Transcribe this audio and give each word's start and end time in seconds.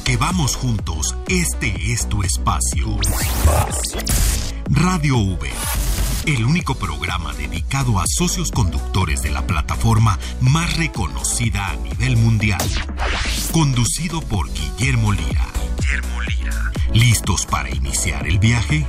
Porque 0.00 0.16
vamos 0.16 0.56
juntos, 0.56 1.14
este 1.28 1.92
es 1.92 2.08
tu 2.08 2.22
espacio. 2.22 2.96
Radio 4.70 5.18
V, 5.18 5.50
el 6.24 6.46
único 6.46 6.74
programa 6.74 7.34
dedicado 7.34 8.00
a 8.00 8.04
socios 8.06 8.50
conductores 8.50 9.20
de 9.20 9.30
la 9.30 9.46
plataforma 9.46 10.18
más 10.40 10.78
reconocida 10.78 11.68
a 11.68 11.76
nivel 11.76 12.16
mundial. 12.16 12.62
Conducido 13.52 14.22
por 14.22 14.50
Guillermo 14.50 15.12
Lira. 15.12 15.46
Guillermo 15.78 16.22
Lira. 16.22 16.72
¿Listos 16.94 17.44
para 17.44 17.68
iniciar 17.68 18.26
el 18.26 18.38
viaje? 18.38 18.86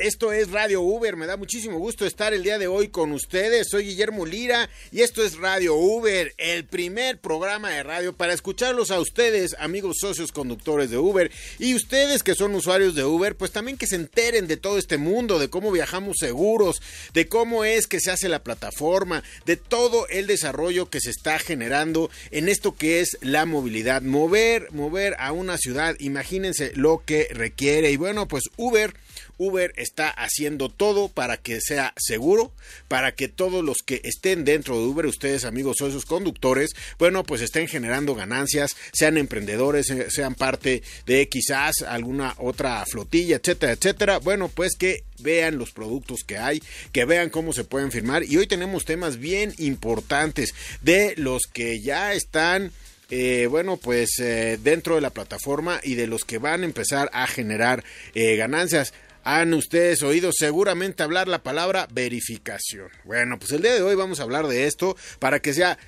Esto 0.00 0.32
es 0.32 0.50
Radio 0.50 0.80
Uber, 0.80 1.16
me 1.16 1.26
da 1.26 1.36
muchísimo 1.36 1.78
gusto 1.78 2.04
estar 2.04 2.34
el 2.34 2.42
día 2.42 2.58
de 2.58 2.66
hoy 2.66 2.88
con 2.88 3.12
ustedes. 3.12 3.68
Soy 3.70 3.84
Guillermo 3.84 4.26
Lira 4.26 4.68
y 4.90 5.02
esto 5.02 5.24
es 5.24 5.36
Radio 5.36 5.76
Uber, 5.76 6.34
el 6.36 6.64
primer 6.64 7.18
programa 7.18 7.70
de 7.70 7.82
radio 7.82 8.12
para 8.12 8.32
escucharlos 8.32 8.90
a 8.90 8.98
ustedes, 8.98 9.54
amigos 9.58 9.98
socios 10.00 10.32
conductores 10.32 10.90
de 10.90 10.98
Uber, 10.98 11.30
y 11.58 11.74
ustedes 11.74 12.22
que 12.22 12.34
son 12.34 12.54
usuarios 12.54 12.94
de 12.94 13.04
Uber, 13.04 13.36
pues 13.36 13.52
también 13.52 13.76
que 13.76 13.86
se 13.86 13.96
enteren 13.96 14.46
de 14.46 14.56
todo 14.56 14.78
este 14.78 14.96
mundo, 14.96 15.38
de 15.38 15.50
cómo 15.50 15.70
viajamos 15.70 16.16
seguros, 16.18 16.82
de 17.12 17.28
cómo 17.28 17.64
es 17.64 17.86
que 17.86 18.00
se 18.00 18.10
hace 18.10 18.28
la 18.28 18.42
plataforma, 18.42 19.22
de 19.46 19.56
todo 19.56 20.08
el 20.08 20.26
desarrollo 20.26 20.90
que 20.90 21.00
se 21.00 21.10
está 21.10 21.38
generando 21.38 22.10
en 22.30 22.48
esto 22.48 22.74
que 22.74 23.00
es 23.00 23.16
la 23.20 23.46
movilidad. 23.46 24.02
Mover, 24.02 24.72
mover 24.72 25.14
a 25.18 25.32
una 25.32 25.56
ciudad, 25.56 25.94
imagínense 25.98 26.72
lo 26.74 27.02
que 27.04 27.28
requiere. 27.30 27.90
Y 27.90 27.96
bueno, 27.96 28.26
pues 28.26 28.44
Uber 28.56 28.94
Uber 29.38 29.72
está 29.76 30.10
haciendo 30.10 30.68
todo 30.68 31.08
para 31.08 31.36
que 31.36 31.60
sea 31.60 31.92
seguro, 31.96 32.52
para 32.88 33.12
que 33.14 33.28
todos 33.28 33.64
los 33.64 33.78
que 33.84 34.00
estén 34.04 34.44
dentro 34.44 34.78
de 34.78 34.86
Uber, 34.86 35.06
ustedes 35.06 35.44
amigos 35.44 35.76
socios 35.78 36.04
conductores, 36.04 36.70
bueno, 36.98 37.24
pues 37.24 37.40
estén 37.40 37.68
generando 37.68 38.14
ganancias, 38.14 38.76
sean 38.92 39.18
emprendedores, 39.18 39.90
eh, 39.90 40.10
sean 40.10 40.34
parte 40.34 40.82
de 41.06 41.28
quizás 41.28 41.82
alguna 41.86 42.34
otra 42.38 42.84
flotilla, 42.86 43.36
etcétera, 43.36 43.72
etcétera. 43.72 44.18
Bueno, 44.18 44.48
pues 44.48 44.76
que 44.78 45.04
vean 45.18 45.58
los 45.58 45.72
productos 45.72 46.24
que 46.24 46.38
hay, 46.38 46.62
que 46.92 47.04
vean 47.04 47.30
cómo 47.30 47.52
se 47.52 47.64
pueden 47.64 47.92
firmar. 47.92 48.24
Y 48.24 48.36
hoy 48.36 48.46
tenemos 48.46 48.84
temas 48.84 49.18
bien 49.18 49.54
importantes 49.58 50.54
de 50.82 51.14
los 51.16 51.42
que 51.52 51.80
ya 51.80 52.14
están 52.14 52.72
eh, 53.10 53.46
bueno, 53.50 53.76
pues 53.76 54.18
eh, 54.18 54.58
dentro 54.62 54.94
de 54.94 55.02
la 55.02 55.10
plataforma 55.10 55.78
y 55.82 55.94
de 55.94 56.06
los 56.06 56.24
que 56.24 56.38
van 56.38 56.62
a 56.62 56.64
empezar 56.64 57.10
a 57.12 57.26
generar 57.26 57.84
ganancias 58.14 58.94
han 59.24 59.54
ustedes 59.54 60.02
oído 60.02 60.30
seguramente 60.32 61.02
hablar 61.02 61.28
la 61.28 61.42
palabra 61.42 61.88
verificación. 61.92 62.90
Bueno, 63.04 63.38
pues 63.38 63.52
el 63.52 63.62
día 63.62 63.74
de 63.74 63.82
hoy 63.82 63.94
vamos 63.94 64.20
a 64.20 64.22
hablar 64.22 64.46
de 64.46 64.66
esto 64.66 64.96
para 65.18 65.40
que 65.40 65.54
sea 65.54 65.78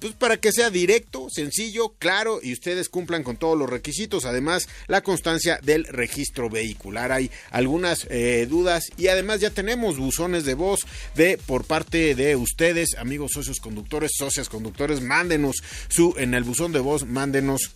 pues 0.00 0.12
para 0.12 0.36
que 0.36 0.52
sea 0.52 0.70
directo, 0.70 1.26
sencillo, 1.28 1.94
claro 1.98 2.38
y 2.40 2.52
ustedes 2.52 2.88
cumplan 2.88 3.24
con 3.24 3.36
todos 3.36 3.58
los 3.58 3.68
requisitos. 3.68 4.24
Además, 4.26 4.68
la 4.86 5.00
constancia 5.00 5.58
del 5.62 5.84
registro 5.86 6.48
vehicular. 6.48 7.10
Hay 7.10 7.30
algunas 7.50 8.06
eh, 8.08 8.46
dudas 8.48 8.84
y 8.96 9.08
además 9.08 9.40
ya 9.40 9.50
tenemos 9.50 9.98
buzones 9.98 10.44
de 10.44 10.54
voz 10.54 10.86
de 11.16 11.36
por 11.38 11.64
parte 11.64 12.14
de 12.14 12.36
ustedes, 12.36 12.94
amigos 12.96 13.32
socios 13.34 13.58
conductores, 13.58 14.12
socias 14.16 14.48
conductores. 14.48 15.00
Mándenos 15.00 15.56
su 15.88 16.14
en 16.16 16.34
el 16.34 16.44
buzón 16.44 16.72
de 16.72 16.80
voz, 16.80 17.04
mándenos 17.04 17.72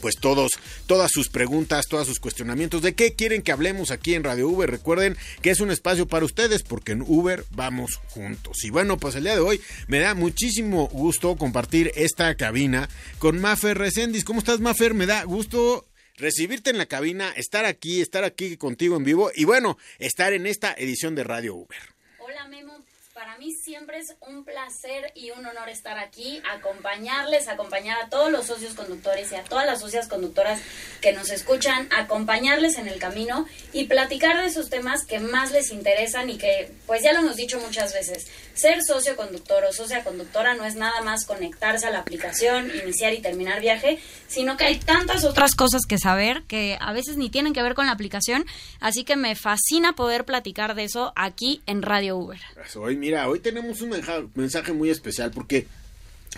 pues 0.00 0.16
todos, 0.16 0.52
todas 0.86 1.10
sus 1.12 1.28
preguntas, 1.28 1.86
todos 1.88 2.06
sus 2.06 2.20
cuestionamientos 2.20 2.82
de 2.82 2.94
qué 2.94 3.14
quieren 3.14 3.42
que 3.42 3.52
hablemos 3.52 3.90
aquí 3.90 4.14
en 4.14 4.24
Radio 4.24 4.48
Uber. 4.48 4.70
Recuerden 4.70 5.16
que 5.42 5.50
es 5.50 5.60
un 5.60 5.70
espacio 5.70 6.06
para 6.06 6.24
ustedes 6.24 6.62
porque 6.62 6.92
en 6.92 7.02
Uber 7.02 7.44
vamos 7.50 7.96
juntos. 8.08 8.64
Y 8.64 8.70
bueno, 8.70 8.96
pues 8.98 9.14
el 9.14 9.24
día 9.24 9.34
de 9.34 9.40
hoy 9.40 9.60
me 9.88 10.00
da 10.00 10.14
muchísimo 10.14 10.88
gusto 10.88 11.36
compartir 11.36 11.92
esta 11.96 12.34
cabina 12.36 12.88
con 13.18 13.40
Mafer 13.40 13.78
Recendis. 13.78 14.24
¿Cómo 14.24 14.40
estás, 14.40 14.60
Mafer? 14.60 14.94
Me 14.94 15.06
da 15.06 15.24
gusto 15.24 15.86
recibirte 16.16 16.70
en 16.70 16.78
la 16.78 16.86
cabina, 16.86 17.30
estar 17.36 17.64
aquí, 17.64 18.00
estar 18.00 18.24
aquí 18.24 18.56
contigo 18.56 18.96
en 18.96 19.04
vivo 19.04 19.30
y 19.34 19.44
bueno, 19.44 19.78
estar 19.98 20.32
en 20.32 20.46
esta 20.46 20.72
edición 20.72 21.14
de 21.14 21.24
Radio 21.24 21.54
Uber. 21.54 21.78
Hola, 22.18 22.48
Memo 22.48 22.84
para 23.16 23.38
mí 23.38 23.50
siempre 23.50 23.96
es 23.98 24.14
un 24.20 24.44
placer 24.44 25.10
y 25.14 25.30
un 25.30 25.46
honor 25.46 25.70
estar 25.70 25.98
aquí, 25.98 26.42
acompañarles, 26.52 27.48
acompañar 27.48 27.96
a 28.04 28.10
todos 28.10 28.30
los 28.30 28.44
socios 28.44 28.74
conductores 28.74 29.32
y 29.32 29.36
a 29.36 29.42
todas 29.42 29.64
las 29.64 29.80
socias 29.80 30.06
conductoras 30.06 30.60
que 31.00 31.14
nos 31.14 31.30
escuchan, 31.30 31.88
acompañarles 31.96 32.76
en 32.76 32.88
el 32.88 32.98
camino 32.98 33.46
y 33.72 33.86
platicar 33.86 34.36
de 34.36 34.48
esos 34.48 34.68
temas 34.68 35.06
que 35.06 35.18
más 35.18 35.50
les 35.50 35.70
interesan 35.70 36.28
y 36.28 36.36
que, 36.36 36.70
pues 36.86 37.02
ya 37.02 37.14
lo 37.14 37.20
hemos 37.20 37.36
dicho 37.36 37.58
muchas 37.58 37.94
veces, 37.94 38.26
ser 38.52 38.82
socio 38.82 39.16
conductor 39.16 39.64
o 39.64 39.72
socia 39.72 40.04
conductora 40.04 40.54
no 40.54 40.66
es 40.66 40.74
nada 40.74 41.00
más 41.00 41.24
conectarse 41.24 41.86
a 41.86 41.90
la 41.90 42.00
aplicación, 42.00 42.70
iniciar 42.82 43.14
y 43.14 43.22
terminar 43.22 43.62
viaje, 43.62 43.98
sino 44.28 44.58
que 44.58 44.64
hay 44.64 44.78
tantas 44.78 45.24
otras 45.24 45.54
cosas 45.54 45.86
que 45.88 45.96
saber 45.96 46.42
que 46.48 46.76
a 46.82 46.92
veces 46.92 47.16
ni 47.16 47.30
tienen 47.30 47.54
que 47.54 47.62
ver 47.62 47.74
con 47.74 47.86
la 47.86 47.92
aplicación, 47.92 48.44
así 48.78 49.04
que 49.04 49.16
me 49.16 49.36
fascina 49.36 49.94
poder 49.94 50.26
platicar 50.26 50.74
de 50.74 50.84
eso 50.84 51.14
aquí 51.16 51.62
en 51.64 51.80
Radio 51.80 52.18
Uber. 52.18 52.40
Hoy 52.74 53.05
mira, 53.06 53.28
hoy 53.28 53.38
tenemos 53.38 53.80
un 53.82 53.94
mensaje 54.34 54.72
muy 54.72 54.90
especial 54.90 55.30
porque 55.30 55.68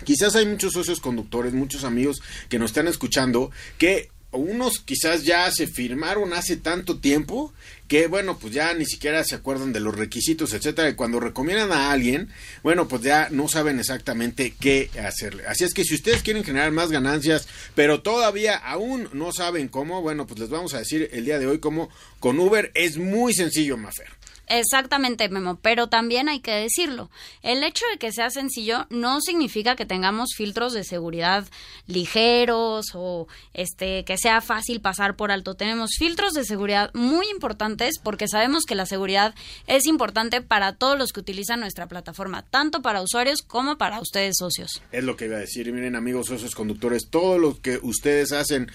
quizás 0.03 0.35
hay 0.35 0.45
muchos 0.45 0.73
socios 0.73 0.99
conductores, 0.99 1.51
muchos 1.51 1.83
amigos 1.83 2.21
que 2.47 2.59
nos 2.59 2.69
están 2.69 2.87
escuchando 2.87 3.49
que 3.79 4.11
unos 4.31 4.77
quizás 4.77 5.23
ya 5.23 5.49
se 5.49 5.65
firmaron 5.65 6.31
hace 6.33 6.57
tanto 6.57 6.99
tiempo 6.99 7.51
que 7.87 8.05
bueno, 8.05 8.37
pues 8.37 8.53
ya 8.53 8.71
ni 8.75 8.85
siquiera 8.85 9.23
se 9.23 9.33
acuerdan 9.33 9.73
de 9.73 9.79
los 9.79 9.95
requisitos, 9.95 10.53
etcétera, 10.53 10.89
y 10.89 10.93
cuando 10.93 11.19
recomiendan 11.19 11.71
a 11.71 11.91
alguien, 11.91 12.29
bueno, 12.61 12.87
pues 12.87 13.01
ya 13.01 13.29
no 13.31 13.47
saben 13.47 13.79
exactamente 13.79 14.53
qué 14.59 14.91
hacerle. 15.03 15.47
Así 15.47 15.63
es 15.63 15.73
que 15.73 15.83
si 15.83 15.95
ustedes 15.95 16.21
quieren 16.21 16.43
generar 16.43 16.71
más 16.71 16.91
ganancias, 16.91 17.47
pero 17.73 18.03
todavía 18.03 18.57
aún 18.57 19.09
no 19.13 19.31
saben 19.31 19.69
cómo, 19.69 20.03
bueno, 20.03 20.27
pues 20.27 20.39
les 20.39 20.49
vamos 20.49 20.75
a 20.75 20.79
decir 20.79 21.09
el 21.13 21.25
día 21.25 21.39
de 21.39 21.47
hoy 21.47 21.57
cómo 21.57 21.89
con 22.19 22.39
Uber 22.39 22.71
es 22.75 22.97
muy 22.99 23.33
sencillo, 23.33 23.75
Mafer. 23.75 24.19
Exactamente, 24.49 25.29
Memo, 25.29 25.59
pero 25.61 25.87
también 25.87 26.27
hay 26.27 26.39
que 26.39 26.51
decirlo. 26.51 27.11
El 27.43 27.63
hecho 27.63 27.85
de 27.91 27.99
que 27.99 28.11
sea 28.11 28.31
sencillo 28.31 28.87
no 28.89 29.21
significa 29.21 29.75
que 29.75 29.85
tengamos 29.85 30.31
filtros 30.35 30.73
de 30.73 30.83
seguridad 30.83 31.47
ligeros 31.85 32.87
o 32.95 33.27
este 33.53 34.03
que 34.05 34.17
sea 34.17 34.41
fácil 34.41 34.81
pasar 34.81 35.15
por 35.15 35.31
alto. 35.31 35.53
Tenemos 35.53 35.91
filtros 35.97 36.33
de 36.33 36.45
seguridad 36.45 36.91
muy 36.95 37.27
importantes 37.29 37.99
porque 38.03 38.27
sabemos 38.27 38.65
que 38.65 38.73
la 38.73 38.87
seguridad 38.87 39.35
es 39.67 39.85
importante 39.85 40.41
para 40.41 40.73
todos 40.73 40.97
los 40.97 41.11
que 41.11 41.19
utilizan 41.19 41.59
nuestra 41.59 41.87
plataforma, 41.87 42.43
tanto 42.49 42.81
para 42.81 43.03
usuarios 43.03 43.43
como 43.43 43.77
para 43.77 43.99
ustedes 44.01 44.35
socios. 44.39 44.81
Es 44.91 45.03
lo 45.03 45.15
que 45.15 45.25
iba 45.25 45.37
a 45.37 45.41
decir, 45.41 45.71
miren 45.71 45.95
amigos 45.95 46.27
socios 46.27 46.55
conductores, 46.55 47.09
todo 47.09 47.37
lo 47.37 47.61
que 47.61 47.79
ustedes 47.83 48.31
hacen 48.31 48.71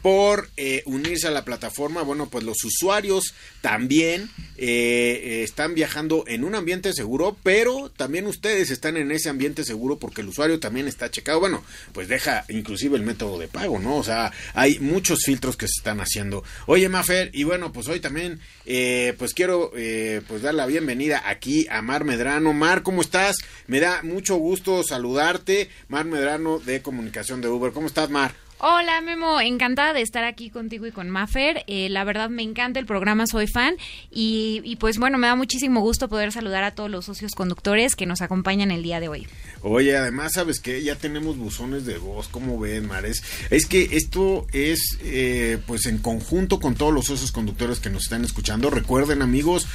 por 0.00 0.48
eh, 0.56 0.82
unirse 0.86 1.28
a 1.28 1.30
la 1.30 1.44
plataforma, 1.44 2.02
bueno, 2.02 2.30
pues 2.30 2.44
los 2.44 2.64
usuarios 2.64 3.34
también 3.60 4.30
eh, 4.56 5.17
eh, 5.18 5.42
están 5.42 5.74
viajando 5.74 6.24
en 6.26 6.44
un 6.44 6.54
ambiente 6.54 6.92
seguro, 6.92 7.36
pero 7.42 7.90
también 7.90 8.26
ustedes 8.26 8.70
están 8.70 8.96
en 8.96 9.10
ese 9.10 9.28
ambiente 9.28 9.64
seguro 9.64 9.98
porque 9.98 10.20
el 10.20 10.28
usuario 10.28 10.60
también 10.60 10.88
está 10.88 11.10
checado. 11.10 11.40
Bueno, 11.40 11.62
pues 11.92 12.08
deja 12.08 12.44
inclusive 12.48 12.96
el 12.96 13.02
método 13.02 13.38
de 13.38 13.48
pago, 13.48 13.78
¿no? 13.78 13.96
O 13.96 14.04
sea, 14.04 14.32
hay 14.54 14.78
muchos 14.78 15.20
filtros 15.24 15.56
que 15.56 15.66
se 15.66 15.78
están 15.78 16.00
haciendo. 16.00 16.42
Oye, 16.66 16.88
Mafer, 16.88 17.30
y 17.32 17.44
bueno, 17.44 17.72
pues 17.72 17.88
hoy 17.88 18.00
también, 18.00 18.40
eh, 18.66 19.14
pues 19.18 19.34
quiero 19.34 19.72
eh, 19.76 20.22
pues 20.26 20.42
dar 20.42 20.54
la 20.54 20.66
bienvenida 20.66 21.22
aquí 21.26 21.66
a 21.70 21.82
Mar 21.82 22.04
Medrano. 22.04 22.52
Mar, 22.52 22.82
¿cómo 22.82 23.02
estás? 23.02 23.36
Me 23.66 23.80
da 23.80 24.02
mucho 24.02 24.36
gusto 24.36 24.82
saludarte. 24.82 25.68
Mar 25.88 26.04
Medrano 26.04 26.58
de 26.58 26.82
Comunicación 26.82 27.40
de 27.40 27.48
Uber. 27.48 27.72
¿Cómo 27.72 27.86
estás, 27.86 28.10
Mar? 28.10 28.47
Hola 28.60 29.00
Memo, 29.02 29.40
encantada 29.40 29.92
de 29.92 30.02
estar 30.02 30.24
aquí 30.24 30.50
contigo 30.50 30.84
y 30.84 30.90
con 30.90 31.10
Maffer. 31.10 31.62
Eh, 31.68 31.88
la 31.90 32.02
verdad 32.02 32.28
me 32.28 32.42
encanta 32.42 32.80
el 32.80 32.86
programa, 32.86 33.28
soy 33.28 33.46
fan 33.46 33.76
y, 34.10 34.62
y, 34.64 34.74
pues 34.74 34.98
bueno, 34.98 35.16
me 35.16 35.28
da 35.28 35.36
muchísimo 35.36 35.80
gusto 35.80 36.08
poder 36.08 36.32
saludar 36.32 36.64
a 36.64 36.72
todos 36.72 36.90
los 36.90 37.04
socios 37.04 37.36
conductores 37.36 37.94
que 37.94 38.04
nos 38.04 38.20
acompañan 38.20 38.72
el 38.72 38.82
día 38.82 38.98
de 38.98 39.06
hoy. 39.06 39.28
Oye, 39.62 39.96
además, 39.96 40.32
¿sabes 40.32 40.58
qué? 40.58 40.82
Ya 40.82 40.96
tenemos 40.96 41.36
buzones 41.36 41.86
de 41.86 41.98
voz, 41.98 42.26
¿cómo 42.26 42.58
ven, 42.58 42.88
Mares? 42.88 43.22
Es 43.50 43.66
que 43.66 43.90
esto 43.92 44.48
es 44.52 44.98
eh, 45.02 45.58
pues 45.68 45.86
en 45.86 45.98
conjunto 45.98 46.58
con 46.58 46.74
todos 46.74 46.92
los 46.92 47.06
socios 47.06 47.30
conductores 47.30 47.78
que 47.78 47.90
nos 47.90 48.04
están 48.04 48.24
escuchando. 48.24 48.70
Recuerden 48.70 49.22
amigos, 49.22 49.68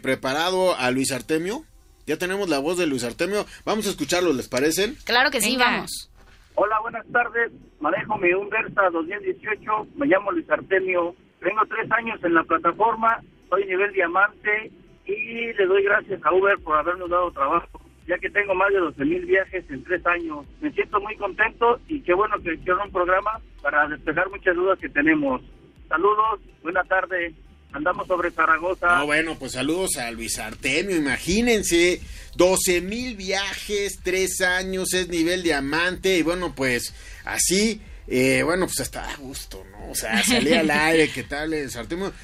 preparado 0.00 0.76
a 0.76 0.90
Luis 0.90 1.12
Artemio. 1.12 1.64
Ya 2.06 2.16
tenemos 2.16 2.48
la 2.48 2.60
voz 2.60 2.78
de 2.78 2.86
Luis 2.86 3.02
Artemio. 3.02 3.46
Vamos 3.64 3.86
a 3.86 3.90
escucharlo, 3.90 4.32
¿les 4.32 4.48
parecen? 4.48 4.96
Claro 5.04 5.30
que 5.30 5.40
sí, 5.40 5.56
vamos. 5.56 6.10
Hola, 6.54 6.80
buenas 6.80 7.04
tardes. 7.12 7.52
Manejo 7.80 8.16
mi 8.16 8.32
un 8.32 8.48
Versa 8.48 8.88
2018. 8.90 9.88
Me 9.96 10.06
llamo 10.06 10.32
Luis 10.32 10.48
Artemio. 10.48 11.14
Tengo 11.40 11.60
tres 11.68 11.90
años 11.92 12.22
en 12.24 12.34
la 12.34 12.44
plataforma. 12.44 13.20
Soy 13.48 13.64
nivel 13.66 13.92
diamante 13.92 14.70
y 15.06 15.52
le 15.52 15.66
doy 15.66 15.82
gracias 15.84 16.20
a 16.24 16.32
Uber 16.32 16.58
por 16.58 16.78
habernos 16.78 17.08
dado 17.08 17.30
trabajo, 17.30 17.80
ya 18.06 18.18
que 18.18 18.30
tengo 18.30 18.54
más 18.54 18.72
de 18.72 18.78
12 18.78 19.04
mil 19.04 19.24
viajes 19.24 19.64
en 19.70 19.84
tres 19.84 20.04
años. 20.06 20.46
Me 20.60 20.72
siento 20.72 21.00
muy 21.00 21.16
contento 21.16 21.80
y 21.88 22.00
qué 22.00 22.14
bueno 22.14 22.36
que 22.42 22.54
hicieron 22.54 22.82
un 22.82 22.92
programa 22.92 23.40
para 23.62 23.86
despejar 23.88 24.28
muchas 24.30 24.56
dudas 24.56 24.78
que 24.78 24.88
tenemos. 24.88 25.42
Saludos, 25.88 26.40
buena 26.62 26.82
tarde 26.84 27.34
andamos 27.72 28.06
sobre 28.06 28.30
Zaragoza. 28.30 28.98
No, 28.98 29.06
bueno, 29.06 29.36
pues 29.38 29.52
saludos 29.52 29.96
a 29.96 30.10
Luis 30.10 30.38
Artemio, 30.38 30.96
imagínense, 30.96 32.00
12 32.36 32.80
mil 32.80 33.16
viajes, 33.16 34.00
tres 34.02 34.40
años, 34.40 34.94
es 34.94 35.08
nivel 35.08 35.42
diamante, 35.42 36.16
y 36.16 36.22
bueno, 36.22 36.54
pues 36.54 36.94
así 37.24 37.80
eh, 38.08 38.42
bueno, 38.44 38.66
pues 38.66 38.80
hasta 38.80 39.10
a 39.10 39.16
gusto, 39.16 39.64
¿no? 39.70 39.90
O 39.90 39.94
sea, 39.94 40.22
salía 40.22 40.60
al 40.60 40.70
aire, 40.72 41.10
¿qué 41.10 41.22
tal? 41.22 41.54
El 41.54 41.70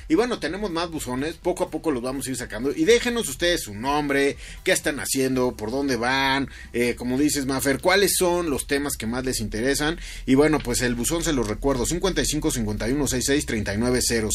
Y 0.08 0.14
bueno, 0.14 0.38
tenemos 0.38 0.70
más 0.70 0.90
buzones, 0.90 1.34
poco 1.34 1.64
a 1.64 1.70
poco 1.70 1.90
los 1.90 2.02
vamos 2.02 2.26
a 2.26 2.30
ir 2.30 2.36
sacando. 2.36 2.72
Y 2.74 2.84
déjenos 2.84 3.28
ustedes 3.28 3.62
su 3.62 3.74
nombre, 3.74 4.36
qué 4.64 4.72
están 4.72 5.00
haciendo, 5.00 5.56
por 5.56 5.70
dónde 5.70 5.96
van, 5.96 6.48
eh, 6.72 6.94
como 6.94 7.18
dices, 7.18 7.46
Mafer, 7.46 7.80
cuáles 7.80 8.14
son 8.16 8.50
los 8.50 8.66
temas 8.66 8.96
que 8.96 9.06
más 9.06 9.24
les 9.24 9.40
interesan. 9.40 9.98
Y 10.26 10.34
bueno, 10.34 10.58
pues 10.58 10.82
el 10.82 10.94
buzón 10.94 11.24
se 11.24 11.32
los 11.32 11.48
recuerdo, 11.48 11.86
55 11.86 12.50
51 12.50 13.06
66 13.06 13.46
3900. 13.46 14.32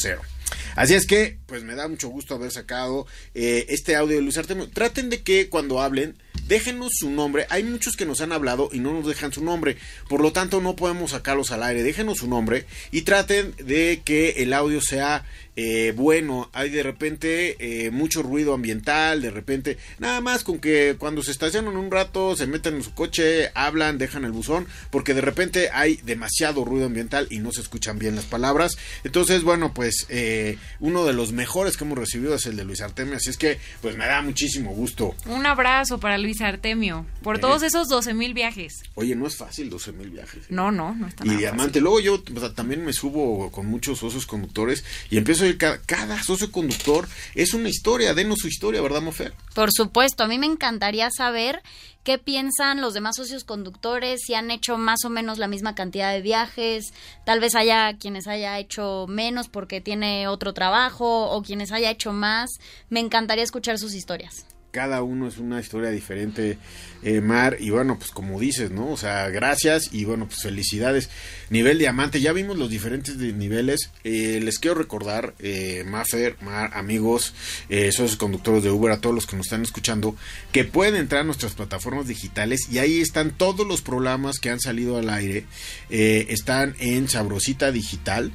Así 0.76 0.94
es 0.94 1.08
que, 1.08 1.38
pues 1.46 1.64
me 1.64 1.76
da 1.76 1.88
mucho 1.88 2.10
gusto 2.10 2.36
haber 2.36 2.52
sacado 2.52 3.08
eh, 3.34 3.66
este 3.70 3.96
audio 3.96 4.16
de 4.16 4.22
Luis 4.22 4.38
Artemio. 4.38 4.70
Traten 4.70 5.10
de 5.10 5.22
que 5.22 5.50
cuando 5.50 5.82
hablen, 5.82 6.16
déjenos 6.48 6.92
su 6.94 7.10
nombre. 7.10 7.46
Hay 7.50 7.64
muchos 7.64 7.96
que 7.96 8.06
nos 8.06 8.22
han 8.22 8.32
hablado 8.32 8.70
y 8.72 8.80
no 8.80 8.94
nos 8.94 9.08
dejan 9.08 9.34
su 9.34 9.44
nombre. 9.44 9.78
Por 10.10 10.22
lo 10.22 10.32
tanto, 10.32 10.62
no 10.62 10.76
podemos 10.76 11.14
al 11.52 11.64
aire. 11.64 11.84
Déjenos 11.84 12.18
su 12.18 12.28
nombre 12.28 12.66
y 12.92 13.04
traten 13.04 13.54
de 13.58 14.02
que 14.04 14.30
el 14.38 14.54
audio 14.54 14.82
sea 14.82 15.24
eh, 15.60 15.92
bueno, 15.96 16.52
hay 16.54 16.70
de 16.70 16.84
repente 16.84 17.58
eh, 17.60 17.90
mucho 17.90 18.22
ruido 18.22 18.54
ambiental, 18.54 19.24
de 19.24 19.32
repente, 19.32 19.80
nada 19.98 20.22
más 20.22 20.44
con 20.44 20.60
que 20.60 20.96
cuando 21.00 21.24
se 21.24 21.32
estacionan 21.32 21.78
un 21.78 21.90
rato, 21.90 22.36
se 22.36 22.46
meten 22.46 22.76
en 22.76 22.84
su 22.84 22.94
coche, 22.94 23.50
hablan, 23.56 23.98
dejan 23.98 24.24
el 24.24 24.32
buzón, 24.32 24.68
porque 24.92 25.16
de 25.16 25.22
repente 25.22 25.72
hay 25.74 25.96
demasiado 26.04 26.64
ruido 26.64 26.86
ambiental 26.86 27.26
y 27.32 27.40
no 27.40 27.52
se 27.52 27.62
escuchan 27.62 27.98
bien 27.98 28.16
las 28.16 28.26
palabras. 28.26 28.78
Entonces, 29.04 29.42
bueno, 29.42 29.74
pues 29.74 30.06
eh, 30.10 30.60
uno 30.80 31.06
de 31.06 31.14
los 31.14 31.32
mejores 31.32 31.76
que 31.76 31.86
hemos 31.86 31.98
recibido 31.98 32.36
es 32.36 32.46
el 32.46 32.56
de 32.56 32.64
Luis 32.64 32.82
Artemio, 32.82 33.16
así 33.16 33.32
es 33.32 33.38
que 33.38 33.58
pues 33.82 33.98
me 33.98 34.06
da 34.06 34.22
muchísimo 34.22 34.76
gusto. 34.76 35.16
Un 35.26 35.48
abrazo 35.48 36.00
para 36.00 36.20
Luis 36.20 36.40
Artemio, 36.40 37.08
por 37.24 37.40
todos 37.40 37.64
esos 37.64 37.88
12 37.88 38.14
mil 38.14 38.36
viajes. 38.36 38.84
Oye, 38.94 39.16
no 39.16 39.26
es 39.26 39.36
fácil 39.36 39.72
12 39.72 39.92
mil 39.94 40.12
viajes. 40.12 40.52
No, 40.52 40.72
no, 40.72 40.94
no 40.94 41.08
está 41.08 41.26
Y 41.26 41.36
diamante, 41.36 41.82
luego 41.82 42.00
yo 42.00 42.22
también 42.54 42.86
me 42.86 42.94
subo 42.94 43.50
con 43.52 43.66
muchos 43.66 44.04
osos 44.04 44.28
conductores 44.28 44.86
y 45.10 45.18
empiezo 45.18 45.47
cada, 45.56 46.24
socio 46.24 46.52
conductor 46.52 47.08
es 47.36 47.54
una 47.54 47.70
historia, 47.70 48.14
denos 48.14 48.40
su 48.40 48.48
historia, 48.48 48.82
¿verdad, 48.82 49.02
Mofer? 49.02 49.34
Por 49.54 49.72
supuesto, 49.72 50.24
a 50.24 50.28
mí 50.28 50.38
me 50.38 50.48
encantaría 50.48 51.10
saber 51.10 51.62
qué 52.04 52.18
piensan 52.18 52.82
los 52.82 52.94
demás 52.94 53.16
socios 53.16 53.44
conductores, 53.44 54.22
si 54.26 54.34
han 54.34 54.52
hecho 54.52 54.78
más 54.78 55.06
o 55.06 55.10
menos 55.10 55.38
la 55.38 55.48
misma 55.48 55.76
cantidad 55.76 56.12
de 56.12 56.22
viajes, 56.22 56.94
tal 57.26 57.40
vez 57.40 57.56
haya 57.56 57.98
quienes 57.98 58.28
haya 58.28 58.58
hecho 58.60 59.06
menos 59.08 59.48
porque 59.48 59.82
tiene 59.82 60.28
otro 60.28 60.54
trabajo 60.54 61.30
o 61.30 61.42
quienes 61.44 61.72
haya 61.72 61.92
hecho 61.92 62.14
más. 62.14 62.50
Me 62.90 63.00
encantaría 63.00 63.44
escuchar 63.44 63.78
sus 63.78 63.94
historias 63.94 64.46
cada 64.78 65.02
uno 65.02 65.28
es 65.28 65.40
una 65.40 65.60
historia 65.60 65.90
diferente, 65.90 66.60
eh, 67.02 67.20
Mar, 67.20 67.58
y 67.60 67.72
bueno, 67.72 67.98
pues 67.98 68.12
como 68.12 68.40
dices, 68.40 68.70
¿no? 68.70 68.92
O 68.92 68.96
sea, 68.96 69.28
gracias 69.30 69.92
y 69.92 70.06
bueno, 70.06 70.28
pues 70.28 70.44
felicidades. 70.44 71.10
Nivel 71.50 71.80
diamante, 71.80 72.22
ya 72.22 72.32
vimos 72.32 72.60
los 72.60 72.70
diferentes 72.70 73.18
niveles. 73.18 73.90
Eh, 74.04 74.40
les 74.40 74.60
quiero 74.60 74.78
recordar, 74.78 75.34
eh, 75.40 75.84
Mafer, 75.84 76.38
Mar, 76.42 76.70
amigos, 76.76 77.34
eh, 77.70 77.92
socios 77.92 78.18
conductores 78.18 78.62
de 78.62 78.70
Uber, 78.70 78.92
a 78.92 79.02
todos 79.02 79.16
los 79.16 79.26
que 79.26 79.36
nos 79.36 79.48
están 79.48 79.64
escuchando, 79.64 80.16
que 80.52 80.64
pueden 80.64 80.96
entrar 80.96 81.22
a 81.22 81.26
nuestras 81.26 81.54
plataformas 81.54 82.08
digitales 82.08 82.68
y 82.72 82.78
ahí 82.78 83.02
están 83.02 83.32
todos 83.32 83.66
los 83.66 83.82
programas 83.82 84.38
que 84.38 84.52
han 84.52 84.60
salido 84.60 85.00
al 85.00 85.10
aire. 85.10 85.46
están 85.90 86.76
en 86.78 87.10
Sabrosita 87.10 87.72
Digital 87.72 88.32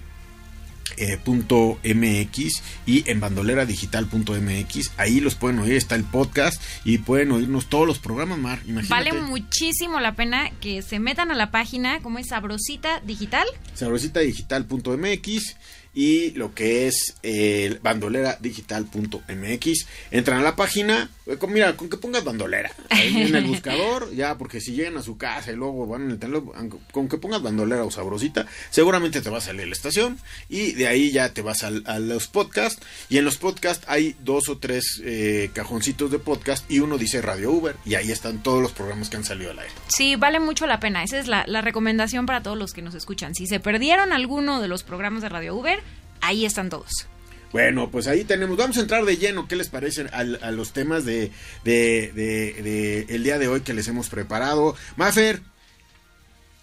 eh, 0.96 1.18
punto 1.22 1.78
.mx 1.84 2.62
y 2.86 3.08
en 3.10 3.20
bandoleradigital.mx. 3.20 4.92
Ahí 4.96 5.20
los 5.20 5.34
pueden 5.34 5.58
oír, 5.58 5.74
está 5.74 5.94
el 5.94 6.04
podcast 6.04 6.60
y 6.84 6.98
pueden 6.98 7.32
oírnos 7.32 7.66
todos 7.66 7.86
los 7.86 7.98
programas, 7.98 8.38
Mar. 8.38 8.60
Vale 8.88 9.12
muchísimo 9.12 10.00
la 10.00 10.14
pena 10.14 10.50
que 10.60 10.82
se 10.82 10.98
metan 10.98 11.30
a 11.30 11.34
la 11.34 11.50
página, 11.50 12.00
como 12.00 12.18
es 12.18 12.28
Sabrosita 12.28 13.00
Digital. 13.00 13.46
Sabrositadigital.mx 13.74 15.56
y 15.94 16.32
lo 16.32 16.52
que 16.54 16.88
es 16.88 17.14
el 17.22 17.78
bandoleradigital.mx. 17.80 19.87
Entran 20.11 20.40
a 20.40 20.42
la 20.42 20.56
página, 20.56 21.11
eh, 21.26 21.37
mira, 21.49 21.76
con 21.76 21.90
que 21.90 21.99
pongas 21.99 22.25
bandolera 22.25 22.72
ahí 22.90 23.22
en 23.22 23.34
el 23.34 23.44
buscador, 23.44 24.14
ya, 24.14 24.38
porque 24.38 24.61
si 24.61 24.72
llegan 24.72 24.96
a 24.96 25.02
su 25.02 25.18
casa 25.18 25.50
y 25.52 25.56
luego 25.56 25.87
van 25.87 26.04
en 26.04 26.12
el 26.12 26.18
teléfono, 26.18 26.54
con 26.90 27.08
que 27.08 27.18
pongas 27.18 27.42
bandolera 27.42 27.84
o 27.84 27.90
sabrosita, 27.90 28.46
seguramente 28.70 29.20
te 29.20 29.28
va 29.30 29.37
a 29.38 29.42
salir 29.42 29.66
la 29.66 29.72
estación 29.72 30.18
y 30.49 30.72
de 30.72 30.87
ahí 30.88 31.12
ya 31.12 31.34
te 31.34 31.42
vas 31.42 31.62
a, 31.62 31.70
los 31.99 32.28
podcasts. 32.28 32.80
Y 33.08 33.18
en 33.18 33.25
los 33.25 33.37
podcasts 33.37 33.84
hay 33.88 34.14
dos 34.20 34.49
o 34.49 34.58
tres 34.58 35.02
eh, 35.04 35.50
cajoncitos 35.52 36.08
de 36.11 36.18
podcast 36.18 36.68
y 36.70 36.80
uno 36.80 36.99
dice 36.99 37.20
Radio 37.20 37.52
Uber 37.52 37.76
y 37.84 37.96
ahí 37.96 38.11
están 38.11 38.42
todos 38.42 38.62
los 38.62 38.72
programas 38.72 39.11
que 39.11 39.16
han 39.16 39.25
salido 39.25 39.50
al 39.50 39.58
aire. 39.58 39.75
Sí, 39.88 40.16
vale 40.16 40.40
mucho 40.40 40.66
la 40.66 40.80
pena. 40.80 41.02
Esa 41.02 41.18
es 41.18 41.28
la 41.28 41.61
recomendación 41.61 42.25
para 42.26 42.42
todos 42.42 42.56
los 42.56 42.72
que 42.72 42.80
nos 42.82 42.94
escuchan. 42.94 43.34
Si 43.34 43.46
se 43.46 43.61
perdieron 43.61 44.12
alguno 44.12 44.61
de 44.61 44.68
los 44.68 44.82
programas 44.82 45.22
de 45.22 45.28
Radio 45.28 45.54
Uber, 45.54 45.81
ahí 46.22 46.46
están 46.46 46.70
todos. 46.70 47.06
Bueno, 47.52 47.90
pues 47.90 48.06
ahí 48.06 48.24
tenemos. 48.24 48.56
Vamos 48.56 48.78
a 48.78 48.80
entrar 48.80 49.04
de 49.04 49.18
lleno. 49.18 49.46
¿Qué 49.46 49.56
les 49.56 49.68
parecen 49.68 50.08
a, 50.12 50.24
los 50.24 50.72
temas 50.72 51.04
de, 51.04 51.30
de, 51.64 53.06
el 53.10 53.22
día 53.22 53.38
de 53.38 53.48
hoy 53.48 53.60
que 53.60 53.74
les 53.74 53.86
hemos 53.88 54.08
preparado? 54.08 54.74
Mafer, 54.96 55.42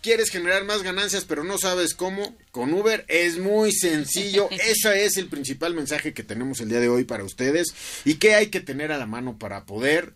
¿Quieres 0.02 0.30
generar 0.30 0.64
más 0.64 0.82
ganancias 0.82 1.26
pero 1.26 1.44
no 1.44 1.58
sabes 1.58 1.94
cómo? 1.94 2.38
Con 2.52 2.74
Uber 2.74 3.04
es 3.10 3.38
muy 3.38 3.74
sencillo. 3.74 4.48
Ese 4.52 5.04
es 5.04 5.18
el 5.18 5.28
principal 5.28 5.74
mensaje 5.74 6.14
que 6.14 6.24
tenemos 6.24 6.62
el 6.62 6.70
día 6.70 6.80
de 6.80 6.88
hoy 6.88 7.04
para 7.04 7.26
ustedes. 7.26 7.68
¿Y 8.06 8.16
qué 8.16 8.34
hay 8.34 8.48
que 8.48 8.62
tener 8.62 8.94
a 8.94 8.98
la 8.98 9.06
mano 9.06 9.38
para 9.38 9.66
poder 9.66 10.14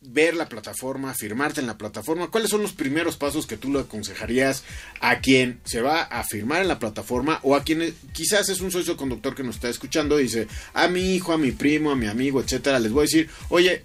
ver 0.00 0.34
la 0.34 0.48
plataforma, 0.48 1.14
firmarte 1.14 1.60
en 1.60 1.66
la 1.66 1.78
plataforma? 1.78 2.30
¿Cuáles 2.30 2.50
son 2.50 2.62
los 2.62 2.72
primeros 2.72 3.16
pasos 3.16 3.46
que 3.46 3.56
tú 3.56 3.72
le 3.72 3.80
aconsejarías 3.80 4.64
a 5.00 5.20
quien 5.20 5.60
se 5.64 5.80
va 5.80 6.02
a 6.02 6.24
firmar 6.24 6.62
en 6.62 6.68
la 6.68 6.78
plataforma 6.78 7.40
o 7.42 7.54
a 7.54 7.62
quien 7.62 7.94
quizás 8.12 8.48
es 8.48 8.60
un 8.60 8.70
socio 8.70 8.96
conductor 8.96 9.34
que 9.34 9.42
nos 9.42 9.56
está 9.56 9.68
escuchando 9.68 10.18
y 10.18 10.24
dice 10.24 10.48
a 10.72 10.88
mi 10.88 11.14
hijo, 11.14 11.32
a 11.32 11.38
mi 11.38 11.52
primo, 11.52 11.90
a 11.90 11.96
mi 11.96 12.06
amigo, 12.06 12.40
etcétera? 12.40 12.78
Les 12.78 12.92
voy 12.92 13.02
a 13.02 13.10
decir, 13.10 13.30
oye, 13.48 13.84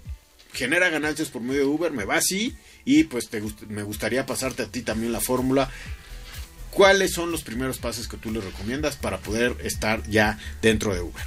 genera 0.52 0.90
ganancias 0.90 1.28
por 1.28 1.42
medio 1.42 1.60
de 1.60 1.66
Uber, 1.66 1.92
me 1.92 2.04
va 2.04 2.16
así 2.16 2.54
y 2.84 3.04
pues 3.04 3.28
te 3.28 3.42
me 3.68 3.82
gustaría 3.82 4.26
pasarte 4.26 4.62
a 4.62 4.66
ti 4.66 4.82
también 4.82 5.12
la 5.12 5.20
fórmula. 5.20 5.70
¿Cuáles 6.70 7.12
son 7.12 7.30
los 7.30 7.42
primeros 7.42 7.78
pasos 7.78 8.08
que 8.08 8.16
tú 8.16 8.32
le 8.32 8.40
recomiendas 8.40 8.96
para 8.96 9.18
poder 9.18 9.56
estar 9.62 10.08
ya 10.08 10.38
dentro 10.62 10.94
de 10.94 11.02
Uber? 11.02 11.22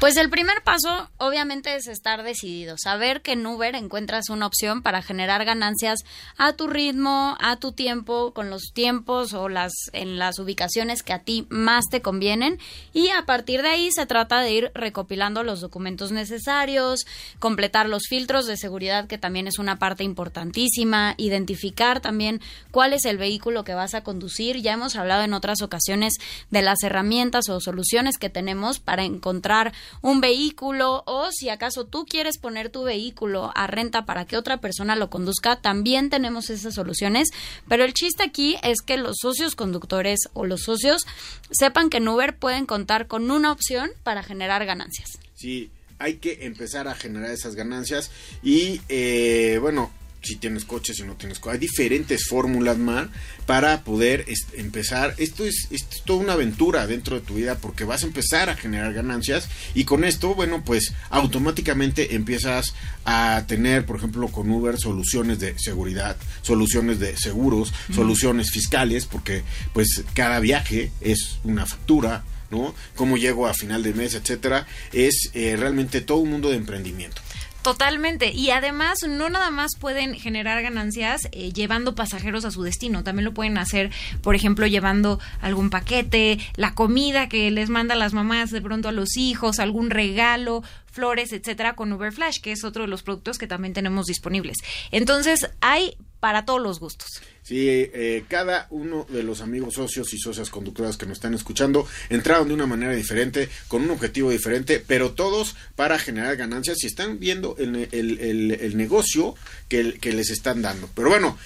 Pues 0.00 0.16
el 0.16 0.30
primer 0.30 0.62
paso, 0.62 1.10
obviamente, 1.16 1.74
es 1.74 1.88
estar 1.88 2.22
decidido. 2.22 2.76
Saber 2.78 3.20
que 3.20 3.32
en 3.32 3.44
Uber 3.44 3.74
encuentras 3.74 4.30
una 4.30 4.46
opción 4.46 4.80
para 4.80 5.02
generar 5.02 5.44
ganancias 5.44 5.98
a 6.36 6.52
tu 6.52 6.68
ritmo, 6.68 7.36
a 7.40 7.56
tu 7.56 7.72
tiempo, 7.72 8.32
con 8.32 8.48
los 8.48 8.70
tiempos 8.72 9.34
o 9.34 9.48
las 9.48 9.72
en 9.92 10.16
las 10.16 10.38
ubicaciones 10.38 11.02
que 11.02 11.12
a 11.12 11.24
ti 11.24 11.48
más 11.50 11.86
te 11.90 12.00
convienen. 12.00 12.60
Y 12.92 13.08
a 13.08 13.26
partir 13.26 13.62
de 13.62 13.70
ahí 13.70 13.90
se 13.90 14.06
trata 14.06 14.40
de 14.40 14.52
ir 14.52 14.70
recopilando 14.72 15.42
los 15.42 15.60
documentos 15.60 16.12
necesarios, 16.12 17.04
completar 17.40 17.88
los 17.88 18.04
filtros 18.08 18.46
de 18.46 18.56
seguridad, 18.56 19.08
que 19.08 19.18
también 19.18 19.48
es 19.48 19.58
una 19.58 19.80
parte 19.80 20.04
importantísima, 20.04 21.14
identificar 21.16 21.98
también 21.98 22.40
cuál 22.70 22.92
es 22.92 23.04
el 23.04 23.18
vehículo 23.18 23.64
que 23.64 23.74
vas 23.74 23.94
a 23.94 24.04
conducir. 24.04 24.62
Ya 24.62 24.74
hemos 24.74 24.94
hablado 24.94 25.24
en 25.24 25.34
otras 25.34 25.60
ocasiones 25.60 26.14
de 26.50 26.62
las 26.62 26.84
herramientas 26.84 27.48
o 27.48 27.60
soluciones 27.60 28.16
que 28.16 28.30
tenemos 28.30 28.78
para 28.78 29.02
encontrar 29.02 29.72
un 30.02 30.20
vehículo 30.20 31.02
o 31.06 31.30
si 31.32 31.48
acaso 31.48 31.84
tú 31.84 32.06
quieres 32.06 32.38
poner 32.38 32.70
tu 32.70 32.84
vehículo 32.84 33.52
a 33.54 33.66
renta 33.66 34.04
para 34.04 34.24
que 34.24 34.36
otra 34.36 34.60
persona 34.60 34.96
lo 34.96 35.10
conduzca, 35.10 35.60
también 35.60 36.10
tenemos 36.10 36.50
esas 36.50 36.74
soluciones. 36.74 37.28
Pero 37.68 37.84
el 37.84 37.94
chiste 37.94 38.22
aquí 38.22 38.56
es 38.62 38.80
que 38.80 38.96
los 38.96 39.16
socios 39.20 39.54
conductores 39.54 40.20
o 40.32 40.46
los 40.46 40.62
socios 40.62 41.06
sepan 41.50 41.90
que 41.90 41.98
en 41.98 42.08
Uber 42.08 42.36
pueden 42.36 42.66
contar 42.66 43.06
con 43.06 43.30
una 43.30 43.52
opción 43.52 43.90
para 44.02 44.22
generar 44.22 44.64
ganancias. 44.66 45.18
Sí, 45.34 45.70
hay 45.98 46.16
que 46.16 46.46
empezar 46.46 46.88
a 46.88 46.94
generar 46.94 47.30
esas 47.30 47.54
ganancias 47.54 48.10
y 48.42 48.80
eh, 48.88 49.58
bueno, 49.60 49.90
si 50.22 50.36
tienes 50.36 50.64
coche, 50.64 50.94
si 50.94 51.02
no 51.02 51.14
tienes 51.14 51.38
coche. 51.38 51.54
Hay 51.54 51.58
diferentes 51.58 52.26
fórmulas, 52.26 52.78
más 52.78 53.08
para 53.46 53.82
poder 53.82 54.26
empezar. 54.54 55.14
Esto 55.18 55.44
es, 55.44 55.68
esto 55.70 55.96
es 55.96 56.02
toda 56.04 56.20
una 56.20 56.32
aventura 56.34 56.86
dentro 56.86 57.18
de 57.18 57.26
tu 57.26 57.34
vida 57.34 57.56
porque 57.56 57.84
vas 57.84 58.02
a 58.02 58.06
empezar 58.06 58.50
a 58.50 58.56
generar 58.56 58.92
ganancias 58.92 59.48
y 59.74 59.84
con 59.84 60.04
esto, 60.04 60.34
bueno, 60.34 60.62
pues 60.64 60.92
automáticamente 61.10 62.14
empiezas 62.14 62.74
a 63.04 63.44
tener, 63.46 63.86
por 63.86 63.96
ejemplo, 63.96 64.28
con 64.28 64.50
Uber 64.50 64.78
soluciones 64.78 65.38
de 65.38 65.58
seguridad, 65.58 66.16
soluciones 66.42 66.98
de 66.98 67.16
seguros, 67.16 67.72
soluciones 67.94 68.50
fiscales, 68.50 69.06
porque 69.06 69.42
pues 69.72 70.04
cada 70.14 70.40
viaje 70.40 70.90
es 71.00 71.38
una 71.44 71.66
factura. 71.66 72.24
¿no? 72.50 72.74
Cómo 72.94 73.18
llego 73.18 73.46
a 73.46 73.52
final 73.52 73.82
de 73.82 73.92
mes, 73.92 74.14
etcétera, 74.14 74.66
es 74.92 75.30
eh, 75.34 75.54
realmente 75.58 76.00
todo 76.00 76.18
un 76.18 76.30
mundo 76.30 76.48
de 76.48 76.56
emprendimiento. 76.56 77.20
Totalmente. 77.68 78.32
Y 78.32 78.48
además, 78.48 79.00
no 79.06 79.28
nada 79.28 79.50
más 79.50 79.72
pueden 79.78 80.14
generar 80.14 80.62
ganancias 80.62 81.28
eh, 81.32 81.52
llevando 81.52 81.94
pasajeros 81.94 82.46
a 82.46 82.50
su 82.50 82.62
destino. 82.62 83.04
También 83.04 83.26
lo 83.26 83.34
pueden 83.34 83.58
hacer, 83.58 83.90
por 84.22 84.34
ejemplo, 84.34 84.66
llevando 84.66 85.20
algún 85.42 85.68
paquete, 85.68 86.38
la 86.56 86.74
comida 86.74 87.28
que 87.28 87.50
les 87.50 87.68
manda 87.68 87.94
las 87.94 88.14
mamás 88.14 88.50
de 88.52 88.62
pronto 88.62 88.88
a 88.88 88.92
los 88.92 89.18
hijos, 89.18 89.58
algún 89.58 89.90
regalo, 89.90 90.62
flores, 90.86 91.30
etcétera, 91.34 91.76
con 91.76 91.92
Uber 91.92 92.10
Flash, 92.10 92.40
que 92.42 92.52
es 92.52 92.64
otro 92.64 92.84
de 92.84 92.88
los 92.88 93.02
productos 93.02 93.36
que 93.36 93.46
también 93.46 93.74
tenemos 93.74 94.06
disponibles. 94.06 94.56
Entonces, 94.90 95.50
hay 95.60 95.94
para 96.20 96.44
todos 96.44 96.60
los 96.60 96.80
gustos. 96.80 97.08
Sí, 97.42 97.68
eh, 97.68 98.24
cada 98.28 98.66
uno 98.70 99.06
de 99.08 99.22
los 99.22 99.40
amigos 99.40 99.74
socios 99.74 100.12
y 100.12 100.18
socias 100.18 100.50
conductoras 100.50 100.96
que 100.96 101.06
nos 101.06 101.18
están 101.18 101.34
escuchando 101.34 101.86
entraron 102.10 102.48
de 102.48 102.54
una 102.54 102.66
manera 102.66 102.92
diferente, 102.92 103.48
con 103.68 103.82
un 103.82 103.90
objetivo 103.90 104.30
diferente, 104.30 104.82
pero 104.86 105.12
todos 105.12 105.56
para 105.76 105.98
generar 105.98 106.36
ganancias 106.36 106.82
y 106.82 106.86
están 106.86 107.18
viendo 107.18 107.56
el, 107.58 107.88
el, 107.90 108.76
negocio 108.76 109.34
que, 109.68 109.98
que 109.98 110.12
les 110.12 110.30
están 110.30 110.60
dando. 110.60 110.90
Pero 110.94 111.08
bueno, 111.08 111.38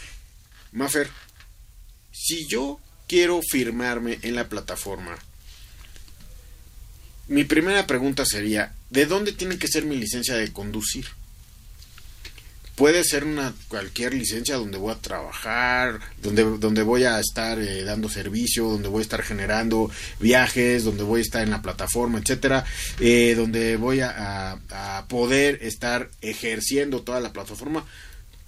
Mafer, 0.73 1.09
si 2.11 2.47
yo 2.49 2.81
quiero 3.07 3.41
firmarme 3.43 4.19
en 4.23 4.35
la 4.35 4.49
plataforma, 4.49 5.17
mi 7.29 7.45
primera 7.45 7.87
pregunta 7.87 8.25
sería, 8.27 8.75
¿de 8.91 9.07
dónde 9.07 9.33
tiene 9.33 9.59
que 9.59 9.69
ser 9.69 9.85
mi 9.85 9.97
licencia 9.97 10.35
de 10.35 10.53
conducir? 10.53 11.07
Puede 12.83 13.05
ser 13.05 13.23
una 13.23 13.55
cualquier 13.69 14.13
licencia 14.13 14.57
donde 14.57 14.77
voy 14.77 14.91
a 14.91 14.97
trabajar, 14.97 16.01
donde, 16.21 16.43
donde 16.59 16.83
voy 16.83 17.05
a 17.05 17.21
estar 17.21 17.61
eh, 17.61 17.85
dando 17.85 18.09
servicio, 18.09 18.65
donde 18.65 18.89
voy 18.89 18.99
a 18.99 19.03
estar 19.03 19.23
generando 19.23 19.89
viajes, 20.19 20.83
donde 20.83 21.05
voy 21.05 21.21
a 21.21 21.23
estar 21.23 21.45
en 21.45 21.51
la 21.51 21.63
plataforma, 21.63 22.19
etcétera, 22.19 22.65
eh, 22.99 23.35
donde 23.37 23.77
voy 23.77 24.01
a, 24.01 24.59
a, 24.71 25.07
poder 25.07 25.61
estar 25.63 26.11
ejerciendo 26.23 27.03
toda 27.03 27.21
la 27.21 27.33
plataforma. 27.33 27.87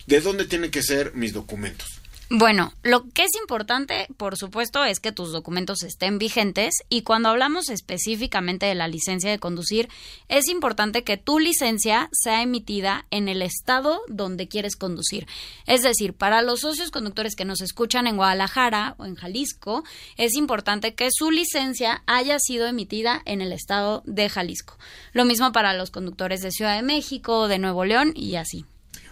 ¿De 0.08 0.20
dónde 0.20 0.46
tienen 0.46 0.72
que 0.72 0.82
ser 0.82 1.14
mis 1.14 1.32
documentos? 1.32 2.00
Bueno, 2.30 2.72
lo 2.82 3.04
que 3.10 3.24
es 3.24 3.32
importante, 3.38 4.08
por 4.16 4.38
supuesto, 4.38 4.82
es 4.82 4.98
que 4.98 5.12
tus 5.12 5.30
documentos 5.30 5.82
estén 5.82 6.18
vigentes 6.18 6.72
y 6.88 7.02
cuando 7.02 7.28
hablamos 7.28 7.68
específicamente 7.68 8.64
de 8.64 8.74
la 8.74 8.88
licencia 8.88 9.30
de 9.30 9.38
conducir, 9.38 9.90
es 10.28 10.48
importante 10.48 11.04
que 11.04 11.18
tu 11.18 11.38
licencia 11.38 12.08
sea 12.12 12.40
emitida 12.40 13.04
en 13.10 13.28
el 13.28 13.42
estado 13.42 14.00
donde 14.08 14.48
quieres 14.48 14.74
conducir. 14.74 15.26
Es 15.66 15.82
decir, 15.82 16.14
para 16.14 16.40
los 16.40 16.60
socios 16.60 16.90
conductores 16.90 17.36
que 17.36 17.44
nos 17.44 17.60
escuchan 17.60 18.06
en 18.06 18.16
Guadalajara 18.16 18.94
o 18.96 19.04
en 19.04 19.16
Jalisco, 19.16 19.84
es 20.16 20.34
importante 20.34 20.94
que 20.94 21.10
su 21.12 21.30
licencia 21.30 22.02
haya 22.06 22.38
sido 22.38 22.66
emitida 22.66 23.20
en 23.26 23.42
el 23.42 23.52
estado 23.52 24.02
de 24.06 24.30
Jalisco. 24.30 24.78
Lo 25.12 25.26
mismo 25.26 25.52
para 25.52 25.74
los 25.74 25.90
conductores 25.90 26.40
de 26.40 26.52
Ciudad 26.52 26.74
de 26.74 26.82
México, 26.82 27.48
de 27.48 27.58
Nuevo 27.58 27.84
León 27.84 28.12
y 28.16 28.36
así. 28.36 28.64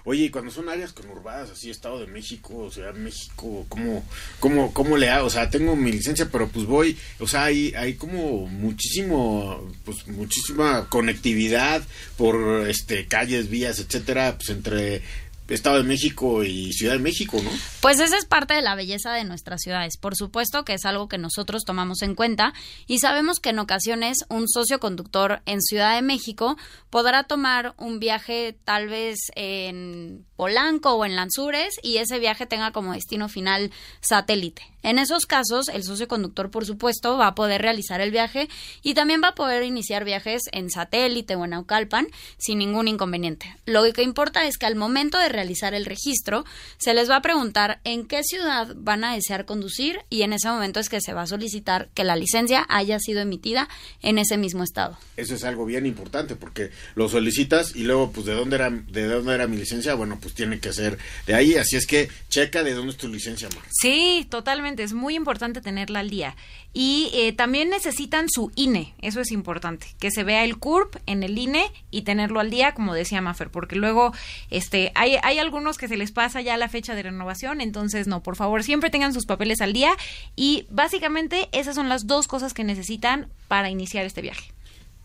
Oye, 0.04 0.24
y 0.24 0.30
cuando 0.30 0.50
son 0.50 0.68
áreas 0.68 0.92
conurbadas, 0.92 1.50
así, 1.50 1.70
Estado 1.70 2.00
de 2.00 2.06
México, 2.06 2.70
Ciudad 2.72 2.92
de 2.92 3.00
México, 3.00 3.66
¿cómo, 3.68 4.04
cómo, 4.40 4.72
cómo 4.72 4.96
le 4.96 5.08
hago? 5.08 5.26
O 5.26 5.30
sea, 5.30 5.48
tengo 5.48 5.76
mi 5.76 5.92
licencia, 5.92 6.28
pero 6.30 6.48
pues 6.48 6.66
voy, 6.66 6.98
o 7.20 7.28
sea, 7.28 7.44
hay, 7.44 7.72
hay 7.76 7.94
como 7.94 8.46
muchísimo, 8.48 9.72
pues 9.84 10.08
muchísima 10.08 10.88
conectividad 10.88 11.82
por 12.16 12.68
este 12.68 13.06
calles, 13.06 13.48
vías, 13.48 13.78
etcétera, 13.78 14.36
pues 14.36 14.50
entre 14.50 15.02
Estado 15.48 15.78
de 15.78 15.82
México 15.82 16.44
y 16.44 16.72
Ciudad 16.72 16.94
de 16.94 16.98
México, 16.98 17.40
¿no? 17.42 17.50
Pues 17.80 18.00
esa 18.00 18.16
es 18.16 18.24
parte 18.24 18.54
de 18.54 18.62
la 18.62 18.74
belleza 18.74 19.12
de 19.12 19.24
nuestras 19.24 19.60
ciudades. 19.60 19.96
Por 19.96 20.16
supuesto 20.16 20.64
que 20.64 20.74
es 20.74 20.84
algo 20.84 21.08
que 21.08 21.18
nosotros 21.18 21.64
tomamos 21.64 22.02
en 22.02 22.14
cuenta 22.14 22.54
y 22.86 22.98
sabemos 22.98 23.38
que 23.38 23.50
en 23.50 23.58
ocasiones 23.58 24.18
un 24.28 24.48
socio 24.48 24.80
conductor 24.80 25.42
en 25.46 25.60
Ciudad 25.60 25.94
de 25.94 26.02
México 26.02 26.56
podrá 26.90 27.24
tomar 27.24 27.74
un 27.76 27.98
viaje 27.98 28.56
tal 28.64 28.88
vez 28.88 29.18
en 29.34 30.24
Polanco 30.36 30.94
o 30.94 31.04
en 31.04 31.16
Lanzures 31.16 31.74
y 31.82 31.98
ese 31.98 32.18
viaje 32.18 32.46
tenga 32.46 32.72
como 32.72 32.94
destino 32.94 33.28
final 33.28 33.70
satélite. 34.00 34.71
En 34.82 34.98
esos 34.98 35.26
casos, 35.26 35.68
el 35.68 35.84
socio 35.84 36.08
conductor, 36.08 36.50
por 36.50 36.66
supuesto, 36.66 37.16
va 37.16 37.28
a 37.28 37.34
poder 37.34 37.62
realizar 37.62 38.00
el 38.00 38.10
viaje 38.10 38.48
y 38.82 38.94
también 38.94 39.20
va 39.22 39.28
a 39.28 39.34
poder 39.34 39.62
iniciar 39.62 40.04
viajes 40.04 40.42
en 40.52 40.70
satélite 40.70 41.36
o 41.36 41.44
en 41.44 41.52
Aucalpan 41.52 42.08
sin 42.38 42.58
ningún 42.58 42.88
inconveniente. 42.88 43.56
Lo 43.66 43.84
que 43.92 44.02
importa 44.02 44.46
es 44.46 44.58
que 44.58 44.66
al 44.66 44.76
momento 44.76 45.18
de 45.18 45.28
realizar 45.28 45.74
el 45.74 45.84
registro, 45.84 46.44
se 46.78 46.94
les 46.94 47.10
va 47.10 47.16
a 47.16 47.22
preguntar 47.22 47.80
en 47.84 48.06
qué 48.06 48.22
ciudad 48.22 48.74
van 48.76 49.04
a 49.04 49.14
desear 49.14 49.44
conducir 49.44 50.00
y 50.10 50.22
en 50.22 50.32
ese 50.32 50.48
momento 50.48 50.80
es 50.80 50.88
que 50.88 51.00
se 51.00 51.12
va 51.12 51.22
a 51.22 51.26
solicitar 51.26 51.88
que 51.94 52.04
la 52.04 52.16
licencia 52.16 52.66
haya 52.68 52.98
sido 52.98 53.20
emitida 53.20 53.68
en 54.00 54.18
ese 54.18 54.36
mismo 54.36 54.64
estado. 54.64 54.98
Eso 55.16 55.34
es 55.34 55.44
algo 55.44 55.64
bien 55.64 55.86
importante 55.86 56.36
porque 56.36 56.70
lo 56.94 57.08
solicitas 57.08 57.76
y 57.76 57.84
luego, 57.84 58.10
pues, 58.12 58.26
¿de 58.26 58.34
dónde 58.34 58.56
era, 58.56 58.70
de 58.70 59.06
dónde 59.06 59.34
era 59.34 59.46
mi 59.46 59.56
licencia? 59.56 59.94
Bueno, 59.94 60.18
pues 60.20 60.34
tiene 60.34 60.58
que 60.58 60.72
ser 60.72 60.98
de 61.26 61.34
ahí, 61.34 61.56
así 61.56 61.76
es 61.76 61.86
que 61.86 62.08
checa 62.28 62.62
de 62.62 62.74
dónde 62.74 62.92
es 62.92 62.98
tu 62.98 63.08
licencia, 63.08 63.48
Mar. 63.54 63.64
Sí, 63.70 64.26
totalmente, 64.30 64.71
es 64.78 64.92
muy 64.92 65.14
importante 65.14 65.60
tenerla 65.60 66.00
al 66.00 66.10
día. 66.10 66.36
Y 66.72 67.10
eh, 67.14 67.32
también 67.32 67.70
necesitan 67.70 68.28
su 68.28 68.52
INE, 68.54 68.94
eso 69.00 69.20
es 69.20 69.32
importante, 69.32 69.86
que 69.98 70.10
se 70.10 70.24
vea 70.24 70.44
el 70.44 70.58
CURP 70.58 70.96
en 71.06 71.22
el 71.22 71.36
INE 71.36 71.64
y 71.90 72.02
tenerlo 72.02 72.40
al 72.40 72.50
día, 72.50 72.72
como 72.74 72.94
decía 72.94 73.20
Maffer, 73.20 73.50
porque 73.50 73.76
luego 73.76 74.12
este, 74.50 74.92
hay, 74.94 75.16
hay 75.22 75.38
algunos 75.38 75.78
que 75.78 75.88
se 75.88 75.96
les 75.96 76.12
pasa 76.12 76.40
ya 76.40 76.56
la 76.56 76.68
fecha 76.68 76.94
de 76.94 77.02
renovación, 77.02 77.60
entonces 77.60 78.06
no, 78.06 78.22
por 78.22 78.36
favor, 78.36 78.62
siempre 78.62 78.90
tengan 78.90 79.12
sus 79.12 79.26
papeles 79.26 79.60
al 79.60 79.72
día 79.72 79.92
y 80.36 80.66
básicamente 80.70 81.48
esas 81.52 81.74
son 81.74 81.88
las 81.88 82.06
dos 82.06 82.28
cosas 82.28 82.54
que 82.54 82.64
necesitan 82.64 83.28
para 83.48 83.70
iniciar 83.70 84.06
este 84.06 84.22
viaje. 84.22 84.52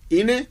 INE 0.09 0.47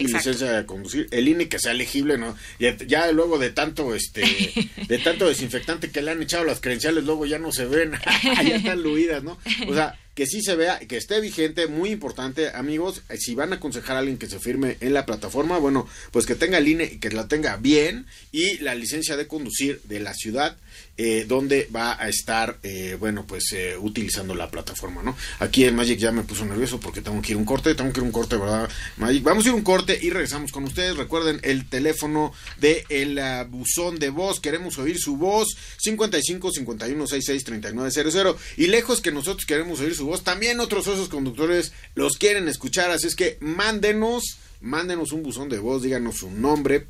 y 0.00 0.12
licencia 0.12 0.52
de 0.52 0.66
conducir. 0.66 1.08
El 1.10 1.28
INE 1.28 1.48
que 1.48 1.58
sea 1.58 1.72
elegible, 1.72 2.18
¿no? 2.18 2.36
Ya, 2.58 2.76
ya, 2.76 3.10
luego 3.12 3.38
de 3.38 3.50
tanto, 3.50 3.94
este, 3.94 4.22
de 4.88 4.98
tanto 4.98 5.28
desinfectante 5.28 5.90
que 5.90 6.02
le 6.02 6.10
han 6.10 6.22
echado 6.22 6.44
las 6.44 6.60
credenciales, 6.60 7.04
luego 7.04 7.26
ya 7.26 7.38
no 7.38 7.52
se 7.52 7.66
ven, 7.66 7.92
ya 8.22 8.56
están 8.56 8.82
luidas, 8.82 9.22
¿no? 9.22 9.38
O 9.68 9.74
sea, 9.74 9.98
que 10.14 10.26
sí 10.26 10.42
se 10.42 10.56
vea, 10.56 10.78
que 10.80 10.96
esté 10.96 11.20
vigente, 11.20 11.66
muy 11.66 11.90
importante, 11.90 12.50
amigos, 12.50 13.02
eh, 13.08 13.16
si 13.16 13.34
van 13.34 13.52
a 13.52 13.56
aconsejar 13.56 13.96
a 13.96 14.00
alguien 14.00 14.18
que 14.18 14.26
se 14.26 14.38
firme 14.38 14.76
en 14.80 14.92
la 14.92 15.06
plataforma, 15.06 15.58
bueno, 15.58 15.88
pues 16.10 16.26
que 16.26 16.34
tenga 16.34 16.58
el 16.58 16.68
INE 16.68 16.84
y 16.84 16.98
que 16.98 17.10
la 17.10 17.28
tenga 17.28 17.56
bien 17.56 18.06
y 18.32 18.58
la 18.58 18.74
licencia 18.74 19.16
de 19.16 19.26
conducir 19.26 19.80
de 19.84 20.00
la 20.00 20.12
ciudad 20.14 20.56
eh, 21.02 21.24
donde 21.26 21.66
va 21.74 21.96
a 21.98 22.10
estar, 22.10 22.58
eh, 22.62 22.96
bueno, 23.00 23.26
pues 23.26 23.52
eh, 23.52 23.74
utilizando 23.78 24.34
la 24.34 24.50
plataforma, 24.50 25.02
¿no? 25.02 25.16
Aquí 25.38 25.64
en 25.64 25.74
Magic 25.74 25.98
ya 25.98 26.12
me 26.12 26.24
puso 26.24 26.44
nervioso 26.44 26.78
porque 26.78 27.00
tengo 27.00 27.22
que 27.22 27.32
ir 27.32 27.38
un 27.38 27.46
corte, 27.46 27.74
tengo 27.74 27.90
que 27.90 28.00
ir 28.00 28.04
un 28.04 28.12
corte, 28.12 28.36
¿verdad? 28.36 28.68
Magic, 28.98 29.22
vamos 29.22 29.46
a 29.46 29.48
ir 29.48 29.54
un 29.54 29.62
corte 29.62 29.98
y 30.00 30.10
regresamos 30.10 30.52
con 30.52 30.64
ustedes. 30.64 30.98
Recuerden 30.98 31.40
el 31.42 31.66
teléfono 31.68 32.34
de 32.58 32.84
el 32.90 33.18
buzón 33.48 33.98
de 33.98 34.10
voz, 34.10 34.40
queremos 34.40 34.76
oír 34.76 34.98
su 34.98 35.16
voz, 35.16 35.56
55 35.78 36.50
51 36.52 37.06
66 37.06 37.44
3900 37.44 38.36
y 38.58 38.66
lejos 38.66 39.00
que 39.00 39.10
nosotros 39.10 39.46
queremos 39.46 39.80
oír 39.80 39.94
su 39.94 40.06
voz, 40.06 40.22
también 40.22 40.60
otros 40.60 40.86
osos 40.86 41.08
conductores 41.08 41.72
los 41.94 42.18
quieren 42.18 42.46
escuchar, 42.46 42.90
así 42.90 43.06
es 43.06 43.16
que 43.16 43.38
mándenos, 43.40 44.38
mándenos 44.60 45.12
un 45.12 45.22
buzón 45.22 45.48
de 45.48 45.58
voz, 45.58 45.82
díganos 45.82 46.18
su 46.18 46.30
nombre, 46.30 46.86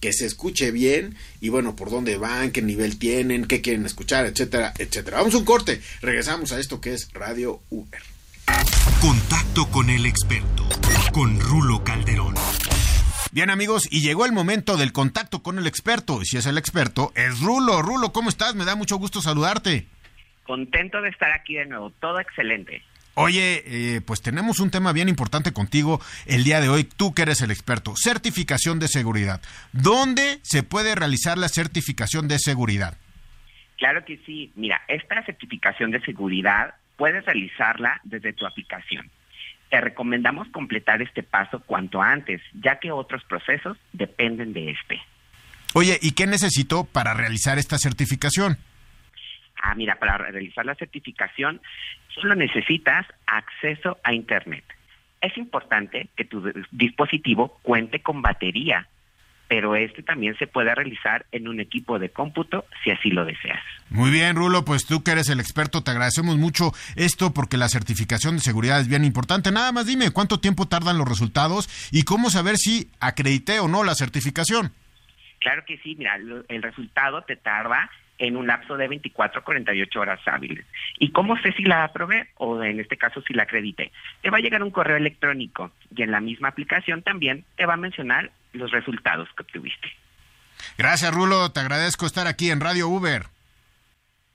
que 0.00 0.12
se 0.12 0.26
escuche 0.26 0.70
bien 0.70 1.16
y 1.40 1.48
bueno, 1.48 1.76
por 1.76 1.90
dónde 1.90 2.16
van, 2.16 2.50
qué 2.52 2.62
nivel 2.62 2.98
tienen, 2.98 3.46
qué 3.46 3.60
quieren 3.60 3.86
escuchar, 3.86 4.26
etcétera, 4.26 4.72
etcétera. 4.78 5.18
Vamos 5.18 5.34
a 5.34 5.38
un 5.38 5.44
corte, 5.44 5.80
regresamos 6.00 6.52
a 6.52 6.60
esto 6.60 6.80
que 6.80 6.94
es 6.94 7.12
Radio 7.12 7.60
Uber. 7.70 8.02
Contacto 9.00 9.68
con 9.70 9.90
el 9.90 10.06
experto, 10.06 10.68
con 11.12 11.40
Rulo 11.40 11.84
Calderón. 11.84 12.34
Bien 13.30 13.50
amigos, 13.50 13.86
y 13.90 14.00
llegó 14.00 14.24
el 14.24 14.32
momento 14.32 14.76
del 14.76 14.92
contacto 14.92 15.42
con 15.42 15.58
el 15.58 15.66
experto, 15.66 16.22
y 16.22 16.24
si 16.24 16.38
es 16.38 16.46
el 16.46 16.56
experto, 16.58 17.12
es 17.14 17.40
Rulo. 17.40 17.82
Rulo, 17.82 18.12
¿cómo 18.12 18.30
estás? 18.30 18.54
Me 18.54 18.64
da 18.64 18.74
mucho 18.74 18.96
gusto 18.96 19.20
saludarte. 19.20 19.86
Contento 20.44 21.02
de 21.02 21.10
estar 21.10 21.30
aquí 21.32 21.54
de 21.54 21.66
nuevo, 21.66 21.90
todo 22.00 22.18
excelente. 22.20 22.82
Oye, 23.20 23.64
eh, 23.66 24.00
pues 24.00 24.22
tenemos 24.22 24.60
un 24.60 24.70
tema 24.70 24.92
bien 24.92 25.08
importante 25.08 25.52
contigo 25.52 26.00
el 26.26 26.44
día 26.44 26.60
de 26.60 26.68
hoy, 26.68 26.84
tú 26.84 27.14
que 27.14 27.22
eres 27.22 27.42
el 27.42 27.50
experto, 27.50 27.94
certificación 27.96 28.78
de 28.78 28.86
seguridad. 28.86 29.42
¿Dónde 29.72 30.38
se 30.42 30.62
puede 30.62 30.94
realizar 30.94 31.36
la 31.36 31.48
certificación 31.48 32.28
de 32.28 32.38
seguridad? 32.38 32.96
Claro 33.76 34.04
que 34.04 34.18
sí. 34.24 34.52
Mira, 34.54 34.82
esta 34.86 35.20
certificación 35.24 35.90
de 35.90 36.00
seguridad 36.02 36.74
puedes 36.96 37.24
realizarla 37.24 38.00
desde 38.04 38.32
tu 38.34 38.46
aplicación. 38.46 39.10
Te 39.68 39.80
recomendamos 39.80 40.46
completar 40.50 41.02
este 41.02 41.24
paso 41.24 41.58
cuanto 41.58 42.00
antes, 42.00 42.40
ya 42.62 42.78
que 42.78 42.92
otros 42.92 43.24
procesos 43.24 43.76
dependen 43.92 44.52
de 44.52 44.70
este. 44.70 45.02
Oye, 45.74 45.98
¿y 46.00 46.12
qué 46.12 46.28
necesito 46.28 46.84
para 46.84 47.14
realizar 47.14 47.58
esta 47.58 47.78
certificación? 47.78 48.58
Ah, 49.62 49.74
mira, 49.74 49.96
para 49.96 50.18
realizar 50.18 50.64
la 50.64 50.74
certificación 50.74 51.60
solo 52.14 52.34
necesitas 52.34 53.06
acceso 53.26 53.98
a 54.04 54.12
Internet. 54.12 54.64
Es 55.20 55.36
importante 55.36 56.08
que 56.16 56.24
tu 56.24 56.52
dispositivo 56.70 57.58
cuente 57.62 58.00
con 58.00 58.22
batería, 58.22 58.86
pero 59.48 59.74
este 59.74 60.02
también 60.02 60.36
se 60.38 60.46
puede 60.46 60.74
realizar 60.74 61.26
en 61.32 61.48
un 61.48 61.58
equipo 61.58 61.98
de 61.98 62.10
cómputo 62.10 62.66
si 62.84 62.90
así 62.90 63.10
lo 63.10 63.24
deseas. 63.24 63.60
Muy 63.90 64.10
bien, 64.10 64.36
Rulo, 64.36 64.64
pues 64.64 64.86
tú 64.86 65.02
que 65.02 65.12
eres 65.12 65.28
el 65.30 65.40
experto, 65.40 65.82
te 65.82 65.90
agradecemos 65.90 66.36
mucho 66.36 66.72
esto 66.94 67.32
porque 67.34 67.56
la 67.56 67.68
certificación 67.68 68.36
de 68.36 68.42
seguridad 68.42 68.80
es 68.80 68.88
bien 68.88 69.04
importante. 69.04 69.50
Nada 69.50 69.72
más 69.72 69.86
dime 69.86 70.12
cuánto 70.12 70.38
tiempo 70.38 70.68
tardan 70.68 70.98
los 70.98 71.08
resultados 71.08 71.68
y 71.90 72.04
cómo 72.04 72.30
saber 72.30 72.56
si 72.58 72.90
acredité 73.00 73.58
o 73.58 73.66
no 73.66 73.82
la 73.82 73.94
certificación. 73.94 74.72
Claro 75.40 75.64
que 75.66 75.78
sí, 75.78 75.96
mira, 75.96 76.16
el 76.16 76.62
resultado 76.62 77.22
te 77.22 77.36
tarda 77.36 77.90
en 78.18 78.36
un 78.36 78.46
lapso 78.46 78.76
de 78.76 78.88
24 78.88 79.40
a 79.40 79.44
48 79.44 80.00
horas 80.00 80.20
hábiles. 80.26 80.66
¿Y 80.98 81.12
cómo 81.12 81.36
sé 81.38 81.52
si 81.52 81.62
la 81.62 81.84
aprobé 81.84 82.28
o 82.36 82.62
en 82.62 82.80
este 82.80 82.96
caso 82.96 83.22
si 83.22 83.34
la 83.34 83.44
acredité? 83.44 83.92
Te 84.22 84.30
va 84.30 84.38
a 84.38 84.40
llegar 84.40 84.62
un 84.62 84.70
correo 84.70 84.96
electrónico 84.96 85.70
y 85.94 86.02
en 86.02 86.10
la 86.10 86.20
misma 86.20 86.48
aplicación 86.48 87.02
también 87.02 87.44
te 87.56 87.66
va 87.66 87.74
a 87.74 87.78
mencionar 87.78 88.30
los 88.52 88.70
resultados 88.70 89.28
que 89.36 89.42
obtuviste. 89.42 89.88
Gracias, 90.76 91.14
Rulo. 91.14 91.50
Te 91.52 91.60
agradezco 91.60 92.06
estar 92.06 92.26
aquí 92.26 92.50
en 92.50 92.60
Radio 92.60 92.88
Uber. 92.88 93.26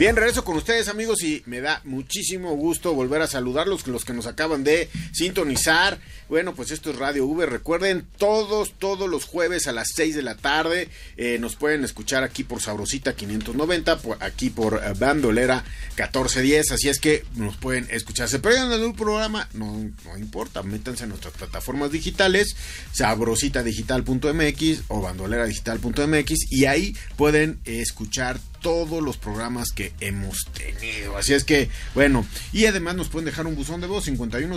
Bien, 0.00 0.16
regreso 0.16 0.44
con 0.44 0.56
ustedes 0.56 0.88
amigos 0.88 1.22
y 1.22 1.42
me 1.44 1.60
da 1.60 1.82
muchísimo 1.84 2.54
gusto 2.54 2.94
volver 2.94 3.20
a 3.20 3.26
saludarlos, 3.26 3.86
los 3.86 4.06
que 4.06 4.14
nos 4.14 4.26
acaban 4.26 4.64
de 4.64 4.88
sintonizar. 5.12 6.00
Bueno, 6.30 6.54
pues 6.54 6.70
esto 6.70 6.88
es 6.88 6.96
Radio 6.96 7.26
V. 7.26 7.44
Recuerden, 7.44 8.06
todos, 8.16 8.72
todos 8.78 9.10
los 9.10 9.26
jueves 9.26 9.66
a 9.66 9.72
las 9.72 9.88
6 9.94 10.14
de 10.14 10.22
la 10.22 10.36
tarde 10.36 10.88
eh, 11.18 11.36
nos 11.38 11.56
pueden 11.56 11.84
escuchar 11.84 12.24
aquí 12.24 12.44
por 12.44 12.62
Sabrosita 12.62 13.14
590, 13.14 13.98
por, 13.98 14.16
aquí 14.24 14.48
por 14.48 14.76
uh, 14.76 14.98
Bandolera 14.98 15.64
1410. 15.98 16.70
Así 16.70 16.88
es 16.88 16.98
que 16.98 17.26
nos 17.34 17.58
pueden 17.58 17.86
escuchar. 17.90 18.30
Se 18.30 18.38
pierden 18.38 18.72
en 18.72 18.82
el 18.82 18.94
programa, 18.94 19.50
no, 19.52 19.90
no 20.06 20.16
importa, 20.16 20.62
métanse 20.62 21.04
en 21.04 21.10
nuestras 21.10 21.34
plataformas 21.34 21.92
digitales, 21.92 22.56
sabrositadigital.mx 22.92 24.84
o 24.88 25.02
bandoleradigital.mx 25.02 26.52
y 26.52 26.64
ahí 26.64 26.96
pueden 27.18 27.60
escuchar 27.66 28.40
todos 28.60 29.02
los 29.02 29.16
programas 29.16 29.68
que 29.74 29.92
hemos 30.00 30.44
tenido. 30.52 31.16
Así 31.16 31.32
es 31.34 31.44
que, 31.44 31.70
bueno, 31.94 32.26
y 32.52 32.66
además 32.66 32.94
nos 32.94 33.08
pueden 33.08 33.26
dejar 33.26 33.46
un 33.46 33.56
buzón 33.56 33.80
de 33.80 33.86
voz 33.86 34.04
51, 34.04 34.56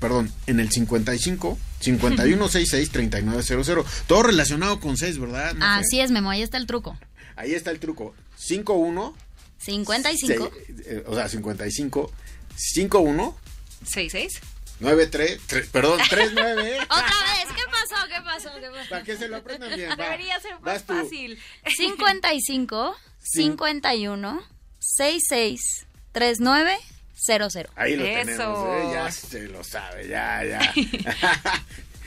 perdón, 0.00 0.32
en 0.46 0.60
el 0.60 0.70
55 0.70 1.58
5166 1.80 2.90
3900. 2.90 3.86
Todo 4.06 4.22
relacionado 4.22 4.80
con 4.80 4.96
6, 4.96 5.18
¿verdad? 5.18 5.54
Así 5.60 6.00
es, 6.00 6.10
Memo, 6.10 6.30
ahí 6.30 6.42
está 6.42 6.56
el 6.58 6.66
truco. 6.66 6.98
Ahí 7.36 7.54
está 7.54 7.70
el 7.70 7.78
truco. 7.78 8.14
51 8.36 9.14
55. 9.58 10.50
eh, 10.86 11.04
o 11.06 11.14
sea, 11.14 11.28
55 11.28 12.12
51 12.56 13.36
66. 13.84 14.40
93, 14.80 15.40
tre- 15.48 15.68
perdón, 15.70 16.00
39. 16.08 16.76
¿eh? 16.76 16.78
Otra 16.84 17.02
vez, 17.02 17.48
¿qué 17.56 17.62
pasó? 17.70 18.06
¿Qué 18.06 18.22
pasó? 18.22 18.50
¿Qué 18.60 18.68
pasó? 18.70 18.88
Para 18.90 19.02
que 19.02 19.16
se 19.16 19.26
lo 19.28 19.36
aprendan 19.38 19.74
bien. 19.74 19.90
va. 19.90 19.96
Debería 19.96 20.38
ser 20.40 20.52
más 20.60 20.84
fácil. 20.84 21.36
55 21.76 22.96
Sí. 22.96 23.07
51 23.32 24.42
66 24.78 25.86
39 26.12 26.76
00. 27.14 27.70
Ahí 27.74 27.96
lo 27.96 28.04
Eso. 28.04 28.26
tenemos, 28.26 28.68
¿eh? 28.68 28.90
ya 28.92 29.10
se 29.10 29.48
lo 29.48 29.64
sabe, 29.64 30.06
ya, 30.08 30.44
ya. 30.44 30.72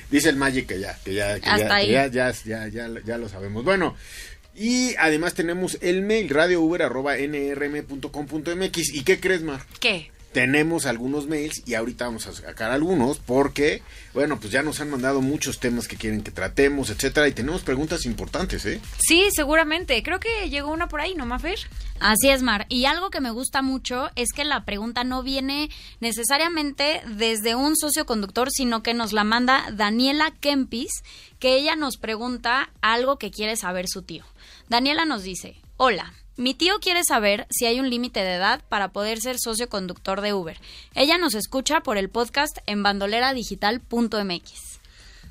Dice 0.09 0.29
el 0.29 0.35
Magic 0.37 0.67
que 0.67 0.79
ya, 0.79 0.97
que 1.03 1.13
ya, 1.13 1.39
que 1.39 1.49
Hasta 1.49 1.57
ya, 1.57 1.67
que 1.67 1.73
ahí. 1.73 1.91
ya, 1.91 2.07
ya, 2.07 2.31
ya, 2.45 2.67
ya, 2.67 2.87
ya 3.05 3.17
lo 3.17 3.27
sabemos. 3.29 3.63
Bueno, 3.63 3.95
y 4.55 4.95
además 4.95 5.33
tenemos 5.33 5.77
el 5.81 6.01
mail 6.01 6.29
radiouber.nrm.com.mx. 6.29 8.93
¿Y 8.93 9.03
qué 9.03 9.19
crees, 9.19 9.41
Mar? 9.41 9.61
¿Qué? 9.79 10.11
Tenemos 10.31 10.85
algunos 10.85 11.27
mails 11.27 11.61
y 11.65 11.73
ahorita 11.73 12.05
vamos 12.05 12.27
a 12.27 12.33
sacar 12.33 12.71
algunos 12.71 13.19
porque, 13.19 13.81
bueno, 14.13 14.39
pues 14.39 14.51
ya 14.51 14.63
nos 14.63 14.79
han 14.79 14.89
mandado 14.89 15.21
muchos 15.21 15.59
temas 15.59 15.87
que 15.87 15.97
quieren 15.97 16.23
que 16.23 16.31
tratemos, 16.31 16.89
etcétera, 16.89 17.27
y 17.27 17.33
tenemos 17.33 17.61
preguntas 17.61 18.05
importantes, 18.05 18.65
¿eh? 18.65 18.79
Sí, 18.97 19.27
seguramente. 19.33 20.01
Creo 20.03 20.19
que 20.19 20.49
llegó 20.49 20.71
una 20.71 20.87
por 20.87 21.01
ahí, 21.01 21.15
¿no, 21.15 21.25
Mafer? 21.25 21.59
Así 21.99 22.29
es, 22.29 22.41
Mar. 22.41 22.65
Y 22.69 22.85
algo 22.85 23.09
que 23.09 23.21
me 23.21 23.31
gusta 23.31 23.61
mucho 23.61 24.09
es 24.15 24.29
que 24.33 24.45
la 24.45 24.65
pregunta 24.65 25.03
no 25.03 25.21
viene 25.21 25.69
necesariamente 25.99 27.01
desde 27.07 27.55
un 27.55 27.75
socio 27.75 28.05
conductor, 28.05 28.49
sino 28.51 28.83
que 28.83 28.93
nos 28.93 29.13
la 29.13 29.23
manda 29.23 29.65
Daniela 29.71 30.31
Kempis, 30.39 30.91
que 31.39 31.55
ella 31.55 31.75
nos 31.75 31.97
pregunta 31.97 32.71
algo 32.81 33.17
que 33.17 33.31
quiere 33.31 33.55
saber 33.55 33.87
su 33.87 34.01
tío. 34.01 34.23
Daniela 34.69 35.05
nos 35.05 35.23
dice, 35.23 35.57
hola. 35.77 36.13
Mi 36.41 36.55
tío 36.55 36.79
quiere 36.79 37.03
saber 37.03 37.45
si 37.51 37.67
hay 37.67 37.79
un 37.79 37.91
límite 37.91 38.19
de 38.21 38.33
edad 38.33 38.63
para 38.67 38.87
poder 38.87 39.21
ser 39.21 39.37
socio 39.37 39.69
conductor 39.69 40.21
de 40.21 40.33
Uber. 40.33 40.57
Ella 40.95 41.19
nos 41.19 41.35
escucha 41.35 41.81
por 41.81 41.97
el 41.97 42.09
podcast 42.09 42.57
en 42.65 42.81
bandoleradigital.mx. 42.81 44.79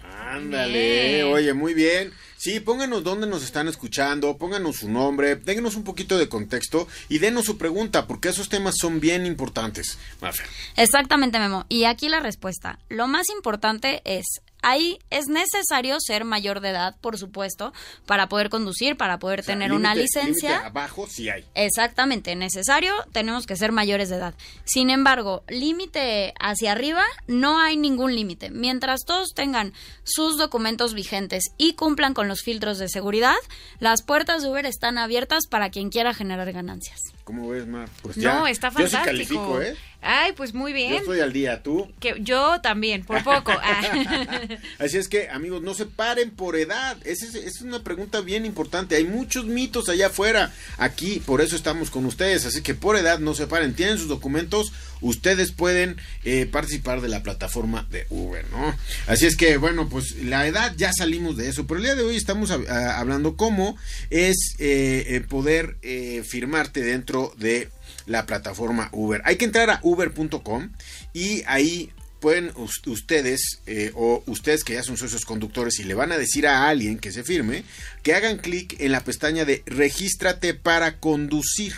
Ándale, 0.05 1.25
oye, 1.25 1.53
muy 1.53 1.75
bien. 1.75 2.13
Sí, 2.37 2.61
pónganos 2.61 3.03
dónde 3.03 3.27
nos 3.27 3.43
están 3.43 3.67
escuchando, 3.67 4.39
pónganos 4.39 4.77
su 4.77 4.89
nombre, 4.89 5.35
déjenos 5.35 5.75
un 5.75 5.83
poquito 5.83 6.17
de 6.17 6.29
contexto 6.29 6.87
y 7.09 7.19
denos 7.19 7.45
su 7.45 7.59
pregunta, 7.59 8.07
porque 8.07 8.29
esos 8.29 8.49
temas 8.49 8.77
son 8.79 9.01
bien 9.01 9.27
importantes. 9.27 9.99
Mafer. 10.21 10.47
Exactamente, 10.77 11.41
Memo. 11.41 11.67
Y 11.69 11.87
aquí 11.87 12.09
la 12.09 12.21
respuesta. 12.21 12.79
Lo 12.89 13.09
más 13.09 13.31
importante 13.31 14.01
es, 14.05 14.43
ahí 14.63 14.99
es 15.11 15.29
necesario 15.29 15.97
ser 16.01 16.25
mayor 16.25 16.61
de 16.61 16.71
edad, 16.71 16.97
por 17.01 17.19
supuesto, 17.19 17.73
para 18.07 18.29
poder 18.29 18.51
conducir, 18.51 18.97
para 18.97 19.19
poder 19.19 19.41
O 19.41 19.43
sea, 19.43 19.55
tener 19.55 19.73
una 19.73 19.95
licencia. 19.95 20.51
límite 20.51 20.67
abajo 20.67 21.07
sí 21.09 21.29
hay. 21.29 21.45
Exactamente, 21.55 22.35
necesario, 22.37 22.93
tenemos 23.13 23.47
que 23.47 23.57
ser 23.57 23.73
mayores 23.73 24.09
de 24.09 24.17
edad. 24.17 24.35
Sin 24.65 24.91
embargo, 24.91 25.45
límite 25.49 26.35
hacia 26.41 26.73
arriba, 26.73 27.05
no 27.27 27.61
hay 27.61 27.77
ningún 27.77 28.15
límite. 28.15 28.51
Mientras 28.51 29.05
todos 29.07 29.35
tengan 29.35 29.73
sus 30.05 30.37
documentos 30.39 30.95
vigentes 30.95 31.45
y 31.59 31.75
cumplan 31.75 32.15
con 32.15 32.29
los 32.29 32.43
filtros 32.43 32.79
de 32.79 32.89
seguridad, 32.89 33.37
las 33.79 34.03
puertas 34.03 34.43
de 34.43 34.51
Uber 34.51 34.67
están 34.67 34.99
abiertas 34.99 35.47
para 35.49 35.71
quien 35.71 35.91
quiera 35.91 36.15
generar 36.15 36.51
ganancias. 36.53 37.01
¿Cómo 37.25 37.49
ves, 37.49 37.67
Mar? 37.67 37.89
Pues 38.03 38.17
ya. 38.17 38.35
No, 38.35 38.47
está 38.47 38.71
Yo 38.71 38.87
sí 38.89 38.97
fantástico. 38.97 39.05
califico, 39.05 39.63
¿eh? 39.63 39.77
Ay, 40.03 40.33
pues 40.33 40.55
muy 40.55 40.73
Yo 40.73 40.77
bien. 40.77 40.95
estoy 40.95 41.21
al 41.21 41.33
día, 41.33 41.63
¿tú? 41.63 41.91
Que 42.01 42.15
yo 42.21 42.61
también, 42.61 43.05
por 43.05 43.23
poco. 43.23 43.53
Ah. 43.63 44.39
Así 44.79 44.97
es 44.97 45.09
que, 45.09 45.29
amigos, 45.29 45.63
no 45.63 45.75
se 45.75 45.85
paren 45.87 46.31
por 46.31 46.57
edad. 46.57 46.97
Esa 47.05 47.27
es, 47.27 47.35
es 47.35 47.61
una 47.61 47.83
pregunta 47.83 48.21
bien 48.21 48.47
importante. 48.47 48.97
Hay 48.97 49.05
muchos 49.05 49.45
mitos 49.45 49.89
allá 49.89 50.07
afuera. 50.07 50.53
Aquí, 50.79 51.21
por 51.25 51.41
eso 51.41 51.57
estamos 51.57 51.91
con 51.91 52.07
ustedes. 52.07 52.47
Así 52.47 52.63
que 52.63 52.75
por 52.75 52.97
edad 52.97 53.19
no 53.19 53.35
se 53.35 53.47
paren. 53.47 53.75
Tienen 53.75 53.99
sus 53.99 54.09
documentos. 54.09 54.73
Ustedes 55.03 55.53
pueden 55.53 55.97
eh, 56.25 56.47
participar 56.47 57.01
de 57.01 57.09
la 57.09 57.23
plataforma 57.23 57.87
de 57.91 58.07
Uber, 58.11 58.45
¿no? 58.51 58.75
Así 59.07 59.27
es 59.27 59.37
que, 59.37 59.57
bueno, 59.57 59.89
pues 59.89 60.17
la 60.23 60.47
edad 60.47 60.75
ya 60.77 60.93
salimos 60.93 61.37
de 61.37 61.49
eso. 61.49 61.67
Pero 61.67 61.79
el 61.79 61.85
día 61.85 61.95
de 61.95 62.03
hoy 62.03 62.17
estamos 62.17 62.51
ah, 62.51 62.99
hablando 62.99 63.37
cómo 63.37 63.77
es 64.11 64.57
eh, 64.59 65.05
eh, 65.09 65.21
poder 65.21 65.77
eh, 65.83 66.23
firmarte 66.27 66.83
dentro 66.83 67.33
de 67.37 67.71
la 68.07 68.27
plataforma 68.27 68.89
Uber. 68.93 69.23
Hay 69.25 69.37
que 69.37 69.45
entrar 69.45 69.71
a 69.71 69.81
uber.com 69.83 70.71
y 71.13 71.43
ahí 71.47 71.93
pueden 72.21 72.53
us- 72.57 72.83
ustedes 72.87 73.61
eh, 73.67 73.93
o 73.95 74.23
ustedes 74.27 74.63
que 74.65 74.75
ya 74.75 74.83
son 74.83 74.97
socios 74.99 75.25
conductores 75.25 75.79
y 75.79 75.85
le 75.85 75.95
van 75.95 76.13
a 76.13 76.19
decir 76.19 76.47
a 76.47 76.69
alguien 76.69 76.99
que 76.99 77.13
se 77.13 77.25
firme 77.25 77.65
que 78.03 78.15
hagan 78.15 78.37
clic 78.39 78.77
en 78.79 78.93
la 78.93 79.03
pestaña 79.03 79.45
de 79.45 79.63
regístrate 79.67 80.53
para 80.55 80.99
conducir 80.99 81.73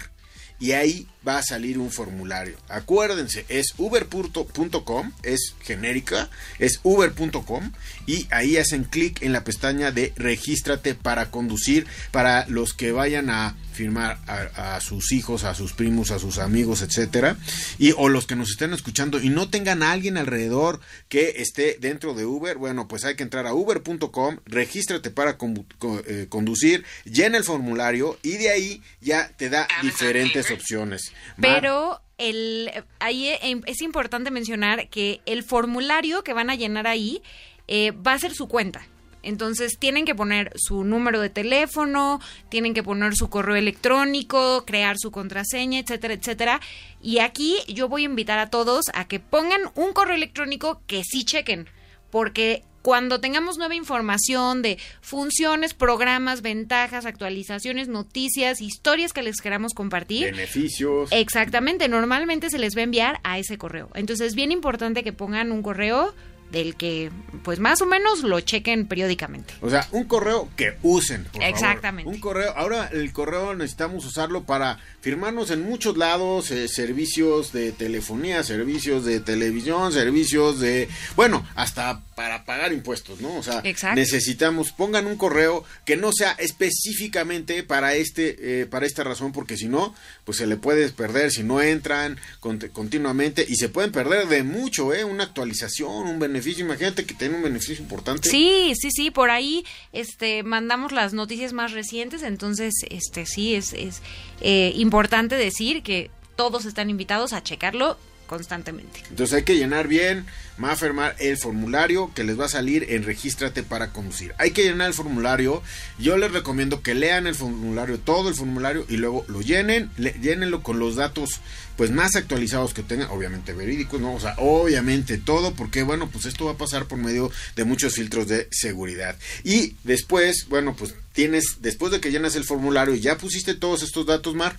y 0.59 0.73
ahí 0.73 1.07
va 1.27 1.39
a 1.39 1.43
salir 1.43 1.79
un 1.79 1.91
formulario. 1.91 2.57
Acuérdense, 2.69 3.45
es 3.49 3.75
uber.com, 3.79 5.13
es 5.23 5.55
genérica, 5.63 6.31
es 6.59 6.81
uber.com 6.83 7.73
y 8.07 8.27
ahí 8.31 8.57
hacen 8.57 8.85
clic 8.85 9.23
en 9.23 9.33
la 9.33 9.45
pestaña 9.45 9.91
de 9.91 10.13
regístrate 10.17 10.95
para 10.95 11.31
conducir 11.31 11.87
para 12.11 12.47
los 12.49 12.73
que 12.75 12.93
vayan 12.93 13.31
a 13.31 13.57
firmar 13.73 14.19
a, 14.27 14.77
a 14.77 14.81
sus 14.83 15.13
hijos, 15.13 15.45
a 15.45 15.55
sus 15.55 15.73
primos, 15.73 16.11
a 16.11 16.19
sus 16.19 16.39
amigos, 16.39 16.83
etcétera, 16.83 17.37
y 17.79 17.93
o 17.97 18.11
los 18.11 18.27
que 18.27 18.37
nos 18.37 18.51
estén 18.51 18.75
escuchando 18.75 19.19
y 19.21 19.31
no 19.31 19.49
tengan 19.49 19.83
a 19.83 19.93
alguien 19.93 20.19
alrededor 20.19 20.81
que 21.09 21.35
esté 21.39 21.79
dentro 21.81 22.13
de 22.13 22.27
Uber, 22.27 22.59
bueno, 22.59 22.87
pues 22.87 23.05
hay 23.05 23.15
que 23.17 23.23
entrar 23.23 23.47
a 23.47 23.55
uber.com, 23.55 24.39
regístrate 24.45 25.11
para 25.11 25.39
con- 25.39 25.67
eh, 26.07 26.27
conducir, 26.29 26.85
llena 27.05 27.39
el 27.39 27.45
formulario 27.45 28.19
y 28.23 28.33
de 28.37 28.51
ahí 28.51 28.83
ya 29.01 29.33
te 29.39 29.49
da 29.49 29.67
diferentes 29.81 30.51
opciones. 30.51 31.12
Pero 31.41 32.01
el, 32.19 32.71
ahí 33.01 33.29
eh, 33.29 33.61
es 33.67 33.83
importante 33.83 34.31
mencionar 34.31 34.89
que 34.89 35.21
el 35.27 35.43
formulario 35.43 36.23
que 36.23 36.35
van 36.35 36.51
a 36.51 36.55
llenar 36.55 36.87
ahí 36.87 37.23
eh, 37.69 37.93
va 37.93 38.13
a 38.13 38.19
ser 38.19 38.35
su 38.35 38.49
cuenta. 38.49 38.87
Entonces 39.23 39.79
tienen 39.79 40.05
que 40.05 40.15
poner 40.15 40.53
su 40.57 40.85
número 40.85 41.21
de 41.21 41.31
teléfono, 41.31 42.21
tienen 42.49 42.75
que 42.75 42.83
poner 42.83 43.15
su 43.15 43.31
correo 43.31 43.55
electrónico, 43.55 44.65
crear 44.67 44.97
su 44.99 45.11
contraseña, 45.11 45.79
etcétera, 45.79 46.15
etcétera. 46.15 46.61
Y 47.01 47.21
aquí 47.21 47.59
yo 47.69 47.89
voy 47.89 48.03
a 48.03 48.07
invitar 48.07 48.39
a 48.39 48.51
todos 48.51 48.87
a 48.95 49.07
que 49.07 49.21
pongan 49.21 49.61
un 49.77 49.93
correo 49.93 50.17
electrónico 50.17 50.83
que 50.87 51.03
sí 51.05 51.25
chequen, 51.25 51.69
porque 52.11 52.65
cuando 52.83 53.21
tengamos 53.21 53.59
nueva 53.59 53.75
información 53.75 54.61
de 54.61 54.79
funciones, 55.01 55.73
programas, 55.73 56.43
ventajas, 56.43 57.07
actualizaciones, 57.07 57.89
noticias, 57.89 58.61
historias 58.61 59.13
que 59.13 59.23
les 59.23 59.41
queramos 59.41 59.73
compartir, 59.73 60.33
beneficios. 60.33 61.11
Exactamente, 61.13 61.89
normalmente 61.89 62.51
se 62.51 62.59
les 62.59 62.77
va 62.77 62.81
a 62.81 62.85
enviar 62.85 63.21
a 63.23 63.39
ese 63.39 63.57
correo. 63.57 63.89
Entonces 63.95 64.29
es 64.29 64.35
bien 64.35 64.53
importante 64.53 65.03
que 65.03 65.13
pongan 65.13 65.53
un 65.53 65.63
correo 65.63 66.13
del 66.53 66.77
que 66.77 67.11
pues 67.43 67.59
más 67.59 67.81
o 67.81 67.87
menos 67.87 68.23
lo 68.23 68.39
chequen 68.41 68.87
periódicamente. 68.87 69.55
O 69.63 69.71
sea, 69.71 69.89
un 69.91 70.05
correo 70.05 70.51
que 70.55 70.77
usen. 70.83 71.25
por 71.25 71.33
favor. 71.33 71.49
Exactamente. 71.49 72.11
Un 72.11 72.21
correo. 72.21 72.53
Ahora 72.55 72.89
el 72.93 73.13
correo 73.13 73.55
necesitamos 73.55 74.05
usarlo 74.05 74.45
para 74.45 74.79
firmarnos 75.03 75.51
en 75.51 75.63
muchos 75.63 75.99
lados, 75.99 76.51
eh, 76.51 76.69
servicios 76.69 77.53
de 77.53 77.73
telefonía, 77.73 78.43
servicios 78.43 79.05
de 79.05 79.21
televisión, 79.21 79.93
servicios 79.93 80.59
de, 80.61 80.89
bueno, 81.17 81.47
hasta 81.55 82.01
para 82.15 82.45
pagar 82.45 82.73
impuestos, 82.73 83.21
¿no? 83.21 83.37
O 83.37 83.43
sea, 83.43 83.61
Exacto. 83.65 83.97
necesitamos 83.97 84.71
pongan 84.73 85.07
un 85.07 85.17
correo 85.17 85.65
que 85.85 85.97
no 85.97 86.13
sea 86.13 86.33
específicamente 86.39 87.63
para 87.65 87.95
este, 87.95 88.61
eh, 88.63 88.67
para 88.67 88.87
esta 88.87 89.03
razón, 89.05 89.33
porque 89.33 89.57
si 89.57 89.67
no, 89.67 89.95
pues 90.25 90.39
se 90.39 90.47
le 90.47 90.57
puede 90.57 90.89
perder 90.91 91.31
si 91.33 91.43
no 91.43 91.61
entran 91.61 92.19
cont- 92.41 92.71
continuamente 92.71 93.45
y 93.49 93.57
se 93.57 93.69
pueden 93.69 93.93
perder 93.93 94.29
de 94.29 94.43
mucho, 94.45 94.95
¿eh? 94.95 95.05
Una 95.05 95.25
actualización, 95.25 96.07
un 96.07 96.19
beneficio. 96.19 96.65
Imagínate 96.65 97.05
que 97.05 97.15
tiene 97.15 97.37
un 97.37 97.43
beneficio 97.43 97.83
importante. 97.83 98.29
Sí, 98.29 98.73
sí, 98.81 98.91
sí, 98.93 99.11
por 99.11 99.31
ahí 99.31 99.65
este 99.93 100.43
mandamos 100.45 100.93
las 100.93 101.13
noticias 101.15 101.53
más 101.53 101.73
recientes, 101.73 102.23
entonces 102.23 102.73
este 102.89 103.27
sí 103.27 103.55
es, 103.55 103.73
es 103.73 104.01
eh, 104.41 104.73
importante 104.77 104.92
decir 105.37 105.83
que 105.83 106.11
todos 106.37 106.65
están 106.67 106.91
invitados 106.91 107.33
a 107.33 107.43
checarlo 107.43 107.99
constantemente. 108.27 109.03
Entonces 109.11 109.35
hay 109.37 109.43
que 109.43 109.57
llenar 109.57 109.89
bien, 109.89 110.25
va 110.63 110.73
a 110.73 110.77
firmar 110.77 111.15
el 111.19 111.37
formulario 111.37 112.11
que 112.15 112.25
les 112.25 112.41
va 112.41 112.47
a 112.47 112.49
salir 112.49 112.87
en 112.89 113.03
Regístrate 113.05 113.63
para 113.63 113.91
conducir. 113.93 114.33
Hay 114.39 114.53
que 114.53 114.63
llenar 114.63 114.87
el 114.89 114.95
formulario. 114.95 115.63
Yo 115.99 116.17
les 116.17 116.33
recomiendo 116.33 116.81
que 116.83 116.95
lean 116.95 117.27
el 117.27 117.35
formulario, 117.35 117.99
todo 117.99 118.31
el 118.31 118.35
formulario 118.35 118.87
y 118.89 118.97
luego 118.97 119.27
lo 119.29 119.43
llenen, 119.43 119.91
le- 119.99 120.15
llénenlo 120.23 120.63
con 120.63 120.79
los 120.79 120.97
datos 120.97 121.41
pues 121.77 121.91
más 121.91 122.17
actualizados 122.17 122.73
que 122.73 122.83
tengan, 122.83 123.11
obviamente 123.11 123.53
verídicos, 123.53 124.01
no, 124.01 124.15
o 124.15 124.21
sea, 124.21 124.35
obviamente 124.39 125.19
todo 125.19 125.55
porque 125.55 125.83
bueno, 125.83 126.09
pues 126.11 126.25
esto 126.25 126.47
va 126.47 126.53
a 126.53 126.57
pasar 126.57 126.87
por 126.87 126.97
medio 126.99 127.31
de 127.57 127.65
muchos 127.65 127.95
filtros 127.95 128.29
de 128.29 128.49
seguridad. 128.51 129.17
Y 129.45 129.75
después, 129.85 130.47
bueno, 130.49 130.75
pues 130.75 130.95
tienes 131.13 131.57
después 131.61 131.93
de 131.93 132.01
que 132.01 132.11
llenas 132.11 132.35
el 132.37 132.45
formulario 132.45 132.95
y 132.95 133.01
ya 133.01 133.19
pusiste 133.19 133.55
todos 133.55 133.83
estos 133.83 134.07
datos, 134.07 134.35
Mar. 134.35 134.57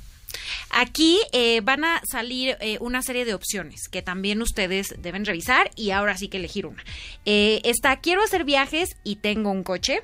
Aquí 0.69 1.19
eh, 1.31 1.61
van 1.61 1.83
a 1.83 2.01
salir 2.09 2.57
eh, 2.59 2.77
una 2.81 3.01
serie 3.01 3.25
de 3.25 3.33
opciones 3.33 3.87
que 3.89 4.01
también 4.01 4.41
ustedes 4.41 4.95
deben 4.97 5.25
revisar 5.25 5.69
y 5.75 5.91
ahora 5.91 6.17
sí 6.17 6.27
que 6.27 6.37
elegir 6.37 6.65
una. 6.65 6.83
Eh, 7.25 7.61
está, 7.63 7.97
quiero 7.97 8.23
hacer 8.23 8.43
viajes 8.43 8.89
y 9.03 9.17
tengo 9.17 9.51
un 9.51 9.63
coche. 9.63 10.01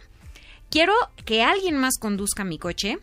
Quiero 0.70 0.94
que 1.26 1.42
alguien 1.42 1.78
más 1.78 1.98
conduzca 2.00 2.44
mi 2.44 2.58
coche. 2.58 3.00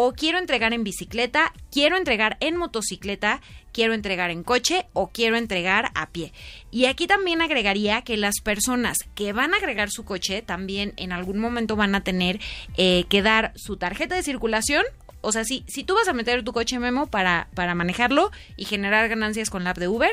o 0.00 0.12
quiero 0.12 0.38
entregar 0.38 0.72
en 0.72 0.84
bicicleta, 0.84 1.52
quiero 1.72 1.96
entregar 1.96 2.36
en 2.38 2.56
motocicleta, 2.56 3.40
quiero 3.72 3.94
entregar 3.94 4.30
en 4.30 4.44
coche 4.44 4.86
o 4.92 5.08
quiero 5.08 5.36
entregar 5.36 5.90
a 5.96 6.10
pie. 6.10 6.32
Y 6.70 6.84
aquí 6.84 7.08
también 7.08 7.42
agregaría 7.42 8.02
que 8.02 8.16
las 8.16 8.36
personas 8.44 8.96
que 9.16 9.32
van 9.32 9.54
a 9.54 9.56
agregar 9.56 9.90
su 9.90 10.04
coche 10.04 10.40
también 10.40 10.92
en 10.98 11.10
algún 11.10 11.40
momento 11.40 11.74
van 11.74 11.96
a 11.96 12.04
tener 12.04 12.38
que 12.76 13.22
dar 13.24 13.52
su 13.56 13.76
tarjeta 13.76 14.14
de 14.14 14.22
circulación. 14.22 14.84
O 15.20 15.32
sea, 15.32 15.44
si, 15.44 15.64
si 15.66 15.84
tú 15.84 15.94
vas 15.94 16.08
a 16.08 16.12
meter 16.12 16.44
tu 16.44 16.52
coche 16.52 16.78
memo 16.78 17.06
para, 17.06 17.48
para 17.54 17.74
manejarlo 17.74 18.30
y 18.56 18.64
generar 18.64 19.08
ganancias 19.08 19.50
con 19.50 19.64
la 19.64 19.70
app 19.70 19.78
de 19.78 19.88
Uber, 19.88 20.12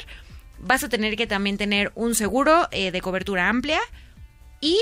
vas 0.59 0.83
a 0.83 0.89
tener 0.89 1.15
que 1.15 1.27
también 1.27 1.57
tener 1.57 1.91
un 1.95 2.15
seguro 2.15 2.67
eh, 2.71 2.91
de 2.91 3.01
cobertura 3.01 3.49
amplia 3.49 3.79
y 4.61 4.79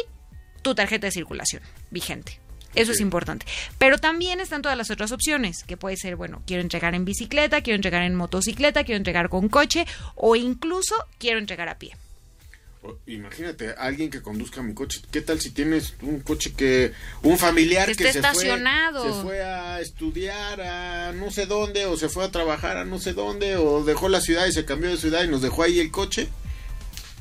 tu 0.61 0.75
tarjeta 0.75 1.07
de 1.07 1.11
circulación 1.11 1.61
vigente. 1.91 2.39
Eso 2.75 2.91
es 2.91 3.01
importante. 3.01 3.45
Pero 3.77 3.99
también 3.99 4.39
están 4.39 4.63
todas 4.63 4.77
las 4.77 4.89
otras 4.89 5.11
opciones, 5.11 5.63
que 5.63 5.77
puede 5.77 5.95
ser, 5.95 6.15
bueno, 6.15 6.41
quiero 6.47 6.61
entregar 6.61 6.95
en 6.95 7.05
bicicleta, 7.05 7.61
quiero 7.61 7.75
entregar 7.75 8.01
en 8.01 8.15
motocicleta, 8.15 8.83
quiero 8.83 8.97
entregar 8.97 9.29
con 9.29 9.47
coche 9.47 9.85
o 10.15 10.35
incluso 10.35 10.95
quiero 11.19 11.37
entregar 11.37 11.69
a 11.69 11.77
pie. 11.77 11.95
Imagínate, 13.07 13.73
alguien 13.77 14.09
que 14.09 14.21
conduzca 14.21 14.61
mi 14.61 14.73
coche. 14.73 15.01
¿Qué 15.11 15.21
tal 15.21 15.39
si 15.39 15.51
tienes 15.51 15.93
un 16.01 16.19
coche 16.19 16.53
que. 16.53 16.91
Un 17.21 17.37
familiar 17.37 17.87
que, 17.95 18.11
se 18.11 18.19
estacionado. 18.19 19.03
Fue, 19.03 19.13
se 19.13 19.21
fue 19.21 19.43
a 19.43 19.79
estudiar 19.79 20.61
a 20.61 21.11
no 21.13 21.31
sé 21.31 21.45
dónde, 21.45 21.85
o 21.85 21.97
se 21.97 22.09
fue 22.09 22.25
a 22.25 22.31
trabajar 22.31 22.77
a 22.77 22.85
no 22.85 22.99
sé 22.99 23.13
dónde, 23.13 23.55
o 23.55 23.83
dejó 23.83 24.09
la 24.09 24.21
ciudad 24.21 24.47
y 24.47 24.51
se 24.51 24.65
cambió 24.65 24.89
de 24.89 24.97
ciudad 24.97 25.23
y 25.23 25.27
nos 25.27 25.41
dejó 25.41 25.63
ahí 25.63 25.79
el 25.79 25.91
coche? 25.91 26.29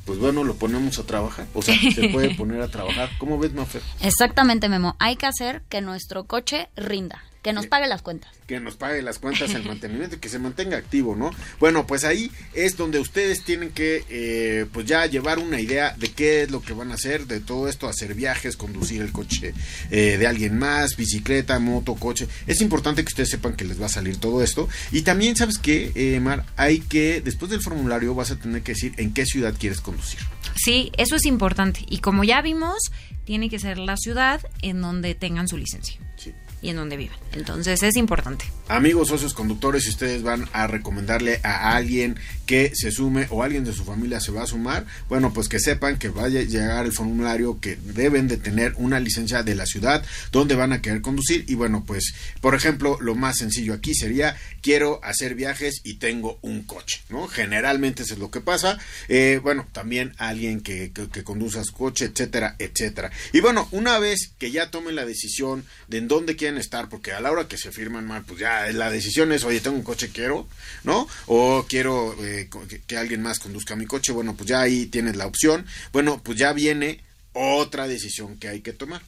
pues 0.04 0.18
bueno, 0.18 0.44
lo 0.44 0.54
ponemos 0.56 0.98
a 0.98 1.04
trabajar. 1.04 1.46
O 1.54 1.62
sea, 1.62 1.76
se 1.78 2.08
puede 2.08 2.34
poner 2.36 2.60
a 2.60 2.68
trabajar. 2.68 3.10
¿Cómo 3.18 3.38
ves, 3.38 3.52
Mafer? 3.52 3.82
Exactamente, 4.00 4.68
Memo. 4.68 4.96
Hay 4.98 5.16
que 5.16 5.26
hacer 5.26 5.62
que 5.68 5.80
nuestro 5.80 6.24
coche 6.24 6.68
rinda. 6.76 7.22
Que 7.42 7.52
nos 7.52 7.66
pague 7.66 7.88
las 7.88 8.02
cuentas. 8.02 8.30
Que 8.46 8.60
nos 8.60 8.76
pague 8.76 9.02
las 9.02 9.18
cuentas, 9.18 9.52
el 9.52 9.64
mantenimiento, 9.64 10.20
que 10.20 10.28
se 10.28 10.38
mantenga 10.38 10.76
activo, 10.76 11.16
¿no? 11.16 11.32
Bueno, 11.58 11.88
pues 11.88 12.04
ahí 12.04 12.30
es 12.54 12.76
donde 12.76 13.00
ustedes 13.00 13.42
tienen 13.42 13.70
que, 13.70 14.04
eh, 14.08 14.66
pues 14.72 14.86
ya 14.86 15.06
llevar 15.06 15.40
una 15.40 15.58
idea 15.58 15.96
de 15.98 16.12
qué 16.12 16.42
es 16.42 16.52
lo 16.52 16.62
que 16.62 16.72
van 16.72 16.92
a 16.92 16.94
hacer, 16.94 17.26
de 17.26 17.40
todo 17.40 17.66
esto, 17.68 17.88
hacer 17.88 18.14
viajes, 18.14 18.56
conducir 18.56 19.02
el 19.02 19.10
coche 19.10 19.54
eh, 19.90 20.18
de 20.18 20.26
alguien 20.28 20.56
más, 20.56 20.96
bicicleta, 20.96 21.58
moto, 21.58 21.96
coche. 21.96 22.28
Es 22.46 22.60
importante 22.60 23.02
que 23.02 23.08
ustedes 23.08 23.30
sepan 23.30 23.56
que 23.56 23.64
les 23.64 23.82
va 23.82 23.86
a 23.86 23.88
salir 23.88 24.18
todo 24.18 24.40
esto. 24.40 24.68
Y 24.92 25.02
también, 25.02 25.34
¿sabes 25.34 25.58
qué, 25.58 25.90
eh, 25.96 26.20
Mar? 26.20 26.44
Hay 26.56 26.78
que, 26.78 27.22
después 27.22 27.50
del 27.50 27.60
formulario, 27.60 28.14
vas 28.14 28.30
a 28.30 28.36
tener 28.38 28.62
que 28.62 28.72
decir 28.72 28.94
en 28.98 29.12
qué 29.12 29.26
ciudad 29.26 29.52
quieres 29.58 29.80
conducir. 29.80 30.20
Sí, 30.54 30.92
eso 30.96 31.16
es 31.16 31.26
importante. 31.26 31.80
Y 31.88 31.98
como 31.98 32.22
ya 32.22 32.40
vimos, 32.40 32.78
tiene 33.24 33.50
que 33.50 33.58
ser 33.58 33.78
la 33.78 33.96
ciudad 33.96 34.40
en 34.60 34.80
donde 34.80 35.16
tengan 35.16 35.48
su 35.48 35.56
licencia. 35.56 35.98
Sí 36.16 36.32
y 36.62 36.70
en 36.70 36.76
donde 36.76 36.96
vivan. 36.96 37.18
Entonces 37.32 37.82
es 37.82 37.96
importante. 37.96 38.44
Amigos 38.68 39.08
socios 39.08 39.34
conductores, 39.34 39.82
si 39.82 39.90
ustedes 39.90 40.22
van 40.22 40.48
a 40.52 40.66
recomendarle 40.66 41.40
a 41.42 41.74
alguien 41.76 42.16
que 42.46 42.72
se 42.74 42.90
sume 42.90 43.26
o 43.30 43.42
alguien 43.42 43.64
de 43.64 43.72
su 43.72 43.84
familia 43.84 44.20
se 44.20 44.32
va 44.32 44.44
a 44.44 44.46
sumar, 44.46 44.86
bueno, 45.08 45.32
pues 45.32 45.48
que 45.48 45.58
sepan 45.58 45.98
que 45.98 46.08
vaya 46.08 46.40
a 46.40 46.44
llegar 46.44 46.86
el 46.86 46.92
formulario 46.92 47.58
que 47.60 47.76
deben 47.76 48.28
de 48.28 48.36
tener 48.36 48.74
una 48.76 49.00
licencia 49.00 49.42
de 49.42 49.54
la 49.54 49.66
ciudad 49.66 50.04
donde 50.30 50.54
van 50.54 50.72
a 50.72 50.80
querer 50.80 51.02
conducir 51.02 51.44
y 51.48 51.54
bueno, 51.54 51.84
pues 51.86 52.14
por 52.40 52.54
ejemplo, 52.54 52.98
lo 53.00 53.14
más 53.14 53.38
sencillo 53.38 53.74
aquí 53.74 53.94
sería 53.94 54.36
quiero 54.60 55.00
hacer 55.02 55.34
viajes 55.34 55.80
y 55.82 55.94
tengo 55.94 56.38
un 56.42 56.62
coche, 56.62 57.00
¿no? 57.08 57.26
Generalmente 57.26 58.04
eso 58.04 58.14
es 58.14 58.20
lo 58.20 58.30
que 58.30 58.40
pasa. 58.40 58.78
Eh, 59.08 59.40
bueno, 59.42 59.66
también 59.72 60.14
alguien 60.18 60.60
que, 60.60 60.92
que, 60.92 61.08
que 61.08 61.24
conduzca 61.24 61.64
su 61.64 61.72
coche, 61.72 62.06
etcétera, 62.06 62.54
etcétera. 62.58 63.10
Y 63.32 63.40
bueno, 63.40 63.68
una 63.72 63.98
vez 63.98 64.32
que 64.38 64.50
ya 64.50 64.70
tomen 64.70 64.94
la 64.94 65.04
decisión 65.04 65.64
de 65.88 65.98
en 65.98 66.08
dónde 66.08 66.36
quieren 66.36 66.51
estar, 66.58 66.88
porque 66.88 67.12
a 67.12 67.20
la 67.20 67.30
hora 67.30 67.48
que 67.48 67.58
se 67.58 67.72
firman 67.72 68.06
mal, 68.06 68.24
pues 68.24 68.40
ya 68.40 68.66
la 68.72 68.90
decisión 68.90 69.32
es, 69.32 69.44
oye, 69.44 69.60
tengo 69.60 69.76
un 69.76 69.82
coche, 69.82 70.10
quiero, 70.12 70.48
¿no? 70.84 71.08
O 71.26 71.66
quiero 71.68 72.16
eh, 72.24 72.48
que, 72.86 72.96
alguien 72.96 73.22
más 73.22 73.38
conduzca 73.38 73.76
mi 73.76 73.86
coche, 73.86 74.12
bueno, 74.12 74.34
pues 74.36 74.48
ya 74.48 74.60
ahí 74.60 74.86
tienes 74.86 75.16
la 75.16 75.26
opción. 75.26 75.66
Bueno, 75.92 76.22
pues 76.22 76.38
ya 76.38 76.52
viene 76.52 77.00
otra 77.32 77.88
decisión 77.88 78.36
que 78.38 78.48
hay 78.48 78.60
que 78.60 78.72
tomar 78.72 79.02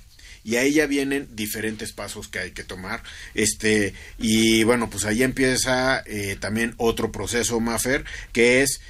y 0.44 0.56
ahí 0.56 0.74
ya 0.74 0.86
vienen 0.86 1.28
diferentes 1.32 1.92
pasos 1.92 2.28
que 2.28 2.38
hay 2.38 2.50
que 2.52 2.64
tomar 2.64 3.02
este 3.34 3.94
y 4.18 4.62
bueno 4.64 4.90
pues 4.90 5.04
ahí 5.04 5.22
empieza 5.22 6.02
eh, 6.06 6.36
también 6.38 6.74
otro 6.76 7.10
proceso 7.10 7.60
Mafer 7.60 8.04
que 8.32 8.62
es 8.62 8.80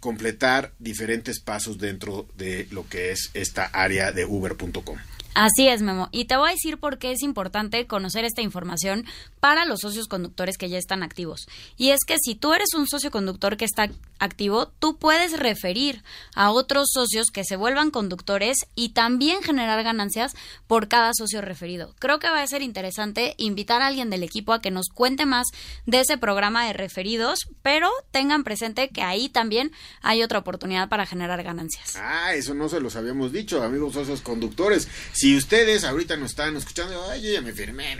completar 0.00 0.72
diferentes 0.78 1.40
pasos 1.40 1.78
dentro 1.78 2.28
de 2.36 2.66
lo 2.70 2.88
que 2.88 3.12
es 3.12 3.30
esta 3.34 3.64
área 3.64 4.12
de 4.12 4.24
uber.com 4.24 4.98
Así 5.38 5.68
es, 5.68 5.82
Memo. 5.82 6.08
Y 6.12 6.24
te 6.24 6.38
voy 6.38 6.48
a 6.48 6.52
decir 6.52 6.78
por 6.78 6.98
qué 6.98 7.12
es 7.12 7.22
importante 7.22 7.86
conocer 7.86 8.24
esta 8.24 8.40
información 8.40 9.04
para 9.38 9.66
los 9.66 9.80
socios 9.80 10.08
conductores 10.08 10.56
que 10.56 10.70
ya 10.70 10.78
están 10.78 11.02
activos. 11.02 11.46
Y 11.76 11.90
es 11.90 12.00
que 12.06 12.16
si 12.18 12.36
tú 12.36 12.54
eres 12.54 12.72
un 12.72 12.88
socio 12.88 13.10
conductor 13.10 13.58
que 13.58 13.66
está 13.66 13.90
activo, 14.18 14.68
tú 14.78 14.96
puedes 14.96 15.38
referir 15.38 16.02
a 16.34 16.50
otros 16.50 16.88
socios 16.90 17.26
que 17.30 17.44
se 17.44 17.56
vuelvan 17.56 17.90
conductores 17.90 18.56
y 18.74 18.94
también 18.94 19.42
generar 19.42 19.84
ganancias 19.84 20.34
por 20.66 20.88
cada 20.88 21.10
socio 21.12 21.42
referido. 21.42 21.94
Creo 21.98 22.18
que 22.18 22.30
va 22.30 22.40
a 22.40 22.46
ser 22.46 22.62
interesante 22.62 23.34
invitar 23.36 23.82
a 23.82 23.88
alguien 23.88 24.08
del 24.08 24.22
equipo 24.22 24.54
a 24.54 24.62
que 24.62 24.70
nos 24.70 24.88
cuente 24.88 25.26
más 25.26 25.48
de 25.84 26.00
ese 26.00 26.16
programa 26.16 26.66
de 26.66 26.72
referidos, 26.72 27.40
pero 27.60 27.90
tengan 28.10 28.42
presente 28.42 28.88
que 28.88 29.02
ahí 29.02 29.28
también 29.28 29.70
hay 30.00 30.22
otra 30.22 30.38
oportunidad 30.38 30.88
para 30.88 31.04
generar 31.04 31.42
ganancias. 31.42 31.96
Ah, 31.96 32.32
eso 32.34 32.54
no 32.54 32.70
se 32.70 32.80
los 32.80 32.96
habíamos 32.96 33.32
dicho, 33.32 33.62
amigos 33.62 33.92
socios 33.92 34.22
conductores. 34.22 34.88
Ustedes 35.34 35.84
ahorita 35.84 36.16
nos 36.16 36.30
están 36.30 36.56
escuchando, 36.56 37.10
ay, 37.10 37.22
yo 37.22 37.32
ya 37.32 37.40
me 37.40 37.52
firmé, 37.52 37.96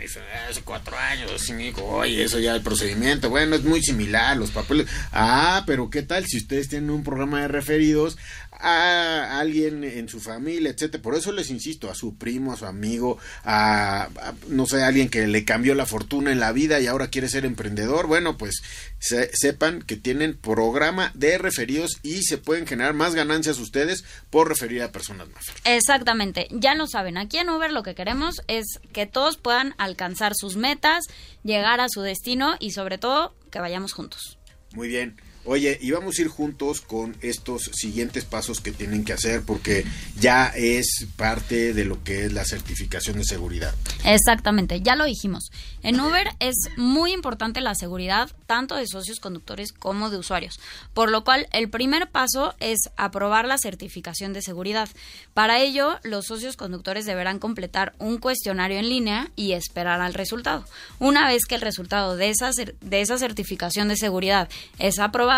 hace 0.49 0.61
cuatro 0.63 0.95
años, 0.95 1.31
cinco, 1.43 1.83
oye, 1.83 2.23
eso 2.23 2.37
ya 2.37 2.53
el 2.53 2.61
procedimiento, 2.61 3.31
bueno, 3.31 3.55
es 3.55 3.63
muy 3.63 3.81
similar, 3.81 4.37
los 4.37 4.51
papeles. 4.51 4.87
Ah, 5.11 5.63
pero 5.65 5.89
¿qué 5.89 6.03
tal 6.03 6.25
si 6.27 6.37
ustedes 6.37 6.69
tienen 6.69 6.91
un 6.91 7.03
programa 7.03 7.41
de 7.41 7.47
referidos 7.47 8.17
a 8.59 9.39
alguien 9.39 9.83
en 9.83 10.09
su 10.09 10.19
familia, 10.19 10.71
etcétera. 10.71 11.01
Por 11.01 11.15
eso 11.15 11.31
les 11.31 11.49
insisto, 11.49 11.89
a 11.89 11.95
su 11.95 12.17
primo, 12.17 12.53
a 12.53 12.57
su 12.57 12.65
amigo, 12.65 13.17
a, 13.43 14.09
no 14.47 14.65
sé, 14.65 14.83
a 14.83 14.87
alguien 14.87 15.09
que 15.09 15.27
le 15.27 15.45
cambió 15.45 15.75
la 15.75 15.85
fortuna 15.85 16.31
en 16.31 16.39
la 16.39 16.51
vida 16.51 16.79
y 16.79 16.87
ahora 16.87 17.09
quiere 17.09 17.29
ser 17.29 17.45
emprendedor. 17.45 18.07
Bueno, 18.07 18.37
pues 18.37 18.61
sepan 18.99 19.81
que 19.81 19.95
tienen 19.95 20.37
programa 20.37 21.11
de 21.13 21.37
referidos 21.37 21.97
y 22.03 22.23
se 22.23 22.37
pueden 22.37 22.67
generar 22.67 22.93
más 22.93 23.15
ganancias 23.15 23.59
ustedes 23.59 24.03
por 24.29 24.49
referir 24.49 24.81
a 24.81 24.91
personas 24.91 25.29
más. 25.29 25.45
Exactamente, 25.65 26.47
ya 26.51 26.75
lo 26.75 26.87
saben, 26.87 27.17
aquí 27.17 27.37
en 27.37 27.49
Uber 27.49 27.71
lo 27.71 27.83
que 27.83 27.95
queremos 27.95 28.41
es 28.47 28.65
que 28.93 29.05
todos 29.05 29.37
puedan 29.37 29.75
alcanzar 29.77 30.33
sus 30.35 30.55
metas, 30.55 31.05
llegar 31.43 31.79
a 31.79 31.89
su 31.89 32.01
destino 32.01 32.55
y 32.59 32.71
sobre 32.71 32.97
todo 32.97 33.35
que 33.51 33.59
vayamos 33.59 33.93
juntos. 33.93 34.37
Muy 34.73 34.87
bien. 34.87 35.15
Oye, 35.49 35.77
y 35.81 35.91
vamos 35.91 36.19
a 36.19 36.21
ir 36.23 36.27
juntos 36.27 36.81
con 36.81 37.15
estos 37.21 37.71
siguientes 37.73 38.25
pasos 38.25 38.59
que 38.59 38.73
tienen 38.73 39.05
que 39.05 39.13
hacer 39.13 39.43
porque 39.43 39.85
ya 40.19 40.47
es 40.53 41.07
parte 41.15 41.73
de 41.73 41.85
lo 41.85 42.03
que 42.03 42.25
es 42.25 42.33
la 42.33 42.43
certificación 42.43 43.17
de 43.17 43.23
seguridad. 43.23 43.73
Exactamente, 44.03 44.81
ya 44.81 44.97
lo 44.97 45.05
dijimos. 45.05 45.49
En 45.83 46.01
Uber 46.01 46.27
es 46.41 46.55
muy 46.75 47.13
importante 47.13 47.61
la 47.61 47.75
seguridad 47.75 48.29
tanto 48.45 48.75
de 48.75 48.87
socios 48.87 49.21
conductores 49.21 49.71
como 49.71 50.09
de 50.09 50.17
usuarios, 50.17 50.59
por 50.93 51.09
lo 51.09 51.23
cual 51.23 51.47
el 51.53 51.69
primer 51.69 52.09
paso 52.09 52.53
es 52.59 52.79
aprobar 52.97 53.45
la 53.47 53.57
certificación 53.57 54.33
de 54.33 54.41
seguridad. 54.41 54.89
Para 55.33 55.61
ello, 55.61 55.97
los 56.03 56.25
socios 56.25 56.57
conductores 56.57 57.05
deberán 57.05 57.39
completar 57.39 57.93
un 57.99 58.17
cuestionario 58.17 58.79
en 58.79 58.89
línea 58.89 59.31
y 59.37 59.53
esperar 59.53 60.01
al 60.01 60.13
resultado. 60.13 60.65
Una 60.99 61.25
vez 61.25 61.45
que 61.45 61.55
el 61.55 61.61
resultado 61.61 62.17
de 62.17 62.31
esa, 62.31 62.51
de 62.81 63.01
esa 63.01 63.17
certificación 63.17 63.87
de 63.87 63.95
seguridad 63.95 64.49
es 64.77 64.99
aprobado, 64.99 65.36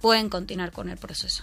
pueden 0.00 0.28
continuar 0.28 0.72
con 0.72 0.88
el 0.88 0.96
proceso. 0.96 1.42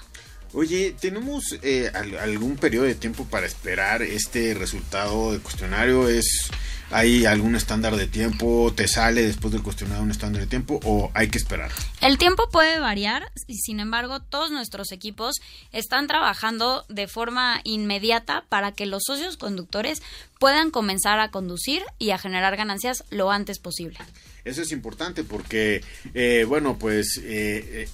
Oye, 0.53 0.95
¿tenemos 0.99 1.43
eh, 1.61 1.91
algún 2.21 2.57
periodo 2.57 2.85
de 2.85 2.95
tiempo 2.95 3.25
para 3.25 3.45
esperar 3.45 4.01
este 4.01 4.53
resultado 4.53 5.31
de 5.31 5.39
cuestionario? 5.39 6.09
¿Es 6.09 6.51
¿Hay 6.93 7.25
algún 7.25 7.55
estándar 7.55 7.95
de 7.95 8.05
tiempo? 8.05 8.73
¿Te 8.75 8.85
sale 8.85 9.21
después 9.21 9.53
del 9.53 9.63
cuestionario 9.63 10.03
un 10.03 10.11
estándar 10.11 10.41
de 10.41 10.47
tiempo 10.47 10.81
o 10.83 11.09
hay 11.13 11.29
que 11.29 11.37
esperar? 11.37 11.71
El 12.01 12.17
tiempo 12.17 12.49
puede 12.49 12.79
variar 12.79 13.31
y 13.47 13.55
sin 13.59 13.79
embargo 13.79 14.19
todos 14.19 14.51
nuestros 14.51 14.91
equipos 14.91 15.37
están 15.71 16.07
trabajando 16.07 16.83
de 16.89 17.07
forma 17.07 17.61
inmediata 17.63 18.43
para 18.49 18.73
que 18.73 18.85
los 18.85 19.03
socios 19.05 19.37
conductores 19.37 20.01
puedan 20.37 20.69
comenzar 20.69 21.21
a 21.21 21.31
conducir 21.31 21.81
y 21.97 22.11
a 22.11 22.17
generar 22.17 22.57
ganancias 22.57 23.05
lo 23.09 23.31
antes 23.31 23.59
posible. 23.59 23.97
Eso 24.43 24.61
es 24.61 24.71
importante 24.71 25.23
porque, 25.23 25.83
eh, 26.13 26.45
bueno, 26.47 26.77
pues 26.79 27.17
eh, 27.23 27.85
eh, 27.85 27.89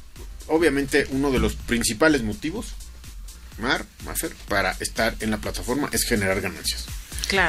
obviamente 0.48 1.08
uno 1.12 1.32
de 1.32 1.40
los 1.40 1.56
principales 1.56 2.24
motivos, 2.24 2.68
Mar, 3.58 3.86
Mafer, 4.06 4.32
para 4.48 4.72
estar 4.80 5.16
en 5.20 5.32
la 5.32 5.38
plataforma 5.38 5.90
es 5.92 6.06
generar 6.06 6.42
ganancias. 6.42 6.86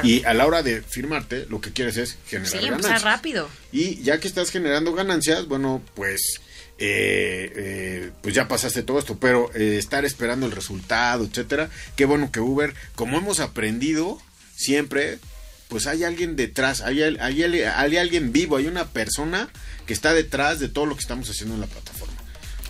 Y 0.03 0.25
a 0.25 0.35
la 0.35 0.45
hora 0.45 0.65
de 0.65 0.83
firmarte, 0.83 1.47
lo 1.49 1.61
que 1.61 1.73
quieres 1.73 1.97
es 1.99 2.19
generar 2.27 2.51
sí, 2.51 2.59
ganancias. 2.59 3.03
rápido. 3.03 3.49
Y 3.71 4.03
ya 4.03 4.19
que 4.19 4.27
estás 4.27 4.51
generando 4.51 4.93
ganancias, 4.93 5.47
bueno, 5.47 5.81
pues 5.95 6.41
eh, 6.79 8.11
pues 8.21 8.35
ya 8.35 8.49
pasaste 8.49 8.83
todo 8.83 8.99
esto, 8.99 9.19
pero 9.21 9.53
estar 9.55 10.05
esperando 10.05 10.47
el 10.47 10.53
resultado, 10.53 11.25
etcétera. 11.25 11.71
Qué 11.95 12.07
bueno 12.07 12.33
que 12.33 12.41
Uber, 12.41 12.75
como 12.97 13.19
hemos 13.19 13.39
aprendido 13.39 14.21
siempre, 14.57 15.21
pues 15.68 15.87
hay 15.87 16.04
alguien 16.04 16.37
detrás, 16.37 16.81
hay, 16.81 17.02
hay, 17.02 17.42
hay, 17.42 17.96
alguien 17.96 18.33
vivo, 18.33 18.57
hay 18.57 18.66
una 18.66 18.87
persona 18.87 19.48
que 19.87 19.92
está 19.92 20.12
detrás 20.14 20.59
de 20.59 20.68
todo 20.68 20.87
lo 20.87 20.94
que 20.94 21.00
estamos 21.00 21.28
haciendo 21.31 21.54
en 21.54 21.61
la 21.61 21.66
plataforma. 21.66 22.14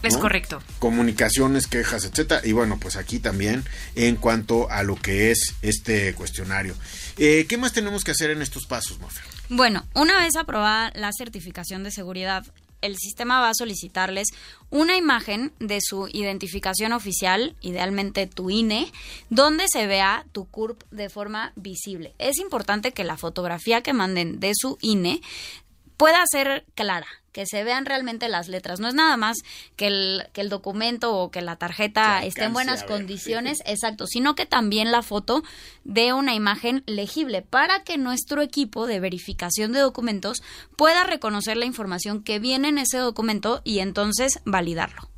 Es 0.02 0.16
correcto. 0.16 0.62
Comunicaciones, 0.78 1.66
quejas, 1.66 2.04
etcétera. 2.04 2.40
Y 2.44 2.52
bueno, 2.52 2.78
pues 2.78 2.94
aquí 2.94 3.18
también 3.18 3.64
en 3.96 4.14
cuanto 4.14 4.70
a 4.70 4.84
lo 4.84 4.94
que 4.94 5.32
es 5.32 5.54
este 5.60 6.14
cuestionario. 6.14 6.76
Eh, 7.16 7.46
¿Qué 7.48 7.56
más 7.56 7.72
tenemos 7.72 8.04
que 8.04 8.12
hacer 8.12 8.30
en 8.30 8.40
estos 8.40 8.66
pasos, 8.66 9.00
Mafer? 9.00 9.24
Bueno, 9.48 9.86
una 9.94 10.20
vez 10.20 10.36
aprobada 10.36 10.92
la 10.94 11.10
certificación 11.12 11.82
de 11.82 11.90
seguridad, 11.90 12.44
el 12.80 12.96
sistema 12.96 13.40
va 13.40 13.50
a 13.50 13.54
solicitarles 13.54 14.28
una 14.70 14.96
imagen 14.96 15.52
de 15.58 15.78
su 15.80 16.08
identificación 16.08 16.92
oficial, 16.92 17.56
idealmente 17.60 18.26
tu 18.26 18.50
INE, 18.50 18.92
donde 19.30 19.66
se 19.68 19.86
vea 19.86 20.24
tu 20.32 20.46
CURP 20.46 20.82
de 20.90 21.08
forma 21.08 21.52
visible. 21.56 22.14
Es 22.18 22.38
importante 22.38 22.92
que 22.92 23.04
la 23.04 23.16
fotografía 23.16 23.82
que 23.82 23.92
manden 23.92 24.40
de 24.40 24.52
su 24.54 24.78
INE 24.80 25.20
pueda 25.96 26.22
ser 26.30 26.64
clara, 26.74 27.08
que 27.38 27.46
se 27.46 27.62
vean 27.62 27.86
realmente 27.86 28.28
las 28.28 28.48
letras. 28.48 28.80
No 28.80 28.88
es 28.88 28.94
nada 28.94 29.16
más 29.16 29.36
que 29.76 29.86
el, 29.86 30.24
que 30.32 30.40
el 30.40 30.48
documento 30.48 31.14
o 31.14 31.30
que 31.30 31.40
la 31.40 31.54
tarjeta 31.54 32.24
esté 32.24 32.42
en 32.42 32.52
buenas 32.52 32.82
condiciones, 32.82 33.62
exacto, 33.64 34.08
sino 34.08 34.34
que 34.34 34.44
también 34.44 34.90
la 34.90 35.02
foto 35.02 35.44
dé 35.84 36.12
una 36.12 36.34
imagen 36.34 36.82
legible 36.86 37.42
para 37.42 37.84
que 37.84 37.96
nuestro 37.96 38.42
equipo 38.42 38.88
de 38.88 38.98
verificación 38.98 39.70
de 39.70 39.78
documentos 39.78 40.42
pueda 40.74 41.04
reconocer 41.04 41.56
la 41.56 41.64
información 41.64 42.24
que 42.24 42.40
viene 42.40 42.70
en 42.70 42.78
ese 42.78 42.98
documento 42.98 43.60
y 43.62 43.78
entonces 43.78 44.40
validarlo. 44.44 45.08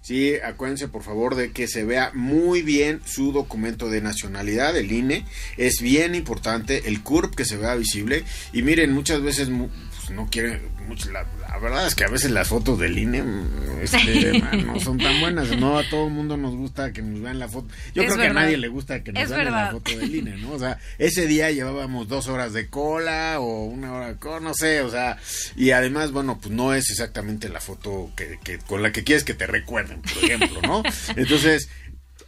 Sí, 0.00 0.34
acuérdense 0.44 0.88
por 0.88 1.04
favor 1.04 1.36
de 1.36 1.52
que 1.52 1.68
se 1.68 1.84
vea 1.84 2.10
muy 2.12 2.62
bien 2.62 3.02
su 3.04 3.30
documento 3.30 3.88
de 3.88 4.00
nacionalidad, 4.00 4.76
el 4.76 4.90
INE. 4.90 5.24
Es 5.56 5.80
bien 5.80 6.16
importante 6.16 6.88
el 6.88 7.04
CURP 7.04 7.36
que 7.36 7.44
se 7.44 7.56
vea 7.56 7.76
visible. 7.76 8.24
Y 8.52 8.62
miren, 8.62 8.92
muchas 8.92 9.22
veces 9.22 9.48
no 9.48 10.28
quieren 10.30 10.62
mucho. 10.88 11.12
La, 11.12 11.26
verdad 11.56 11.86
es 11.86 11.94
que 11.94 12.04
a 12.04 12.08
veces 12.08 12.30
las 12.30 12.48
fotos 12.48 12.78
del 12.78 12.98
INE 12.98 13.22
mm, 13.22 14.66
no 14.66 14.78
son 14.80 14.98
tan 14.98 15.18
buenas. 15.20 15.56
No 15.56 15.78
a 15.78 15.88
todo 15.88 16.06
el 16.06 16.12
mundo 16.12 16.36
nos 16.36 16.54
gusta 16.54 16.92
que 16.92 17.00
nos 17.00 17.22
vean 17.22 17.38
la 17.38 17.48
foto. 17.48 17.68
Yo 17.94 18.04
creo 18.04 18.16
que 18.16 18.26
a 18.26 18.32
nadie 18.34 18.58
le 18.58 18.68
gusta 18.68 19.02
que 19.02 19.12
nos 19.12 19.30
vean 19.30 19.50
la 19.50 19.70
foto 19.70 19.96
del 19.96 20.14
INE, 20.14 20.36
¿no? 20.36 20.52
O 20.52 20.58
sea, 20.58 20.78
ese 20.98 21.26
día 21.26 21.50
llevábamos 21.50 22.06
dos 22.06 22.28
horas 22.28 22.52
de 22.52 22.68
cola 22.68 23.40
o 23.40 23.64
una 23.64 23.94
hora 23.94 24.08
de 24.08 24.16
cola, 24.18 24.40
no 24.40 24.52
sé, 24.52 24.82
o 24.82 24.90
sea, 24.90 25.16
y 25.56 25.70
además, 25.70 26.12
bueno, 26.12 26.38
pues 26.38 26.52
no 26.52 26.74
es 26.74 26.90
exactamente 26.90 27.48
la 27.48 27.60
foto 27.60 28.10
que, 28.14 28.38
que 28.44 28.58
con 28.58 28.82
la 28.82 28.92
que 28.92 29.02
quieres 29.02 29.24
que 29.24 29.34
te 29.34 29.46
recuerden, 29.46 30.02
por 30.02 30.24
ejemplo, 30.24 30.60
¿no? 30.62 30.82
Entonces, 31.16 31.70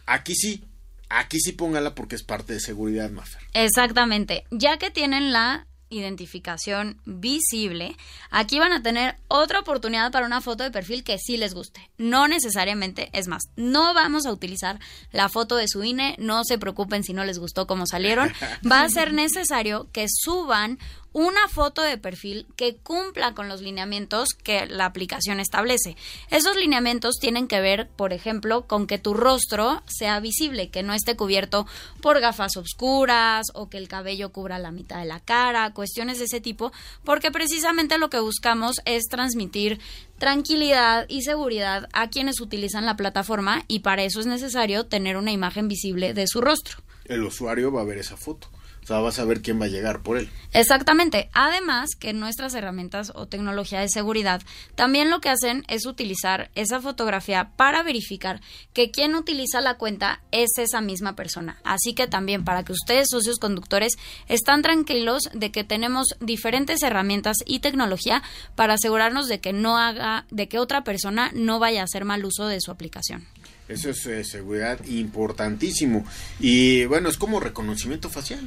aquí 0.07 0.33
sí, 0.33 0.65
aquí 1.09 1.39
sí 1.39 1.51
póngala 1.51 1.93
porque 1.93 2.15
es 2.15 2.23
parte 2.23 2.53
de 2.53 2.59
seguridad, 2.59 3.11
Maffer. 3.11 3.41
Exactamente. 3.53 4.45
Ya 4.49 4.77
que 4.77 4.89
tienen 4.89 5.31
la 5.31 5.67
identificación 5.91 6.99
visible, 7.05 7.95
aquí 8.31 8.57
van 8.57 8.71
a 8.71 8.81
tener 8.81 9.15
otra 9.27 9.59
oportunidad 9.59 10.11
para 10.11 10.25
una 10.25 10.41
foto 10.41 10.63
de 10.63 10.71
perfil 10.71 11.03
que 11.03 11.19
sí 11.19 11.37
les 11.37 11.53
guste. 11.53 11.91
No 11.97 12.27
necesariamente, 12.27 13.09
es 13.13 13.27
más, 13.27 13.43
no 13.55 13.93
vamos 13.93 14.25
a 14.25 14.31
utilizar 14.31 14.79
la 15.11 15.29
foto 15.29 15.55
de 15.55 15.67
su 15.67 15.83
INE, 15.83 16.15
no 16.17 16.43
se 16.43 16.57
preocupen 16.57 17.03
si 17.03 17.13
no 17.13 17.23
les 17.25 17.37
gustó 17.37 17.67
cómo 17.67 17.85
salieron. 17.85 18.33
Va 18.69 18.81
a 18.81 18.89
ser 18.89 19.13
necesario 19.13 19.87
que 19.91 20.07
suban 20.09 20.79
una 21.13 21.47
foto 21.49 21.81
de 21.81 21.97
perfil 21.97 22.47
que 22.55 22.77
cumpla 22.77 23.33
con 23.33 23.49
los 23.49 23.61
lineamientos 23.61 24.29
que 24.29 24.65
la 24.65 24.85
aplicación 24.85 25.39
establece. 25.39 25.97
Esos 26.29 26.55
lineamientos 26.55 27.17
tienen 27.19 27.47
que 27.47 27.59
ver, 27.59 27.89
por 27.89 28.13
ejemplo, 28.13 28.65
con 28.67 28.87
que 28.87 28.97
tu 28.97 29.13
rostro 29.13 29.83
sea 29.87 30.19
visible, 30.19 30.69
que 30.69 30.83
no 30.83 30.93
esté 30.93 31.15
cubierto 31.15 31.67
por 32.01 32.19
gafas 32.21 32.55
oscuras 32.55 33.47
o 33.53 33.69
que 33.69 33.77
el 33.77 33.87
cabello 33.87 34.31
cubra 34.31 34.59
la 34.59 34.71
mitad 34.71 34.99
de 34.99 35.05
la 35.05 35.19
cara, 35.19 35.71
cuestiones 35.81 36.19
de 36.19 36.25
ese 36.25 36.39
tipo, 36.39 36.71
porque 37.03 37.31
precisamente 37.31 37.97
lo 37.97 38.11
que 38.11 38.19
buscamos 38.19 38.81
es 38.85 39.05
transmitir 39.05 39.79
tranquilidad 40.19 41.07
y 41.09 41.23
seguridad 41.23 41.89
a 41.91 42.07
quienes 42.11 42.39
utilizan 42.39 42.85
la 42.85 42.95
plataforma 42.95 43.63
y 43.67 43.79
para 43.79 44.03
eso 44.03 44.19
es 44.19 44.27
necesario 44.27 44.85
tener 44.85 45.17
una 45.17 45.31
imagen 45.31 45.67
visible 45.67 46.13
de 46.13 46.27
su 46.27 46.39
rostro. 46.39 46.77
El 47.05 47.23
usuario 47.23 47.71
va 47.71 47.81
a 47.81 47.85
ver 47.85 47.97
esa 47.97 48.15
foto. 48.15 48.47
O 48.83 48.87
sea, 48.87 48.99
vas 48.99 49.19
a 49.19 49.25
ver 49.25 49.41
quién 49.41 49.61
va 49.61 49.65
a 49.65 49.69
llegar 49.69 50.01
por 50.01 50.17
él. 50.17 50.29
Exactamente. 50.53 51.29
Además, 51.33 51.91
que 51.97 52.13
nuestras 52.13 52.53
herramientas 52.55 53.11
o 53.15 53.27
tecnología 53.27 53.79
de 53.79 53.89
seguridad 53.89 54.41
también 54.75 55.09
lo 55.09 55.21
que 55.21 55.29
hacen 55.29 55.63
es 55.67 55.85
utilizar 55.85 56.49
esa 56.55 56.81
fotografía 56.81 57.51
para 57.55 57.83
verificar 57.83 58.41
que 58.73 58.91
quien 58.91 59.15
utiliza 59.15 59.61
la 59.61 59.77
cuenta 59.77 60.21
es 60.31 60.49
esa 60.57 60.81
misma 60.81 61.15
persona. 61.15 61.59
Así 61.63 61.93
que 61.93 62.07
también 62.07 62.43
para 62.43 62.63
que 62.63 62.73
ustedes, 62.73 63.07
socios 63.11 63.37
conductores, 63.37 63.93
están 64.27 64.61
tranquilos 64.61 65.29
de 65.33 65.51
que 65.51 65.63
tenemos 65.63 66.07
diferentes 66.19 66.81
herramientas 66.83 67.37
y 67.45 67.59
tecnología 67.59 68.23
para 68.55 68.73
asegurarnos 68.73 69.27
de 69.27 69.39
que 69.39 69.53
no 69.53 69.77
haga, 69.77 70.25
de 70.31 70.47
que 70.47 70.59
otra 70.59 70.83
persona 70.83 71.31
no 71.33 71.59
vaya 71.59 71.81
a 71.81 71.85
hacer 71.85 72.03
mal 72.03 72.25
uso 72.25 72.47
de 72.47 72.59
su 72.59 72.71
aplicación. 72.71 73.27
Eso 73.71 73.89
es 73.89 74.05
eh, 74.05 74.23
seguridad 74.23 74.83
importantísimo. 74.85 76.05
Y 76.39 76.85
bueno, 76.85 77.09
es 77.09 77.17
como 77.17 77.39
reconocimiento 77.39 78.09
facial. 78.09 78.41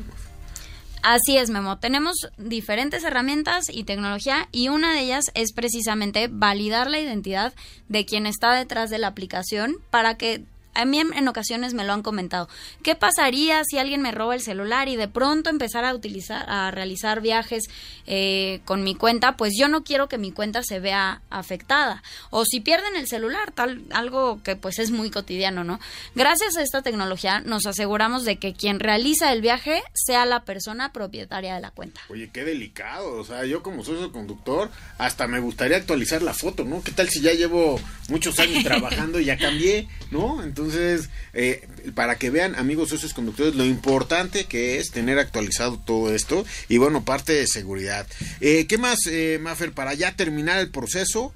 Así 1.02 1.36
es, 1.36 1.50
Memo. 1.50 1.78
Tenemos 1.78 2.16
diferentes 2.38 3.04
herramientas 3.04 3.66
y 3.70 3.84
tecnología 3.84 4.48
y 4.52 4.68
una 4.68 4.94
de 4.94 5.00
ellas 5.00 5.26
es 5.34 5.52
precisamente 5.52 6.28
validar 6.30 6.90
la 6.90 6.98
identidad 6.98 7.52
de 7.88 8.06
quien 8.06 8.26
está 8.26 8.54
detrás 8.54 8.88
de 8.88 8.98
la 8.98 9.08
aplicación 9.08 9.76
para 9.90 10.16
que 10.16 10.44
a 10.74 10.84
mí 10.84 11.00
en, 11.00 11.28
ocasiones 11.28 11.74
me 11.74 11.84
lo 11.84 11.92
han 11.92 12.02
comentado. 12.02 12.48
¿Qué 12.82 12.94
pasaría 12.94 13.62
si 13.64 13.78
alguien 13.78 14.02
me 14.02 14.12
roba 14.12 14.34
el 14.34 14.40
celular 14.40 14.88
y 14.88 14.96
de 14.96 15.08
pronto 15.08 15.50
empezar 15.50 15.84
a 15.84 15.94
utilizar, 15.94 16.44
a 16.48 16.70
realizar 16.70 17.20
viajes 17.20 17.64
eh, 18.06 18.60
con 18.64 18.84
mi 18.84 18.94
cuenta? 18.94 19.36
Pues 19.36 19.54
yo 19.58 19.68
no 19.68 19.84
quiero 19.84 20.08
que 20.08 20.18
mi 20.18 20.32
cuenta 20.32 20.62
se 20.62 20.80
vea 20.80 21.22
afectada. 21.30 22.02
O 22.30 22.44
si 22.44 22.60
pierden 22.60 22.96
el 22.96 23.06
celular, 23.06 23.52
tal, 23.52 23.82
algo 23.92 24.42
que 24.42 24.56
pues 24.56 24.78
es 24.78 24.90
muy 24.90 25.10
cotidiano, 25.10 25.64
¿no? 25.64 25.80
Gracias 26.14 26.56
a 26.56 26.62
esta 26.62 26.82
tecnología 26.82 27.40
nos 27.40 27.66
aseguramos 27.66 28.24
de 28.24 28.36
que 28.36 28.54
quien 28.54 28.80
realiza 28.80 29.32
el 29.32 29.40
viaje 29.40 29.82
sea 29.94 30.26
la 30.26 30.44
persona 30.44 30.92
propietaria 30.92 31.54
de 31.54 31.60
la 31.60 31.70
cuenta. 31.70 32.00
Oye, 32.08 32.30
qué 32.32 32.44
delicado. 32.44 33.14
O 33.14 33.24
sea, 33.24 33.44
yo 33.44 33.62
como 33.62 33.84
socio 33.84 34.12
conductor, 34.12 34.70
hasta 34.98 35.26
me 35.26 35.40
gustaría 35.40 35.76
actualizar 35.76 36.22
la 36.22 36.34
foto, 36.34 36.64
¿no? 36.64 36.82
¿Qué 36.82 36.92
tal 36.92 37.08
si 37.08 37.20
ya 37.20 37.32
llevo 37.32 37.80
muchos 38.08 38.38
años 38.38 38.64
trabajando 38.64 39.20
y 39.20 39.26
ya 39.26 39.36
cambié, 39.36 39.88
¿no? 40.10 40.42
Entonces, 40.42 40.63
entonces, 40.64 41.10
eh, 41.34 41.66
para 41.94 42.16
que 42.16 42.30
vean, 42.30 42.54
amigos 42.54 42.88
socios 42.88 43.12
conductores, 43.12 43.54
lo 43.54 43.64
importante 43.64 44.44
que 44.44 44.78
es 44.78 44.90
tener 44.90 45.18
actualizado 45.18 45.78
todo 45.78 46.14
esto 46.14 46.44
y 46.68 46.78
bueno, 46.78 47.04
parte 47.04 47.32
de 47.32 47.46
seguridad. 47.46 48.06
Eh, 48.40 48.66
¿Qué 48.66 48.78
más, 48.78 48.98
eh, 49.06 49.38
Maffer, 49.40 49.72
para 49.72 49.94
ya 49.94 50.16
terminar 50.16 50.58
el 50.58 50.70
proceso 50.70 51.32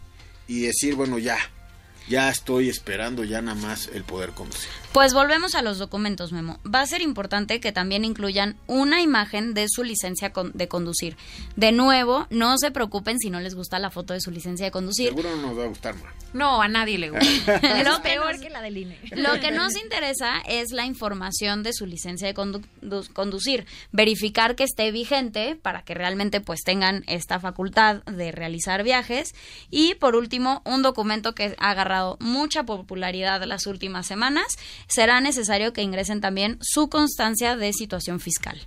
y 0.47 0.63
decir, 0.63 0.95
bueno, 0.95 1.19
ya, 1.19 1.39
ya 2.09 2.31
estoy 2.31 2.69
esperando 2.69 3.25
ya 3.25 3.43
nada 3.43 3.61
más 3.61 3.91
el 3.93 4.05
poder 4.05 4.31
conducir. 4.31 4.71
Pues 4.93 5.13
volvemos 5.13 5.55
a 5.55 5.63
los 5.63 5.79
documentos, 5.79 6.33
Memo. 6.33 6.59
Va 6.65 6.81
a 6.81 6.87
ser 6.87 7.03
importante 7.03 7.61
que 7.61 7.73
también 7.73 8.05
incluyan 8.05 8.57
una 8.67 9.03
imagen 9.03 9.53
de 9.53 9.67
su 9.69 9.85
licencia 9.85 10.33
de 10.55 10.69
conducir. 10.69 11.17
De 11.57 11.73
nuevo, 11.73 12.27
no 12.31 12.57
se 12.59 12.71
preocupen 12.71 13.19
si 13.19 13.29
no 13.29 13.39
les 13.39 13.55
gusta 13.55 13.79
la 13.79 13.91
foto 13.91 14.15
de 14.15 14.21
su 14.21 14.31
licencia 14.31 14.65
de 14.65 14.73
conducir. 14.73 15.11
Seguro 15.11 15.37
no 15.37 15.49
nos 15.49 15.59
va 15.59 15.65
a 15.65 15.67
gustar 15.67 15.95
más. 15.97 16.15
No, 16.33 16.61
a 16.61 16.69
nadie 16.69 16.99
le 16.99 17.11
gusta. 17.11 17.61
lo 17.85 18.03
peor 18.03 18.41
que 18.41 18.51
la 18.51 18.61
del 18.61 18.77
INE. 18.77 18.99
Lo 19.13 19.41
que 19.41 19.51
nos 19.51 19.77
interesa 19.77 20.41
es 20.47 20.73
la 20.73 20.85
información 20.85 21.63
de 21.63 21.73
su 21.73 21.87
licencia 21.87 22.27
de 22.27 22.35
conducir. 22.35 23.67
Verificar 23.93 24.57
que 24.57 24.65
esté 24.65 24.91
vigente 24.91 25.57
para 25.57 25.83
que 25.83 25.95
realmente 25.95 26.41
pues 26.41 26.61
tengan 26.65 27.05
esta 27.07 27.41
facultad 27.41 28.03
de 28.05 28.33
realizar 28.33 28.83
viajes. 28.83 29.35
Y 29.71 29.95
por 29.95 30.17
último, 30.17 30.63
un 30.65 30.83
documento 30.83 31.35
que 31.35 31.55
ha 31.59 31.71
agarrado 31.71 32.17
mucha 32.21 32.65
popularidad 32.65 33.43
las 33.45 33.67
últimas 33.67 34.07
semanas 34.07 34.59
será 34.87 35.21
necesario 35.21 35.73
que 35.73 35.83
ingresen 35.83 36.21
también 36.21 36.59
su 36.61 36.89
constancia 36.89 37.57
de 37.57 37.73
situación 37.73 38.21
fiscal. 38.21 38.59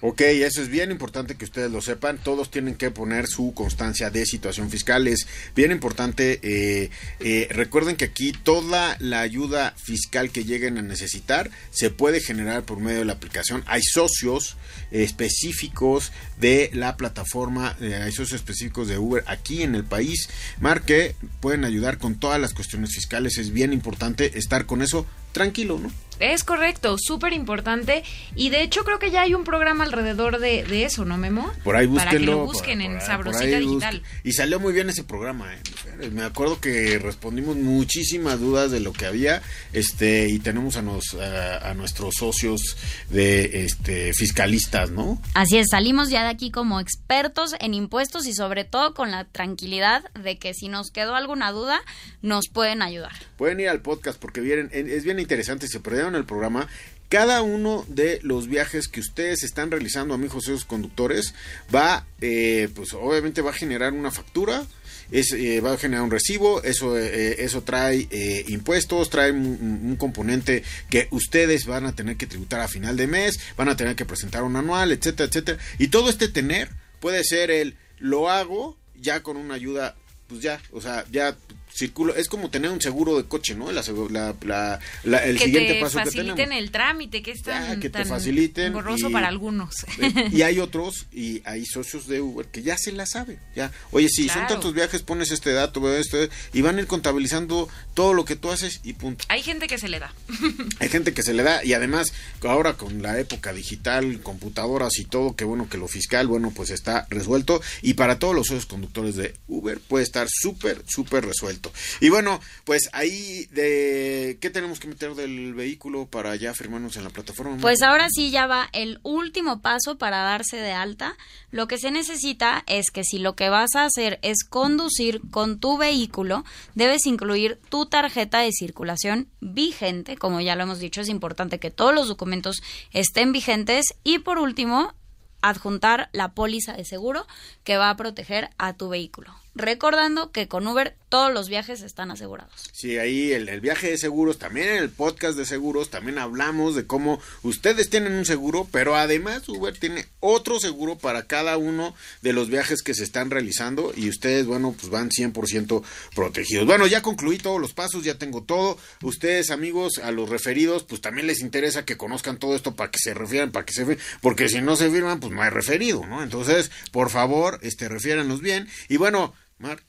Ok, 0.00 0.20
eso 0.20 0.62
es 0.62 0.68
bien 0.68 0.92
importante 0.92 1.34
que 1.34 1.44
ustedes 1.44 1.72
lo 1.72 1.82
sepan. 1.82 2.18
Todos 2.18 2.52
tienen 2.52 2.76
que 2.76 2.92
poner 2.92 3.26
su 3.26 3.52
constancia 3.52 4.10
de 4.10 4.26
situación 4.26 4.70
fiscal. 4.70 5.08
Es 5.08 5.26
bien 5.56 5.72
importante. 5.72 6.38
Eh, 6.42 6.90
eh, 7.18 7.48
recuerden 7.50 7.96
que 7.96 8.04
aquí 8.04 8.30
toda 8.30 8.96
la 9.00 9.22
ayuda 9.22 9.74
fiscal 9.76 10.30
que 10.30 10.44
lleguen 10.44 10.78
a 10.78 10.82
necesitar 10.82 11.50
se 11.72 11.90
puede 11.90 12.20
generar 12.20 12.64
por 12.64 12.78
medio 12.78 13.00
de 13.00 13.06
la 13.06 13.14
aplicación. 13.14 13.64
Hay 13.66 13.82
socios 13.82 14.56
específicos 14.92 16.12
de 16.38 16.70
la 16.74 16.96
plataforma, 16.96 17.76
eh, 17.80 17.96
hay 17.96 18.12
socios 18.12 18.40
específicos 18.40 18.86
de 18.86 18.98
Uber 18.98 19.24
aquí 19.26 19.64
en 19.64 19.74
el 19.74 19.84
país. 19.84 20.28
Marque 20.60 21.16
pueden 21.40 21.64
ayudar 21.64 21.98
con 21.98 22.20
todas 22.20 22.40
las 22.40 22.54
cuestiones 22.54 22.94
fiscales. 22.94 23.36
Es 23.36 23.52
bien 23.52 23.72
importante 23.72 24.38
estar 24.38 24.64
con 24.64 24.80
eso 24.80 25.06
tranquilo, 25.32 25.80
¿no? 25.80 25.90
Es 26.20 26.44
correcto, 26.44 26.96
súper 26.98 27.32
importante. 27.32 28.02
Y 28.34 28.50
de 28.50 28.62
hecho 28.62 28.84
creo 28.84 28.98
que 28.98 29.10
ya 29.10 29.22
hay 29.22 29.34
un 29.34 29.44
programa 29.44 29.84
alrededor 29.84 30.38
de, 30.38 30.64
de 30.64 30.84
eso, 30.84 31.04
¿no, 31.04 31.16
Memo? 31.16 31.52
Por 31.64 31.76
ahí 31.76 31.86
búsquenlo. 31.86 32.10
Para 32.10 32.18
que 32.18 32.26
lo 32.26 32.44
busquen 32.44 32.78
por- 32.78 32.86
en 32.86 32.92
por 32.92 33.00
ahí- 33.00 33.06
Sabrosita 33.06 33.58
Digital. 33.58 34.02
Y 34.24 34.32
salió 34.32 34.60
muy 34.60 34.72
bien 34.72 34.88
ese 34.90 35.04
programa, 35.04 35.52
¿eh? 35.54 36.10
Me 36.10 36.22
acuerdo 36.22 36.60
que 36.60 36.98
respondimos 36.98 37.56
muchísimas 37.56 38.38
dudas 38.40 38.70
de 38.70 38.80
lo 38.80 38.92
que 38.92 39.06
había, 39.06 39.42
este, 39.72 40.28
y 40.28 40.38
tenemos 40.38 40.76
a, 40.76 40.82
nos, 40.82 41.14
a, 41.14 41.70
a 41.70 41.74
nuestros 41.74 42.14
socios 42.16 42.76
de 43.10 43.64
este 43.64 44.12
fiscalistas, 44.12 44.90
¿no? 44.90 45.20
Así 45.34 45.58
es, 45.58 45.66
salimos 45.70 46.08
ya 46.10 46.22
de 46.24 46.28
aquí 46.30 46.50
como 46.50 46.80
expertos 46.80 47.54
en 47.60 47.74
impuestos 47.74 48.26
y 48.26 48.34
sobre 48.34 48.64
todo 48.64 48.94
con 48.94 49.10
la 49.10 49.24
tranquilidad 49.24 50.04
de 50.14 50.38
que 50.38 50.54
si 50.54 50.68
nos 50.68 50.90
quedó 50.90 51.14
alguna 51.14 51.50
duda, 51.52 51.80
nos 52.22 52.48
pueden 52.48 52.82
ayudar. 52.82 53.12
Pueden 53.36 53.60
ir 53.60 53.68
al 53.68 53.80
podcast 53.80 54.18
porque 54.20 54.40
vienen, 54.40 54.70
es 54.72 55.04
bien 55.04 55.18
interesante, 55.20 55.66
se 55.68 55.80
perdieron 55.80 56.07
el 56.14 56.24
programa. 56.24 56.68
Cada 57.08 57.40
uno 57.40 57.86
de 57.88 58.20
los 58.22 58.48
viajes 58.48 58.86
que 58.86 59.00
ustedes 59.00 59.42
están 59.42 59.70
realizando, 59.70 60.12
amigos 60.12 60.44
esos 60.44 60.66
conductores, 60.66 61.34
va, 61.74 62.06
eh, 62.20 62.68
pues 62.74 62.92
obviamente 62.92 63.40
va 63.40 63.50
a 63.50 63.54
generar 63.54 63.94
una 63.94 64.10
factura, 64.10 64.66
es, 65.10 65.32
eh, 65.32 65.60
va 65.60 65.72
a 65.72 65.78
generar 65.78 66.04
un 66.04 66.10
recibo, 66.10 66.62
eso, 66.62 66.98
eh, 66.98 67.42
eso 67.42 67.62
trae 67.62 68.06
eh, 68.10 68.44
impuestos, 68.48 69.08
trae 69.08 69.32
un, 69.32 69.80
un 69.84 69.96
componente 69.96 70.62
que 70.90 71.08
ustedes 71.10 71.64
van 71.64 71.86
a 71.86 71.94
tener 71.94 72.16
que 72.16 72.26
tributar 72.26 72.60
a 72.60 72.68
final 72.68 72.96
de 72.96 73.06
mes, 73.06 73.38
van 73.56 73.68
a 73.68 73.76
tener 73.76 73.96
que 73.96 74.04
presentar 74.04 74.42
un 74.42 74.56
anual, 74.56 74.92
etcétera, 74.92 75.28
etcétera. 75.28 75.58
Y 75.78 75.88
todo 75.88 76.10
este 76.10 76.28
tener 76.28 76.68
puede 77.00 77.24
ser 77.24 77.50
el 77.50 77.76
lo 77.98 78.30
hago 78.30 78.76
ya 79.00 79.22
con 79.22 79.36
una 79.36 79.54
ayuda, 79.54 79.96
pues 80.28 80.42
ya, 80.42 80.60
o 80.72 80.80
sea, 80.80 81.04
ya 81.10 81.36
circulo, 81.78 82.14
es 82.14 82.28
como 82.28 82.50
tener 82.50 82.70
un 82.70 82.80
seguro 82.80 83.16
de 83.16 83.24
coche, 83.24 83.54
¿no? 83.54 83.70
La, 83.72 83.82
segu- 83.82 84.10
la- 84.10 84.34
la- 84.44 84.78
la- 85.04 85.24
el 85.24 85.38
que 85.38 85.44
siguiente 85.44 85.74
te 85.74 85.80
paso 85.80 85.98
que 85.98 86.04
faciliten 86.06 86.36
tenemos. 86.36 86.62
el 86.62 86.70
trámite, 86.70 87.22
que 87.22 87.30
es 87.30 87.42
tan, 87.42 87.80
que 87.80 87.88
te 87.90 88.04
faciliten 88.04 88.66
engorroso 88.66 89.08
y- 89.08 89.12
para 89.12 89.28
algunos. 89.28 89.86
Y 90.32 90.42
hay 90.42 90.58
otros, 90.60 91.06
y 91.12 91.42
hay 91.44 91.64
socios 91.64 92.06
de 92.08 92.20
Uber 92.20 92.46
que 92.46 92.62
ya 92.62 92.76
se 92.76 92.92
la 92.92 93.06
saben. 93.06 93.38
Ya, 93.54 93.70
oye, 93.92 94.08
si 94.08 94.28
son 94.28 94.46
tantos 94.46 94.74
viajes, 94.74 95.02
pones 95.02 95.30
este 95.30 95.52
dato, 95.52 95.96
este, 95.96 96.28
y 96.52 96.62
van 96.62 96.76
a 96.76 96.80
ir 96.80 96.86
contabilizando 96.86 97.68
todo 97.94 98.12
lo 98.14 98.24
que 98.24 98.36
tú 98.36 98.50
haces 98.50 98.80
y 98.84 98.92
punto. 98.94 99.24
Hay 99.28 99.42
gente 99.42 99.66
que 99.68 99.78
se 99.78 99.88
le 99.88 99.98
da. 100.00 100.12
Hay 100.80 100.88
gente 100.88 101.14
que 101.14 101.22
se 101.22 101.32
le 101.34 101.42
da, 101.42 101.64
y 101.64 101.72
además, 101.74 102.12
ahora 102.42 102.74
con 102.74 103.02
la 103.02 103.18
época 103.18 103.52
digital, 103.52 104.20
computadoras 104.22 104.98
y 104.98 105.04
todo, 105.04 105.36
que 105.36 105.44
bueno, 105.44 105.68
que 105.68 105.78
lo 105.78 105.88
fiscal, 105.88 106.26
bueno, 106.26 106.52
pues 106.54 106.70
está 106.70 107.06
resuelto. 107.10 107.60
Y 107.82 107.94
para 107.94 108.18
todos 108.18 108.34
los 108.34 108.48
socios 108.48 108.66
conductores 108.66 109.16
de 109.16 109.34
Uber 109.46 109.78
puede 109.80 110.04
estar 110.04 110.26
súper, 110.30 110.82
súper 110.86 111.24
resuelto. 111.24 111.67
Y 112.00 112.08
bueno, 112.08 112.40
pues 112.64 112.88
ahí, 112.92 113.46
de 113.46 114.38
¿qué 114.40 114.50
tenemos 114.50 114.80
que 114.80 114.88
meter 114.88 115.14
del 115.14 115.54
vehículo 115.54 116.06
para 116.06 116.36
ya 116.36 116.54
firmarnos 116.54 116.96
en 116.96 117.04
la 117.04 117.10
plataforma? 117.10 117.56
Pues 117.58 117.82
ahora 117.82 118.08
sí 118.10 118.30
ya 118.30 118.46
va 118.46 118.68
el 118.72 119.00
último 119.02 119.60
paso 119.60 119.98
para 119.98 120.18
darse 120.18 120.56
de 120.56 120.72
alta. 120.72 121.16
Lo 121.50 121.68
que 121.68 121.78
se 121.78 121.90
necesita 121.90 122.64
es 122.66 122.90
que 122.90 123.04
si 123.04 123.18
lo 123.18 123.34
que 123.34 123.48
vas 123.48 123.74
a 123.74 123.84
hacer 123.84 124.18
es 124.22 124.44
conducir 124.44 125.20
con 125.30 125.60
tu 125.60 125.78
vehículo, 125.78 126.44
debes 126.74 127.06
incluir 127.06 127.58
tu 127.68 127.86
tarjeta 127.86 128.40
de 128.40 128.52
circulación 128.52 129.28
vigente. 129.40 130.16
Como 130.16 130.40
ya 130.40 130.56
lo 130.56 130.64
hemos 130.64 130.78
dicho, 130.78 131.00
es 131.00 131.08
importante 131.08 131.58
que 131.58 131.70
todos 131.70 131.94
los 131.94 132.08
documentos 132.08 132.62
estén 132.92 133.32
vigentes. 133.32 133.94
Y 134.04 134.18
por 134.18 134.38
último, 134.38 134.94
adjuntar 135.42 136.08
la 136.12 136.32
póliza 136.32 136.72
de 136.74 136.84
seguro 136.84 137.26
que 137.64 137.76
va 137.76 137.90
a 137.90 137.96
proteger 137.96 138.50
a 138.58 138.74
tu 138.74 138.88
vehículo. 138.88 139.34
Recordando 139.54 140.30
que 140.30 140.48
con 140.48 140.66
Uber 140.66 140.94
todos 141.08 141.32
los 141.32 141.48
viajes 141.48 141.82
están 141.82 142.10
asegurados. 142.10 142.70
Sí, 142.72 142.98
ahí 142.98 143.32
el, 143.32 143.48
el 143.48 143.60
viaje 143.60 143.90
de 143.90 143.98
seguros, 143.98 144.38
también 144.38 144.68
en 144.68 144.76
el 144.76 144.90
podcast 144.90 145.38
de 145.38 145.46
seguros, 145.46 145.90
también 145.90 146.18
hablamos 146.18 146.74
de 146.74 146.86
cómo 146.86 147.20
ustedes 147.42 147.88
tienen 147.88 148.12
un 148.12 148.26
seguro, 148.26 148.68
pero 148.70 148.94
además 148.94 149.48
Uber 149.48 149.76
tiene 149.76 150.06
otro 150.20 150.60
seguro 150.60 150.98
para 150.98 151.24
cada 151.24 151.56
uno 151.56 151.94
de 152.22 152.32
los 152.32 152.48
viajes 152.48 152.82
que 152.82 152.94
se 152.94 153.04
están 153.04 153.30
realizando 153.30 153.92
y 153.96 154.08
ustedes, 154.08 154.46
bueno, 154.46 154.74
pues 154.78 154.90
van 154.90 155.10
100% 155.10 155.82
protegidos. 156.14 156.66
Bueno, 156.66 156.86
ya 156.86 157.02
concluí 157.02 157.38
todos 157.38 157.60
los 157.60 157.72
pasos, 157.72 158.04
ya 158.04 158.18
tengo 158.18 158.42
todo. 158.42 158.78
Ustedes, 159.02 159.50
amigos, 159.50 159.98
a 159.98 160.10
los 160.10 160.28
referidos, 160.28 160.84
pues 160.84 161.00
también 161.00 161.26
les 161.26 161.40
interesa 161.40 161.84
que 161.84 161.96
conozcan 161.96 162.38
todo 162.38 162.54
esto 162.54 162.76
para 162.76 162.90
que 162.90 162.98
se 162.98 163.14
refieran, 163.14 163.50
para 163.50 163.64
que 163.64 163.72
se 163.72 163.86
firmen, 163.86 163.98
porque 164.20 164.48
si 164.48 164.60
no 164.60 164.76
se 164.76 164.90
firman, 164.90 165.20
pues 165.20 165.32
no 165.32 165.42
hay 165.42 165.50
referido, 165.50 166.06
¿no? 166.06 166.22
Entonces, 166.22 166.70
por 166.92 167.10
favor, 167.10 167.58
este, 167.62 167.88
refiéranos 167.88 168.40
bien. 168.40 168.68
Y 168.88 168.98
bueno, 168.98 169.34
Mar, 169.58 169.82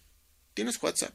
¿tienes 0.53 0.81
WhatsApp? 0.81 1.13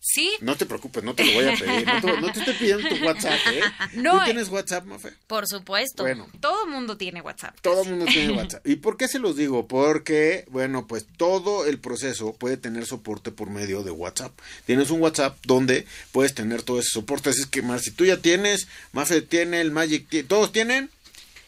Sí, 0.00 0.30
No 0.40 0.56
te 0.56 0.64
preocupes, 0.64 1.02
no 1.02 1.14
te 1.14 1.24
lo 1.24 1.32
voy 1.32 1.44
a 1.48 1.56
pedir. 1.56 1.84
No 1.86 2.00
te, 2.00 2.20
no 2.20 2.32
te 2.32 2.38
estoy 2.38 2.54
pidiendo 2.54 2.88
tu 2.88 3.04
WhatsApp, 3.04 3.38
¿eh? 3.52 3.60
No, 3.94 4.12
¿Tú 4.12 4.18
eh. 4.18 4.24
tienes 4.26 4.48
WhatsApp, 4.48 4.84
Mafe? 4.84 5.12
Por 5.26 5.46
supuesto. 5.48 6.04
Bueno, 6.04 6.28
todo 6.40 6.66
mundo 6.66 6.96
tiene 6.96 7.20
WhatsApp. 7.20 7.58
todo 7.60 7.82
el 7.82 7.90
mundo 7.90 8.04
tiene 8.06 8.32
WhatsApp. 8.32 8.64
¿Y 8.66 8.76
por 8.76 8.96
qué 8.96 9.08
se 9.08 9.18
los 9.18 9.36
digo? 9.36 9.66
Porque, 9.66 10.44
bueno, 10.50 10.86
pues 10.86 11.06
todo 11.16 11.66
el 11.66 11.78
proceso 11.80 12.32
puede 12.32 12.56
tener 12.56 12.86
soporte 12.86 13.32
por 13.32 13.50
medio 13.50 13.82
de 13.82 13.90
WhatsApp. 13.90 14.38
Tienes 14.66 14.90
un 14.90 15.00
WhatsApp 15.00 15.36
donde 15.44 15.84
puedes 16.12 16.32
tener 16.34 16.62
todo 16.62 16.78
ese 16.78 16.90
soporte. 16.90 17.30
Así 17.30 17.40
es 17.40 17.46
que, 17.46 17.62
Mar, 17.62 17.80
si 17.80 17.90
tú 17.90 18.04
ya 18.04 18.18
tienes, 18.18 18.68
Mafe 18.92 19.20
tiene, 19.22 19.60
el 19.60 19.72
Magic, 19.72 20.08
tie- 20.08 20.26
¿todos 20.26 20.52
tienen? 20.52 20.90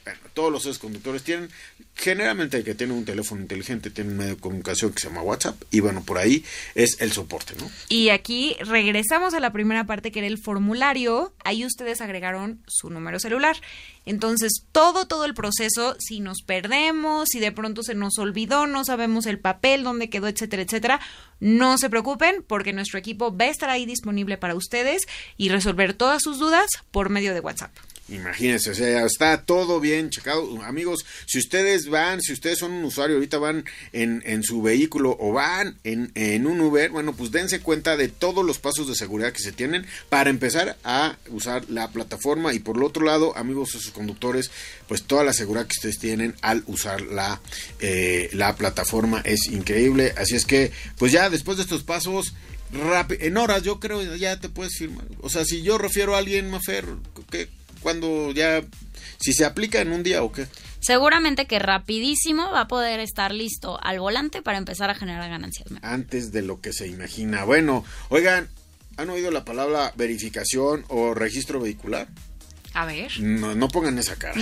Bueno, 0.05 0.21
todos 0.35 0.65
los 0.65 0.79
conductores 0.79 1.23
tienen. 1.23 1.51
Generalmente 1.95 2.59
el 2.59 2.65
que 2.65 2.75
tiene 2.75 2.93
un 2.93 3.05
teléfono 3.05 3.43
inteligente 3.43 3.91
tiene 3.91 4.11
un 4.11 4.17
medio 4.17 4.35
de 4.37 4.41
comunicación 4.41 4.93
que 4.93 5.01
se 5.01 5.09
llama 5.09 5.23
WhatsApp. 5.23 5.61
Y 5.71 5.81
bueno, 5.81 6.03
por 6.03 6.19
ahí 6.19 6.45
es 6.75 7.01
el 7.01 7.13
soporte, 7.13 7.55
¿no? 7.59 7.71
Y 7.89 8.09
aquí 8.09 8.57
regresamos 8.61 9.35
a 9.35 9.41
la 9.41 9.53
primera 9.53 9.85
parte 9.85 10.11
que 10.11 10.21
era 10.21 10.29
el 10.29 10.39
formulario. 10.39 11.35
Ahí 11.45 11.65
ustedes 11.65 12.01
agregaron 12.01 12.63
su 12.67 12.91
número 12.91 13.21
celular. 13.21 13.57
Entonces, 14.07 14.65
todo, 14.73 15.07
todo 15.07 15.25
el 15.25 15.35
proceso, 15.35 15.95
si 15.99 16.21
nos 16.21 16.43
perdemos, 16.43 17.29
si 17.31 17.39
de 17.39 17.53
pronto 17.53 17.83
se 17.83 17.95
nos 17.95 18.19
olvidó, 18.19 18.67
no 18.67 18.85
sabemos 18.85 19.27
el 19.27 19.39
papel, 19.39 19.85
dónde 19.85 20.09
quedó, 20.09 20.27
etcétera, 20.27 20.63
etcétera, 20.63 21.01
no 21.39 21.79
se 21.79 21.91
preocupen 21.91 22.45
porque 22.47 22.73
nuestro 22.73 22.99
equipo 22.99 23.37
va 23.37 23.45
a 23.45 23.49
estar 23.49 23.71
ahí 23.71 23.87
disponible 23.87 24.39
para 24.39 24.55
ustedes 24.55 25.03
y 25.37 25.51
resolver 25.51 25.95
todas 25.95 26.23
sus 26.23 26.39
dudas 26.39 26.71
por 26.91 27.11
medio 27.11 27.35
de 27.35 27.41
WhatsApp. 27.41 27.73
Imagínense, 28.09 28.71
o 28.71 28.75
sea, 28.75 29.05
está 29.05 29.45
todo 29.45 29.79
bien 29.79 30.11
Amigos, 30.65 31.05
si 31.27 31.39
ustedes 31.39 31.89
van, 31.89 32.21
si 32.21 32.33
ustedes 32.33 32.59
son 32.59 32.73
un 32.73 32.85
usuario, 32.85 33.17
ahorita 33.17 33.39
van 33.39 33.65
en, 33.93 34.43
su 34.43 34.63
vehículo 34.63 35.17
o 35.19 35.33
van 35.33 35.79
en, 35.85 36.47
un 36.47 36.61
Uber, 36.61 36.91
bueno, 36.91 37.15
pues 37.15 37.31
dense 37.31 37.61
cuenta 37.61 37.97
de 37.97 38.09
todos 38.09 38.45
los 38.45 38.59
pasos 38.59 38.89
de 38.89 38.95
seguridad 38.95 39.33
que 39.33 39.43
se 39.43 39.53
tienen 39.53 39.87
para 40.09 40.31
empezar 40.31 40.77
a 40.85 41.17
usar 41.29 41.69
la 41.69 41.89
plataforma. 41.91 42.53
Y 42.55 42.59
por 42.59 42.77
el 42.77 42.83
otro 42.83 43.05
lado, 43.05 43.37
amigos, 43.37 43.71
sus 43.71 43.91
conductores, 43.91 44.51
pues 44.89 45.03
toda 45.03 45.25
la 45.25 45.33
seguridad 45.33 45.67
que 45.67 45.77
ustedes 45.77 45.99
tienen 45.99 46.35
al 46.43 46.63
usar 46.67 47.01
la, 47.03 47.41
eh, 47.81 48.31
la 48.33 48.57
plataforma 48.57 49.21
es 49.25 49.47
increíble. 49.47 50.15
Así 50.17 50.37
es 50.37 50.45
que, 50.45 50.73
pues 50.99 51.13
ya 51.13 51.31
después 51.31 51.57
de 51.57 51.65
estos 51.65 51.83
pasos, 51.83 52.35
en 52.73 53.37
horas 53.37 53.63
yo 53.63 53.81
creo 53.81 54.03
ya 54.17 54.39
te 54.39 54.49
puedes 54.49 54.77
firmar. 54.77 55.07
O 55.21 55.29
sea, 55.29 55.45
si 55.45 55.63
yo 55.63 55.79
refiero 55.79 56.15
a 56.15 56.19
alguien, 56.19 56.51
Mafer, 56.51 56.87
¿qué? 57.31 57.49
Cuando 57.83 58.33
ya, 58.33 58.63
si 59.19 59.33
se 59.33 59.45
aplica 59.45 59.81
en 59.81 59.93
un 59.93 60.03
día 60.03 60.23
o 60.23 60.33
qué. 60.33 60.47
Seguramente 60.81 61.47
que 61.47 61.59
rapidísimo 61.59 62.51
va 62.51 62.63
a 62.63 62.69
poder 62.69 63.01
estar 63.01 63.35
listo 63.35 63.79
al 63.83 64.01
volante 64.01 64.41
para 64.41 64.59
empezar 64.59 64.89
a 64.89 64.95
generar 64.95 65.29
ganancias. 65.29 65.69
Antes 65.83 66.33
de 66.33 66.43
lo 66.43 66.61
que 66.61 66.73
se 66.73 66.87
imagina. 66.89 67.45
Bueno, 67.45 67.85
oigan, 68.09 68.49
¿han 68.97 69.11
oído 69.11 69.31
la 69.31 69.45
palabra 69.45 69.93
verificación 69.97 70.85
o 70.89 71.13
registro 71.13 71.61
vehicular? 71.61 72.09
A 72.73 72.87
ver. 72.87 73.13
No, 73.21 73.55
no 73.55 73.69
pongan 73.69 73.99
esa 73.99 74.17
cara. 74.17 74.39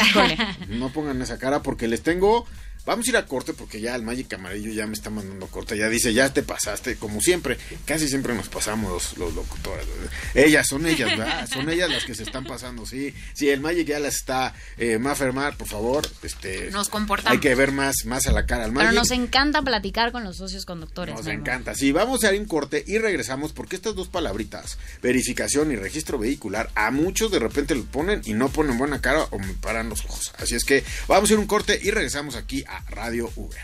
No 0.68 0.93
pongan 0.93 1.20
esa 1.22 1.39
cara 1.39 1.62
porque 1.62 1.89
les 1.89 2.03
tengo. 2.03 2.47
Vamos 2.89 3.07
a 3.07 3.11
ir 3.11 3.16
a 3.18 3.26
corte 3.26 3.53
porque 3.53 3.82
ya 3.82 3.95
el 3.95 4.03
Magic 4.03 4.32
Amarillo 4.32 4.72
ya 4.72 4.86
me 4.86 4.95
está 4.95 5.11
mandando 5.11 5.47
corte. 5.49 5.76
Ya 5.76 5.91
dice, 5.91 6.14
ya 6.14 6.32
te 6.32 6.43
pasaste, 6.43 6.97
como 6.97 7.20
siempre. 7.20 7.59
Casi 7.84 8.09
siempre 8.09 8.32
nos 8.34 8.49
pasamos 8.49 8.91
los, 8.91 9.18
los 9.18 9.34
locutores. 9.34 9.84
Ellas, 10.32 10.66
son 10.66 10.86
ellas, 10.86 11.11
¿verdad? 11.11 11.47
Son 11.53 11.68
ellas 11.68 11.91
las 11.91 12.07
que 12.07 12.14
se 12.14 12.22
están 12.22 12.47
pasando, 12.47 12.86
sí. 12.86 13.14
Sí, 13.34 13.51
el 13.51 13.61
Magic 13.61 13.89
ya 13.89 13.99
las 13.99 14.14
está. 14.14 14.55
Eh, 14.78 14.99
Mafermar, 14.99 15.59
por 15.59 15.68
favor. 15.68 16.09
Este, 16.22 16.70
Nos 16.70 16.89
comportamos. 16.89 17.32
Hay 17.32 17.41
que 17.41 17.55
ver 17.55 17.72
más, 17.72 18.07
más 18.07 18.26
a 18.26 18.32
la 18.32 18.47
cara 18.47 18.64
al 18.64 18.72
Pero 18.72 18.84
Magic. 18.86 18.99
nos 18.99 19.11
encanta 19.11 19.61
platicar 19.61 20.11
con 20.11 20.24
los 20.24 20.39
socios 20.39 20.64
conductores. 20.64 21.14
Nos 21.14 21.26
encanta. 21.26 21.74
Sí, 21.74 21.93
vamos 21.93 22.24
a 22.24 22.32
ir 22.32 22.39
a 22.39 22.43
un 22.43 22.49
corte 22.49 22.84
y 22.86 22.97
regresamos 22.97 23.53
porque 23.53 23.76
estas 23.76 23.97
dos 23.97 24.09
palabritas, 24.09 24.78
verificación 25.03 25.72
y 25.72 25.76
registro 25.76 26.16
vehicular, 26.16 26.70
a 26.74 26.91
muchos 26.91 27.30
de 27.30 27.39
repente 27.39 27.74
lo 27.74 27.84
ponen 27.84 28.22
y 28.24 28.32
no 28.32 28.49
ponen 28.49 28.78
buena 28.78 29.03
cara 29.03 29.24
o 29.24 29.39
me 29.39 29.53
paran 29.53 29.91
los 29.91 30.07
ojos. 30.07 30.32
Así 30.39 30.55
es 30.55 30.64
que 30.64 30.84
vamos 31.07 31.28
a 31.28 31.34
ir 31.34 31.39
a 31.39 31.43
un 31.43 31.47
corte 31.47 31.78
y 31.82 31.91
regresamos 31.91 32.34
aquí 32.34 32.64
a 32.66 32.78
Radio 32.91 33.31
Uber. 33.37 33.61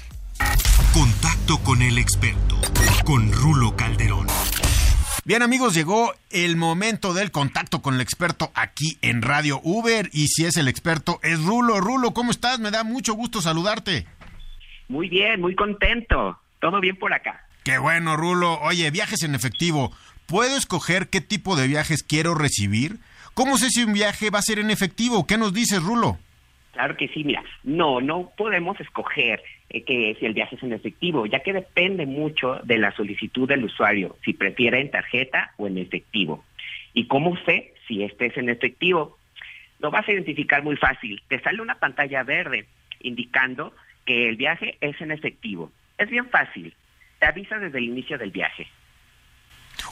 Contacto 0.93 1.59
con 1.59 1.83
el 1.83 1.99
experto, 1.99 2.61
con 3.05 3.33
Rulo 3.33 3.77
Calderón. 3.77 4.27
Bien 5.25 5.43
amigos, 5.43 5.75
llegó 5.75 6.15
el 6.31 6.57
momento 6.57 7.15
del 7.15 7.31
contacto 7.31 7.81
con 7.81 7.95
el 7.95 8.01
experto 8.01 8.53
aquí 8.55 8.99
en 9.01 9.23
Radio 9.23 9.61
Uber 9.63 10.11
y 10.13 10.29
si 10.29 10.45
es 10.45 10.57
el 10.57 10.69
experto 10.69 11.19
es 11.23 11.43
Rulo. 11.43 11.81
Rulo, 11.81 12.13
¿cómo 12.13 12.31
estás? 12.31 12.59
Me 12.59 12.71
da 12.71 12.85
mucho 12.85 13.15
gusto 13.15 13.41
saludarte. 13.41 14.07
Muy 14.89 15.09
bien, 15.09 15.41
muy 15.41 15.55
contento. 15.55 16.39
Todo 16.61 16.81
bien 16.81 16.97
por 16.97 17.13
acá. 17.13 17.47
Qué 17.65 17.79
bueno, 17.79 18.17
Rulo. 18.17 18.61
Oye, 18.61 18.91
viajes 18.91 19.23
en 19.23 19.35
efectivo. 19.35 19.93
¿puedo 20.27 20.57
escoger 20.57 21.09
qué 21.09 21.21
tipo 21.21 21.57
de 21.57 21.67
viajes 21.67 22.03
quiero 22.03 22.35
recibir? 22.35 22.99
¿Cómo 23.35 23.59
sé 23.59 23.71
si 23.71 23.83
un 23.85 23.93
viaje 23.93 24.31
va 24.31 24.39
a 24.39 24.43
ser 24.43 24.59
en 24.59 24.71
efectivo? 24.71 25.27
¿Qué 25.27 25.37
nos 25.39 25.53
dices, 25.53 25.83
Rulo? 25.83 26.19
Claro 26.75 26.97
que 26.97 27.09
sí, 27.09 27.23
mira, 27.23 27.43
no, 27.63 28.01
no 28.01 28.33
podemos 28.37 28.79
escoger 28.81 29.43
eh, 29.71 29.85
que 29.85 30.17
si 30.19 30.27
el 30.27 30.35
viaje 30.35 30.57
es 30.57 30.63
en 30.63 30.73
efectivo, 30.73 31.25
ya 31.25 31.39
que 31.39 31.53
depende 31.53 32.05
mucho 32.05 32.61
de 32.65 32.79
la 32.79 32.95
solicitud 32.97 33.49
del 33.49 33.65
usuario, 33.65 34.17
si 34.25 34.33
prefiere 34.33 34.81
en 34.81 34.91
tarjeta 34.91 35.53
o 35.57 35.69
en 35.69 35.79
efectivo. 35.79 36.45
¿Y 36.93 37.07
cómo 37.07 37.37
sé 37.47 37.75
si 37.87 38.03
este 38.03 38.27
es 38.27 38.37
en 38.37 38.49
efectivo? 38.49 39.17
Lo 39.79 39.93
vas 39.93 40.07
a 40.09 40.13
identificar 40.13 40.65
muy 40.65 40.77
fácil. 40.77 41.23
Te 41.29 41.41
sale 41.41 41.63
una 41.63 41.77
pantalla 41.77 42.25
verde 42.25 42.67
indicando 43.01 43.73
que 44.05 44.29
el 44.29 44.37
viaje 44.37 44.77
es 44.81 45.01
en 45.01 45.13
efectivo. 45.13 45.71
Es 45.97 46.11
bien 46.11 46.29
fácil. 46.29 46.75
Te 47.21 47.27
avisa 47.27 47.59
desde 47.59 47.79
el 47.79 47.85
inicio 47.85 48.19
del 48.19 48.33
viaje. 48.33 48.67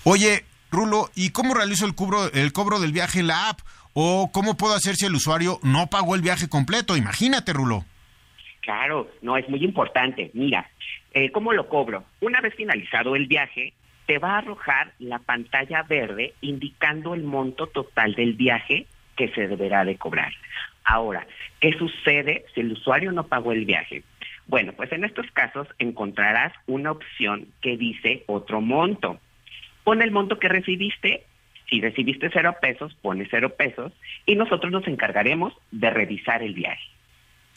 Oye, 0.05 0.45
Rulo, 0.73 1.11
¿y 1.14 1.33
cómo 1.33 1.53
realizo 1.53 1.85
el 1.85 1.95
cobro, 1.95 2.33
el 2.33 2.55
cobro 2.55 2.81
del 2.81 2.93
viaje 2.93 3.20
en 3.20 3.27
la 3.27 3.51
app? 3.51 3.61
¿O 3.93 4.31
cómo 4.33 4.57
puedo 4.57 4.75
hacer 4.75 4.95
si 4.95 5.05
el 5.05 5.14
usuario 5.14 5.59
no 5.62 5.89
pagó 5.89 6.14
el 6.14 6.23
viaje 6.23 6.49
completo? 6.49 6.97
Imagínate, 6.97 7.53
Rulo. 7.53 7.85
Claro, 8.62 9.11
no, 9.20 9.37
es 9.37 9.47
muy 9.51 9.62
importante. 9.62 10.31
Mira, 10.33 10.70
eh, 11.12 11.31
¿cómo 11.31 11.53
lo 11.53 11.68
cobro? 11.68 12.05
Una 12.23 12.41
vez 12.41 12.55
finalizado 12.55 13.16
el 13.16 13.27
viaje, 13.27 13.75
te 14.07 14.18
va 14.18 14.37
a 14.37 14.39
arrojar 14.39 14.95
la 14.99 15.18
pantalla 15.18 15.83
verde 15.83 16.33
indicando 16.41 17.12
el 17.12 17.23
monto 17.23 17.66
total 17.66 18.14
del 18.14 18.33
viaje 18.33 18.87
que 19.14 19.29
se 19.29 19.49
deberá 19.49 19.85
de 19.85 19.99
cobrar. 19.99 20.33
Ahora, 20.85 21.27
¿qué 21.61 21.73
sucede 21.75 22.47
si 22.55 22.61
el 22.61 22.73
usuario 22.73 23.12
no 23.12 23.27
pagó 23.27 23.53
el 23.53 23.66
viaje? 23.66 24.05
Bueno, 24.47 24.73
pues 24.73 24.91
en 24.93 25.05
estos 25.05 25.31
casos 25.33 25.68
encontrarás 25.79 26.55
una 26.66 26.93
opción 26.93 27.49
que 27.61 27.77
dice 27.77 28.25
otro 28.27 28.62
monto. 28.62 29.20
Pon 29.85 30.03
el 30.03 30.11
monto 30.11 30.39
que 30.39 30.49
recibiste 30.49 31.26
si 31.72 31.80
recibiste 31.80 32.28
cero 32.30 32.55
pesos, 32.61 32.95
pones 33.01 33.28
cero 33.30 33.55
pesos 33.57 33.93
y 34.26 34.37
nosotros 34.37 34.70
nos 34.70 34.87
encargaremos 34.87 35.55
de 35.70 35.89
revisar 35.89 36.43
el 36.43 36.53
viaje. 36.53 36.85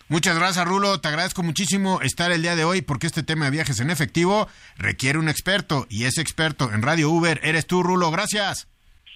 Muchas 0.08 0.40
gracias, 0.40 0.66
Rulo. 0.66 1.02
Te 1.02 1.10
agradezco 1.10 1.44
muchísimo 1.44 2.00
estar 2.02 2.32
el 2.32 2.42
día 2.42 2.56
de 2.56 2.64
hoy 2.64 2.82
porque 2.82 3.08
este 3.08 3.24
tema 3.24 3.46
de 3.46 3.52
viajes 3.52 3.82
en 3.82 3.90
efectivo 3.90 4.48
requiere 4.78 5.20
un 5.20 5.28
experto 5.28 5.86
y 5.90 6.06
ese 6.06 6.22
experto 6.22 6.72
en 6.72 6.82
Radio 6.82 7.10
Uber 7.10 7.42
eres 7.44 7.68
tú, 7.68 7.84
Rulo. 7.84 8.10
Gracias. 8.10 8.70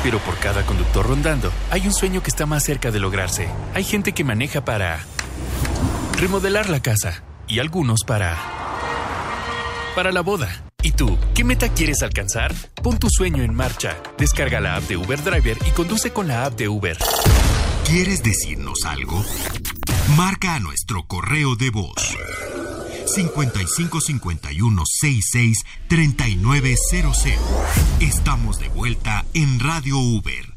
Pero 0.04 0.20
por 0.20 0.38
cada 0.38 0.64
conductor 0.64 1.08
rondando, 1.08 1.52
hay 1.72 1.88
un 1.88 1.94
sueño 1.94 2.22
que 2.22 2.30
está 2.30 2.46
más 2.46 2.64
cerca 2.64 2.92
de 2.92 3.00
lograrse. 3.00 3.50
Hay 3.74 3.84
gente 3.84 4.14
que 4.14 4.24
maneja 4.24 4.64
para 4.64 5.00
remodelar 6.20 6.70
la 6.70 6.82
casa 6.82 7.24
y 7.48 7.60
algunos 7.60 8.04
para 8.06 8.38
para 9.96 10.12
la 10.12 10.22
boda. 10.22 10.64
¿Y 10.84 10.92
tú, 10.92 11.18
qué 11.34 11.44
meta 11.44 11.70
quieres 11.70 12.04
alcanzar? 12.04 12.54
Pon 12.84 13.00
tu 13.00 13.10
sueño 13.10 13.44
en 13.44 13.54
marcha. 13.54 13.98
Descarga 14.18 14.62
la 14.62 14.76
app 14.76 14.84
de 14.84 14.98
Uber 14.98 15.22
Driver 15.24 15.58
y 15.68 15.72
conduce 15.72 16.14
con 16.14 16.28
la 16.28 16.46
app 16.46 16.56
de 16.56 16.70
Uber. 16.70 16.98
¿Quieres 17.90 18.22
decirnos 18.22 18.86
algo? 18.86 19.26
Marca 20.16 20.54
a 20.54 20.60
nuestro 20.60 21.08
correo 21.08 21.56
de 21.56 21.72
voz 21.72 22.16
5551 23.08 24.84
66 24.86 25.58
3900. 25.88 27.26
Estamos 28.00 28.60
de 28.60 28.70
vuelta 28.70 29.26
en 29.34 29.60
Radio 29.60 29.98
Uber. 29.98 30.54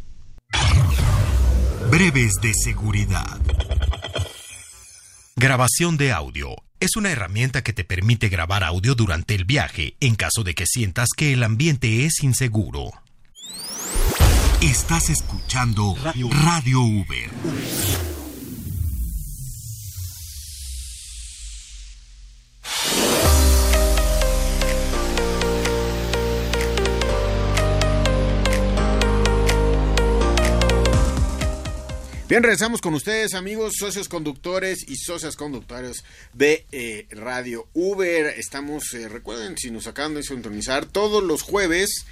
Breves 1.91 2.35
de 2.43 2.53
seguridad. 2.53 3.41
Grabación 5.35 5.97
de 5.97 6.12
audio. 6.12 6.51
Es 6.80 6.97
una 6.97 7.12
herramienta 7.12 7.62
que 7.62 7.72
te 7.72 7.85
permite 7.85 8.28
grabar 8.28 8.62
audio 8.62 8.95
durante 8.95 9.35
el 9.35 9.47
viaje 9.47 9.97
en 10.01 10.16
caso 10.16 10.45
de 10.45 10.55
que 10.55 10.66
sientas 10.66 11.09
que 11.16 11.33
el 11.33 11.43
ambiente 11.45 12.05
es 12.05 12.22
inseguro. 12.22 12.91
Estás 14.63 15.11
escuchando 15.11 15.97
Radio, 16.05 16.29
Uber. 16.83 17.31
Bien, 32.29 32.43
regresamos 32.43 32.81
con 32.81 32.95
ustedes, 32.95 33.35
amigos, 33.35 33.75
socios 33.79 34.09
conductores 34.09 34.89
y 34.89 34.97
socias 34.97 35.37
conductores 35.37 36.03
de 36.33 36.65
eh, 36.73 37.07
Radio 37.11 37.67
Uber. 37.75 38.27
Estamos, 38.39 38.95
eh, 38.95 39.07
recuerden, 39.09 39.59
si 39.59 39.71
nos 39.71 39.87
acaban 39.87 40.15
de 40.15 40.23
sintonizar, 40.23 40.87
todos 40.87 41.23
los 41.23 41.43
jueves 41.43 42.07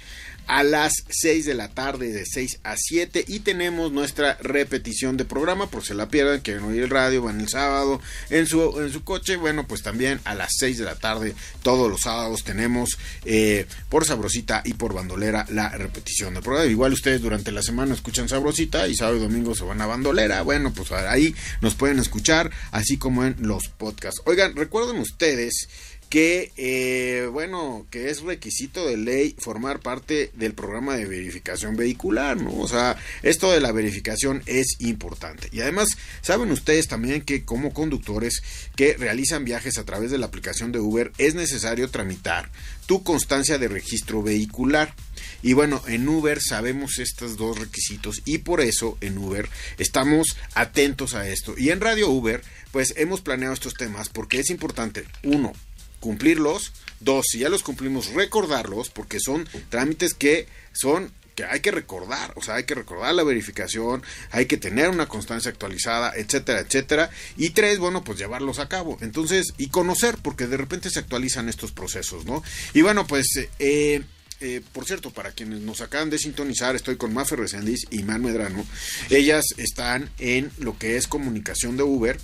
a 0.47 0.63
las 0.63 0.93
6 1.09 1.45
de 1.45 1.53
la 1.53 1.69
tarde, 1.69 2.11
de 2.11 2.25
6 2.25 2.59
a 2.63 2.75
7. 2.77 3.25
Y 3.27 3.39
tenemos 3.39 3.91
nuestra 3.91 4.37
repetición 4.41 5.17
de 5.17 5.25
programa, 5.25 5.67
por 5.67 5.83
si 5.83 5.93
la 5.93 6.09
pierden, 6.09 6.41
quieren 6.41 6.63
oír 6.63 6.83
el 6.83 6.89
radio, 6.89 7.23
van 7.23 7.39
el 7.39 7.49
sábado 7.49 8.01
en 8.29 8.47
su, 8.47 8.79
en 8.81 8.91
su 8.91 9.03
coche. 9.03 9.37
Bueno, 9.37 9.67
pues 9.67 9.81
también 9.81 10.19
a 10.25 10.35
las 10.35 10.51
6 10.57 10.79
de 10.79 10.85
la 10.85 10.95
tarde, 10.95 11.35
todos 11.63 11.89
los 11.89 12.01
sábados, 12.01 12.43
tenemos 12.43 12.97
eh, 13.25 13.65
por 13.89 14.05
Sabrosita 14.05 14.61
y 14.65 14.73
por 14.73 14.93
Bandolera 14.93 15.45
la 15.49 15.69
repetición 15.69 16.33
del 16.33 16.43
programa. 16.43 16.69
Igual 16.69 16.93
ustedes 16.93 17.21
durante 17.21 17.51
la 17.51 17.61
semana 17.61 17.93
escuchan 17.93 18.29
Sabrosita 18.29 18.87
y 18.87 18.95
sábado 18.95 19.17
y 19.17 19.21
domingo 19.21 19.55
se 19.55 19.63
van 19.63 19.81
a 19.81 19.85
Bandolera. 19.85 20.41
Bueno, 20.41 20.73
pues 20.73 20.91
ahí 20.91 21.35
nos 21.61 21.75
pueden 21.75 21.99
escuchar, 21.99 22.51
así 22.71 22.97
como 22.97 23.25
en 23.25 23.35
los 23.39 23.67
podcasts. 23.69 24.21
Oigan, 24.25 24.55
recuerden 24.55 24.99
ustedes 24.99 25.67
que, 26.11 26.51
eh, 26.57 27.29
bueno, 27.31 27.87
que 27.89 28.09
es 28.09 28.21
requisito 28.21 28.85
de 28.85 28.97
ley 28.97 29.33
formar 29.39 29.79
parte 29.79 30.29
del 30.33 30.53
programa 30.53 30.97
de 30.97 31.05
verificación 31.05 31.77
vehicular, 31.77 32.35
¿no? 32.35 32.53
O 32.59 32.67
sea, 32.67 32.97
esto 33.23 33.49
de 33.49 33.61
la 33.61 33.71
verificación 33.71 34.43
es 34.45 34.75
importante. 34.79 35.47
Y 35.53 35.61
además, 35.61 35.87
saben 36.21 36.51
ustedes 36.51 36.89
también 36.89 37.21
que 37.21 37.45
como 37.45 37.73
conductores 37.73 38.43
que 38.75 38.97
realizan 38.97 39.45
viajes 39.45 39.77
a 39.77 39.85
través 39.85 40.11
de 40.11 40.17
la 40.17 40.25
aplicación 40.25 40.73
de 40.73 40.79
Uber, 40.79 41.13
es 41.17 41.33
necesario 41.33 41.89
tramitar 41.89 42.51
tu 42.87 43.03
constancia 43.03 43.57
de 43.57 43.69
registro 43.69 44.21
vehicular. 44.21 44.93
Y 45.41 45.53
bueno, 45.53 45.81
en 45.87 46.09
Uber 46.09 46.41
sabemos 46.41 46.99
estos 46.99 47.37
dos 47.37 47.57
requisitos 47.57 48.21
y 48.25 48.39
por 48.39 48.59
eso 48.59 48.97
en 48.99 49.17
Uber 49.17 49.47
estamos 49.77 50.35
atentos 50.55 51.13
a 51.13 51.29
esto. 51.29 51.55
Y 51.57 51.69
en 51.69 51.79
Radio 51.79 52.09
Uber, 52.09 52.41
pues 52.71 52.93
hemos 52.97 53.21
planeado 53.21 53.53
estos 53.53 53.75
temas 53.75 54.09
porque 54.09 54.41
es 54.41 54.49
importante, 54.49 55.05
uno, 55.23 55.53
cumplirlos. 56.01 56.73
Dos, 56.99 57.25
si 57.31 57.39
ya 57.39 57.47
los 57.49 57.63
cumplimos, 57.63 58.07
recordarlos, 58.07 58.89
porque 58.89 59.19
son 59.21 59.47
trámites 59.69 60.13
que 60.13 60.47
son 60.73 61.13
que 61.35 61.45
hay 61.45 61.61
que 61.61 61.71
recordar, 61.71 62.33
o 62.35 62.41
sea, 62.41 62.55
hay 62.55 62.65
que 62.65 62.75
recordar 62.75 63.15
la 63.15 63.23
verificación, 63.23 64.03
hay 64.31 64.47
que 64.47 64.57
tener 64.57 64.89
una 64.89 65.07
constancia 65.07 65.49
actualizada, 65.49 66.11
etcétera, 66.15 66.59
etcétera. 66.59 67.09
Y 67.37 67.51
tres, 67.51 67.79
bueno, 67.79 68.03
pues 68.03 68.17
llevarlos 68.17 68.59
a 68.59 68.67
cabo. 68.67 68.97
Entonces, 68.99 69.53
y 69.57 69.67
conocer, 69.69 70.17
porque 70.21 70.47
de 70.47 70.57
repente 70.57 70.89
se 70.89 70.99
actualizan 70.99 71.47
estos 71.47 71.71
procesos, 71.71 72.25
¿no? 72.25 72.43
Y 72.73 72.81
bueno, 72.81 73.07
pues, 73.07 73.27
eh, 73.59 74.03
eh, 74.41 74.61
por 74.73 74.85
cierto, 74.85 75.11
para 75.11 75.31
quienes 75.31 75.61
nos 75.61 75.79
acaban 75.79 76.09
de 76.09 76.17
sintonizar, 76.17 76.75
estoy 76.75 76.97
con 76.97 77.13
Mafe 77.13 77.37
Resendiz 77.37 77.85
y 77.91 78.03
Man 78.03 78.23
Medrano. 78.23 78.65
Ellas 79.09 79.45
están 79.57 80.09
en 80.19 80.51
lo 80.57 80.77
que 80.77 80.97
es 80.97 81.07
comunicación 81.07 81.77
de 81.77 81.83
Uber 81.83 82.19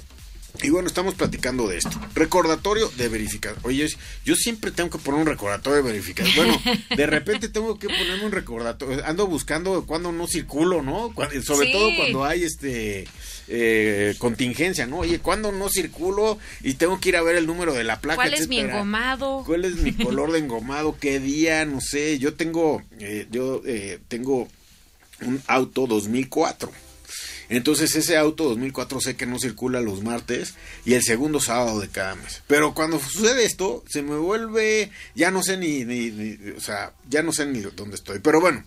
y 0.63 0.69
bueno, 0.69 0.87
estamos 0.87 1.13
platicando 1.13 1.67
de 1.67 1.77
esto. 1.77 1.99
Recordatorio 2.15 2.89
de 2.97 3.09
verificación. 3.09 3.59
Oye, 3.63 3.87
yo 4.25 4.35
siempre 4.35 4.71
tengo 4.71 4.89
que 4.89 4.97
poner 4.97 5.21
un 5.21 5.27
recordatorio 5.27 5.77
de 5.77 5.83
verificación. 5.83 6.35
Bueno, 6.35 6.61
de 6.95 7.05
repente 7.05 7.49
tengo 7.49 7.77
que 7.77 7.87
ponerme 7.87 8.25
un 8.25 8.31
recordatorio. 8.31 9.05
Ando 9.05 9.27
buscando 9.27 9.85
cuando 9.85 10.11
no 10.11 10.27
circulo, 10.27 10.81
¿no? 10.81 11.13
sobre 11.43 11.71
todo 11.71 11.89
cuando 11.95 12.25
hay 12.25 12.43
este 12.43 13.07
eh, 13.47 14.15
contingencia, 14.17 14.87
¿no? 14.87 14.99
Oye, 14.99 15.19
cuando 15.19 15.51
no 15.51 15.69
circulo 15.69 16.37
y 16.61 16.75
tengo 16.75 16.99
que 16.99 17.09
ir 17.09 17.17
a 17.17 17.21
ver 17.21 17.35
el 17.35 17.47
número 17.47 17.73
de 17.73 17.83
la 17.83 18.01
placa. 18.01 18.17
¿Cuál 18.17 18.33
es 18.33 18.47
mi 18.47 18.59
engomado? 18.59 19.43
¿Cuál 19.45 19.65
es 19.65 19.75
mi 19.75 19.93
color 19.93 20.31
de 20.31 20.39
engomado? 20.39 20.97
¿Qué 20.99 21.19
día? 21.19 21.65
No 21.65 21.81
sé. 21.81 22.19
Yo 22.19 22.33
tengo, 22.33 22.83
eh, 22.99 23.27
yo 23.31 23.61
eh, 23.65 23.99
tengo 24.07 24.47
un 25.21 25.41
auto 25.47 25.87
2004 25.87 26.86
Entonces 27.49 27.95
ese 27.95 28.17
auto 28.17 28.45
2004 28.45 29.01
sé 29.01 29.15
que 29.15 29.25
no 29.25 29.39
circula 29.39 29.81
los 29.81 30.03
martes 30.03 30.55
y 30.85 30.93
el 30.93 31.03
segundo 31.03 31.39
sábado 31.39 31.79
de 31.79 31.87
cada 31.87 32.15
mes. 32.15 32.43
Pero 32.47 32.73
cuando 32.73 32.99
sucede 32.99 33.45
esto, 33.45 33.83
se 33.87 34.01
me 34.01 34.17
vuelve, 34.17 34.91
ya 35.15 35.31
no 35.31 35.43
sé 35.43 35.57
ni, 35.57 35.85
ni, 35.85 36.11
ni 36.11 36.51
o 36.51 36.61
sea, 36.61 36.93
ya 37.09 37.23
no 37.23 37.31
sé 37.31 37.45
ni 37.45 37.59
dónde 37.61 37.95
estoy. 37.95 38.19
Pero 38.19 38.41
bueno, 38.41 38.63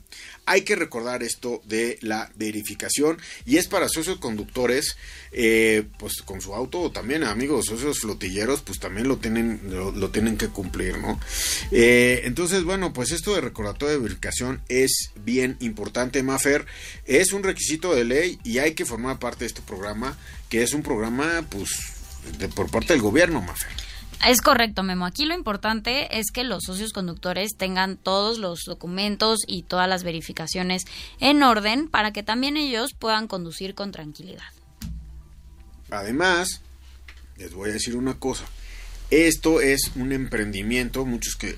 hay 0.47 0.63
que 0.63 0.77
recordar 0.77 1.23
esto 1.23 1.63
de 1.65 1.99
la 2.01 2.31
verificación 2.35 3.19
y 3.45 3.57
es 3.59 3.69
para 3.69 3.89
socios 3.89 4.19
conductores, 4.19 4.97
eh, 5.33 5.85
pues 5.99 6.23
con 6.23 6.41
su 6.41 6.55
auto 6.55 6.91
también 6.91 7.25
amigos 7.25 7.67
socios 7.67 8.01
flotilleros, 8.01 8.63
pues 8.63 8.79
también 8.79 9.09
lo 9.09 9.19
tienen, 9.19 9.61
lo, 9.71 10.11
tienen 10.11 10.37
que 10.37 10.49
cumplir, 10.49 10.99
¿no? 10.99 11.21
Eh, 11.71 12.23
entonces, 12.25 12.65
bueno, 12.65 12.93
pues 12.93 13.13
esto 13.13 13.35
de 13.35 13.41
recordatorio 13.41 13.95
de 13.95 14.03
verificación 14.03 14.63
es 14.69 15.13
bien 15.25 15.57
importante, 15.61 16.23
Mafer, 16.23 16.67
es 17.07 17.33
un 17.33 17.43
requisito 17.43 17.95
de 17.95 18.05
ley 18.05 18.39
y 18.45 18.59
hay 18.59 18.75
que 18.75 18.85
formar 18.85 19.19
parte 19.19 19.41
de 19.41 19.47
este 19.47 19.63
programa, 19.63 20.19
que 20.49 20.63
es 20.63 20.73
un 20.73 20.83
programa, 20.83 21.47
pues, 21.49 21.71
de, 22.39 22.49
por 22.49 22.71
parte 22.71 22.93
del 22.93 23.03
gobierno, 23.03 23.41
Mafer. 23.41 23.90
Es 24.27 24.43
correcto, 24.43 24.83
Memo. 24.83 25.07
Aquí 25.07 25.25
lo 25.25 25.35
importante 25.35 26.19
es 26.19 26.31
que 26.31 26.45
los 26.45 26.65
socios 26.65 26.93
conductores 26.93 27.57
tengan 27.57 27.97
todos 27.97 28.39
los 28.39 28.61
documentos 28.67 29.39
y 29.47 29.63
todas 29.63 29.89
las 29.89 30.05
verificaciones 30.05 30.85
en 31.21 31.43
orden 31.43 31.89
para 31.89 32.13
que 32.13 32.23
también 32.23 32.59
ellos 32.59 32.93
puedan 32.93 33.29
conducir 33.29 33.75
con 33.75 33.93
tranquilidad. 33.93 34.45
Además, 35.91 36.61
les 37.39 37.55
voy 37.55 37.71
a 37.71 37.73
decir 37.73 37.97
una 37.97 38.19
cosa. 38.19 38.45
Esto 39.11 39.61
es 39.61 39.91
un 39.97 40.13
emprendimiento, 40.13 41.05
muchos 41.05 41.35
que, 41.35 41.57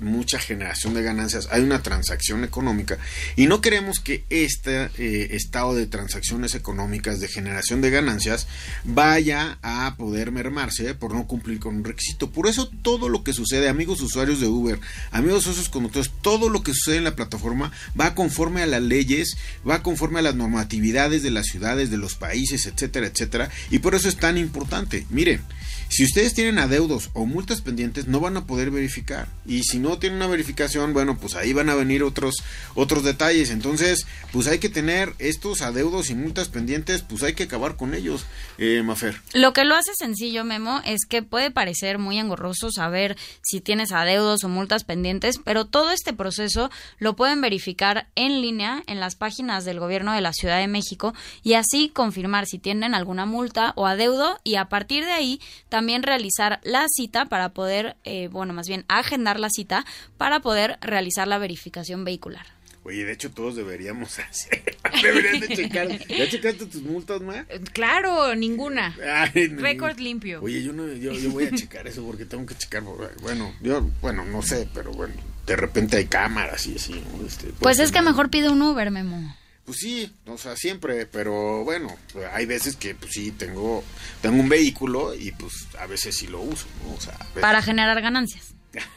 mucha 0.00 0.38
generación 0.38 0.94
de 0.94 1.02
ganancias, 1.02 1.48
hay 1.50 1.62
una 1.62 1.82
transacción 1.82 2.44
económica 2.44 2.98
y 3.36 3.46
no 3.46 3.60
queremos 3.60 4.00
que 4.00 4.24
este 4.30 4.90
eh, 4.98 5.28
estado 5.32 5.74
de 5.74 5.86
transacciones 5.86 6.54
económicas 6.54 7.20
de 7.20 7.28
generación 7.28 7.80
de 7.80 7.90
ganancias 7.90 8.46
vaya 8.84 9.58
a 9.62 9.94
poder 9.96 10.32
mermarse 10.32 10.94
por 10.94 11.14
no 11.14 11.26
cumplir 11.26 11.58
con 11.58 11.76
un 11.76 11.84
requisito. 11.84 12.30
Por 12.30 12.46
eso 12.46 12.68
todo 12.82 13.08
lo 13.08 13.24
que 13.24 13.32
sucede, 13.32 13.68
amigos 13.68 14.00
usuarios 14.00 14.40
de 14.40 14.46
Uber, 14.46 14.80
amigos 15.10 15.44
socios 15.44 15.68
conductores, 15.68 16.10
todo 16.22 16.48
lo 16.48 16.62
que 16.62 16.74
sucede 16.74 16.96
en 16.96 17.04
la 17.04 17.16
plataforma 17.16 17.72
va 17.98 18.14
conforme 18.14 18.62
a 18.62 18.66
las 18.66 18.82
leyes, 18.82 19.36
va 19.68 19.82
conforme 19.82 20.18
a 20.18 20.22
las 20.22 20.34
normatividades 20.34 21.22
de 21.22 21.30
las 21.30 21.46
ciudades, 21.46 21.90
de 21.90 21.98
los 21.98 22.14
países, 22.14 22.66
etcétera, 22.66 23.06
etcétera, 23.06 23.50
y 23.70 23.78
por 23.78 23.94
eso 23.94 24.08
es 24.08 24.16
tan 24.16 24.38
importante. 24.38 25.06
Miren, 25.10 25.40
si 25.88 26.04
ustedes 26.04 26.34
tienen 26.34 26.58
adeudos 26.58 27.10
o 27.12 27.26
multas 27.26 27.60
pendientes, 27.60 28.08
no 28.08 28.18
van 28.18 28.36
a 28.36 28.46
poder 28.46 28.70
verificar. 28.70 29.28
Y 29.46 29.62
si 29.62 29.78
no 29.78 29.85
tienen 29.94 30.16
una 30.16 30.26
verificación, 30.26 30.92
bueno, 30.92 31.16
pues 31.16 31.34
ahí 31.34 31.52
van 31.52 31.70
a 31.70 31.74
venir 31.74 32.02
otros, 32.02 32.36
otros 32.74 33.04
detalles. 33.04 33.50
Entonces, 33.50 34.06
pues 34.32 34.46
hay 34.46 34.58
que 34.58 34.68
tener 34.68 35.14
estos 35.18 35.62
adeudos 35.62 36.10
y 36.10 36.14
multas 36.14 36.48
pendientes, 36.48 37.02
pues 37.02 37.22
hay 37.22 37.34
que 37.34 37.44
acabar 37.44 37.76
con 37.76 37.94
ellos, 37.94 38.26
eh, 38.58 38.82
Mafer. 38.84 39.20
Lo 39.32 39.52
que 39.52 39.64
lo 39.64 39.74
hace 39.74 39.92
sencillo, 39.96 40.44
Memo, 40.44 40.80
es 40.84 41.06
que 41.08 41.22
puede 41.22 41.50
parecer 41.50 41.98
muy 41.98 42.18
engorroso 42.18 42.70
saber 42.70 43.16
si 43.42 43.60
tienes 43.60 43.92
adeudos 43.92 44.44
o 44.44 44.48
multas 44.48 44.84
pendientes, 44.84 45.38
pero 45.44 45.64
todo 45.64 45.90
este 45.90 46.12
proceso 46.12 46.70
lo 46.98 47.16
pueden 47.16 47.40
verificar 47.40 48.08
en 48.14 48.40
línea 48.40 48.82
en 48.86 49.00
las 49.00 49.16
páginas 49.16 49.64
del 49.64 49.80
gobierno 49.80 50.12
de 50.12 50.20
la 50.20 50.32
Ciudad 50.32 50.58
de 50.58 50.68
México 50.68 51.14
y 51.42 51.54
así 51.54 51.88
confirmar 51.88 52.46
si 52.46 52.58
tienen 52.58 52.94
alguna 52.94 53.26
multa 53.26 53.72
o 53.76 53.86
adeudo 53.86 54.38
y 54.44 54.56
a 54.56 54.68
partir 54.68 55.04
de 55.04 55.12
ahí 55.12 55.40
también 55.68 56.02
realizar 56.02 56.60
la 56.62 56.86
cita 56.88 57.26
para 57.26 57.50
poder, 57.50 57.96
eh, 58.04 58.28
bueno, 58.28 58.52
más 58.52 58.68
bien 58.68 58.84
agendar 58.88 59.38
la 59.38 59.50
cita 59.50 59.75
para 60.16 60.40
poder 60.40 60.78
realizar 60.80 61.28
la 61.28 61.38
verificación 61.38 62.04
vehicular. 62.04 62.46
Oye, 62.86 63.04
de 63.04 63.14
hecho 63.14 63.32
todos 63.32 63.56
deberíamos 63.56 64.16
hacer. 64.20 64.62
Deberían 65.02 65.40
de 65.40 65.48
checar. 65.48 65.88
¿Ya 66.06 66.28
checaste 66.28 66.66
tus 66.66 66.82
multas, 66.82 67.20
ma? 67.20 67.44
Claro, 67.72 68.36
ninguna. 68.36 68.96
Récord 69.34 69.98
limpio. 69.98 70.40
Oye, 70.40 70.62
yo, 70.62 70.72
no, 70.72 70.86
yo, 70.92 71.12
yo, 71.12 71.30
voy 71.30 71.46
a 71.46 71.50
checar 71.50 71.88
eso 71.88 72.04
porque 72.04 72.24
tengo 72.24 72.46
que 72.46 72.54
checar. 72.54 72.84
Bueno, 73.22 73.52
yo, 73.60 73.90
bueno, 74.00 74.24
no 74.24 74.40
sé, 74.40 74.68
pero 74.72 74.92
bueno, 74.92 75.14
de 75.46 75.56
repente 75.56 75.96
hay 75.96 76.06
cámaras 76.06 76.64
y 76.68 76.76
así. 76.76 77.02
Este, 77.26 77.48
pues 77.58 77.80
es 77.80 77.90
que 77.90 78.02
mejor 78.02 78.30
pide 78.30 78.50
un 78.50 78.62
Uber, 78.62 78.92
Memo. 78.92 79.34
Pues 79.64 79.78
sí, 79.78 80.14
o 80.26 80.38
sea, 80.38 80.54
siempre, 80.54 81.06
pero 81.06 81.64
bueno, 81.64 81.96
hay 82.32 82.46
veces 82.46 82.76
que 82.76 82.94
pues 82.94 83.10
sí 83.14 83.32
tengo 83.32 83.82
tengo 84.22 84.40
un 84.40 84.48
vehículo 84.48 85.12
y 85.12 85.32
pues 85.32 85.52
a 85.80 85.86
veces 85.86 86.16
sí 86.16 86.28
lo 86.28 86.40
uso, 86.40 86.66
O 86.96 87.00
sea, 87.00 87.18
para 87.40 87.60
generar 87.62 88.00
ganancias. 88.00 88.55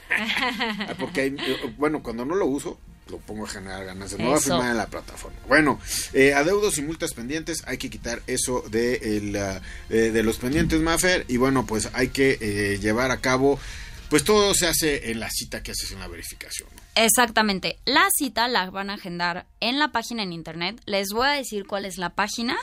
Porque 1.00 1.22
hay, 1.22 1.38
bueno, 1.78 2.04
cuando 2.04 2.26
no 2.26 2.36
lo 2.36 2.46
uso, 2.46 2.80
lo 3.10 3.18
pongo 3.18 3.46
a 3.46 3.50
generar 3.50 3.86
ganancias. 3.86 4.20
No 4.20 4.32
va 4.32 4.38
a 4.38 4.42
firmar 4.42 4.72
en 4.72 4.78
la 4.78 4.88
plataforma. 4.88 5.38
Bueno, 5.48 5.80
eh, 6.14 6.34
adeudos 6.34 6.78
y 6.78 6.82
multas 6.82 7.14
pendientes, 7.14 7.64
hay 7.68 7.78
que 7.78 7.90
quitar 7.90 8.22
eso 8.28 8.64
de, 8.70 8.96
el, 9.18 9.36
eh, 9.36 10.12
de 10.12 10.24
los 10.24 10.38
pendientes, 10.38 10.80
Maffer. 10.82 11.26
Y 11.28 11.38
bueno, 11.38 11.66
pues 11.66 11.90
hay 11.94 12.10
que 12.10 12.38
eh, 12.40 12.80
llevar 12.80 13.12
a 13.12 13.22
cabo, 13.22 13.60
pues 14.10 14.24
todo 14.24 14.54
se 14.54 14.68
hace 14.68 15.12
en 15.12 15.20
la 15.20 15.30
cita 15.30 15.64
que 15.64 15.72
haces 15.72 15.92
en 15.92 16.00
la 16.00 16.08
verificación. 16.08 16.70
Exactamente. 16.96 17.80
La 17.86 18.08
cita 18.16 18.48
la 18.48 18.70
van 18.70 18.90
a 18.90 18.96
agendar 18.96 19.46
en 19.60 19.80
la 19.80 19.92
página 19.92 20.24
en 20.24 20.34
internet. 20.34 20.82
Les 20.86 21.10
voy 21.10 21.28
a 21.28 21.32
decir 21.32 21.66
cuál 21.66 21.86
es 21.86 21.98
la 21.98 22.10
página. 22.12 22.58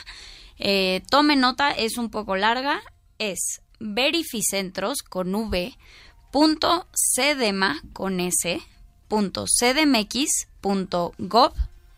Eh, 0.58 1.02
tome 1.10 1.36
nota, 1.36 1.70
es 1.70 1.96
un 1.96 2.10
poco 2.10 2.36
larga. 2.36 2.80
Es 3.18 3.60
verificentros 3.78 5.02
con 5.02 5.34
v 5.34 5.76
punto 6.36 6.86
cdema 6.92 7.80
con 7.94 8.20
s 8.20 8.60
punto 9.08 9.46
cdmx 9.46 10.48
punto 10.60 11.14
gov 11.16 11.54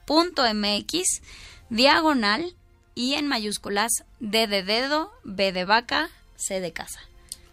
punto 0.06 0.44
mx 0.54 1.22
diagonal 1.70 2.54
y 2.94 3.14
en 3.14 3.26
mayúsculas 3.26 4.04
D 4.20 4.46
de 4.46 4.62
dedo, 4.62 5.12
B 5.24 5.50
de 5.50 5.64
vaca, 5.64 6.10
C 6.36 6.60
de 6.60 6.72
casa. 6.72 7.00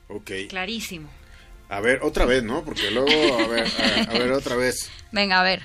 Ok. 0.10 0.30
Clarísimo. 0.48 1.10
A 1.70 1.82
ver, 1.82 2.04
otra 2.04 2.26
vez, 2.26 2.44
¿no? 2.44 2.64
Porque 2.64 2.92
luego, 2.92 3.10
a 3.10 3.48
ver, 3.48 3.66
a, 4.08 4.14
ver, 4.14 4.32
otra 4.34 4.56
vez. 4.56 4.92
Venga, 5.12 5.40
a 5.40 5.44
ver. 5.44 5.64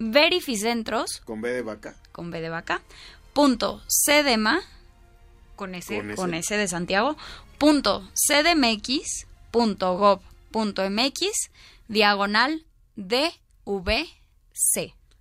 Verificentros. 0.00 1.20
Con 1.24 1.42
B 1.42 1.52
de 1.52 1.62
vaca. 1.62 1.94
Con 2.10 2.32
B 2.32 2.40
de 2.40 2.48
vaca. 2.48 2.82
Punto 3.32 3.84
CDMA. 3.86 4.62
Con 5.54 5.76
S. 5.76 6.02
Con 6.16 6.34
S, 6.34 6.56
de 6.56 6.66
Santiago. 6.66 7.16
Punto 7.56 8.10
CDMX. 8.14 9.26
Punto 9.52 9.96
gov. 9.96 10.20
Punto 10.50 10.88
MX. 10.88 11.50
Diagonal 11.88 12.64
DVC. 12.96 14.06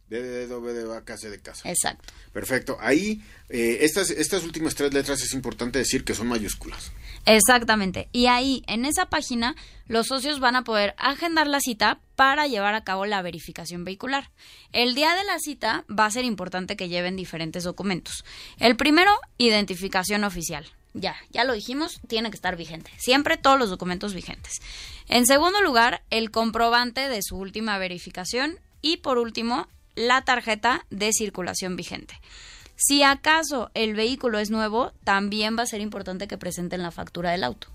D 0.10 0.22
de 0.22 0.46
B 0.46 0.74
de 0.74 0.86
vaca, 0.86 1.18
C 1.18 1.30
de 1.30 1.40
casa. 1.40 1.68
Exacto. 1.70 2.14
Perfecto. 2.32 2.78
Ahí, 2.80 3.24
eh, 3.50 3.80
estas, 3.82 4.12
estas 4.12 4.44
últimas 4.44 4.76
tres 4.76 4.94
letras 4.94 5.22
es 5.24 5.34
importante 5.34 5.80
decir 5.80 6.04
que 6.04 6.14
son 6.14 6.28
mayúsculas. 6.28 6.92
Exactamente. 7.26 8.08
Y 8.12 8.28
ahí, 8.28 8.64
en 8.68 8.86
esa 8.86 9.08
página, 9.08 9.56
los 9.88 10.08
socios 10.08 10.40
van 10.40 10.56
a 10.56 10.64
poder 10.64 10.94
agendar 10.98 11.48
la 11.48 11.60
cita 11.60 12.00
para 12.16 12.46
llevar 12.46 12.76
a 12.76 12.84
cabo 12.84 13.06
la 13.06 13.22
verificación 13.24 13.84
vehicular. 13.84 14.30
El 14.72 14.94
día 14.94 15.16
de 15.16 15.24
la 15.24 15.40
cita 15.40 15.86
va 15.90 16.06
a 16.06 16.12
ser 16.12 16.24
importante 16.24 16.76
que 16.76 16.88
lleven 16.88 17.16
diferentes 17.16 17.64
documentos. 17.64 18.24
El 18.60 18.76
primero, 18.76 19.12
identificación 19.38 20.24
oficial. 20.24 20.68
Ya, 20.98 21.18
ya 21.30 21.44
lo 21.44 21.52
dijimos, 21.52 22.00
tiene 22.08 22.30
que 22.30 22.36
estar 22.36 22.56
vigente. 22.56 22.90
Siempre 22.98 23.36
todos 23.36 23.60
los 23.60 23.70
documentos 23.70 24.14
vigentes. 24.14 24.62
En 25.10 25.26
segundo 25.26 25.62
lugar, 25.62 26.04
el 26.10 26.32
comprobante 26.32 27.10
de 27.10 27.22
su 27.22 27.36
última 27.36 27.78
verificación. 27.78 28.60
Y 28.82 28.98
por 28.98 29.18
último, 29.18 29.68
la 29.96 30.24
tarjeta 30.24 30.86
de 30.90 31.12
circulación 31.12 31.76
vigente. 31.76 32.20
Si 32.78 33.04
acaso 33.04 33.72
el 33.74 33.94
vehículo 33.94 34.40
es 34.40 34.52
nuevo, 34.52 34.94
también 35.04 35.58
va 35.58 35.64
a 35.64 35.68
ser 35.68 35.82
importante 35.82 36.28
que 36.28 36.38
presenten 36.38 36.82
la 36.82 36.92
factura 36.92 37.32
del 37.32 37.44
auto 37.44 37.68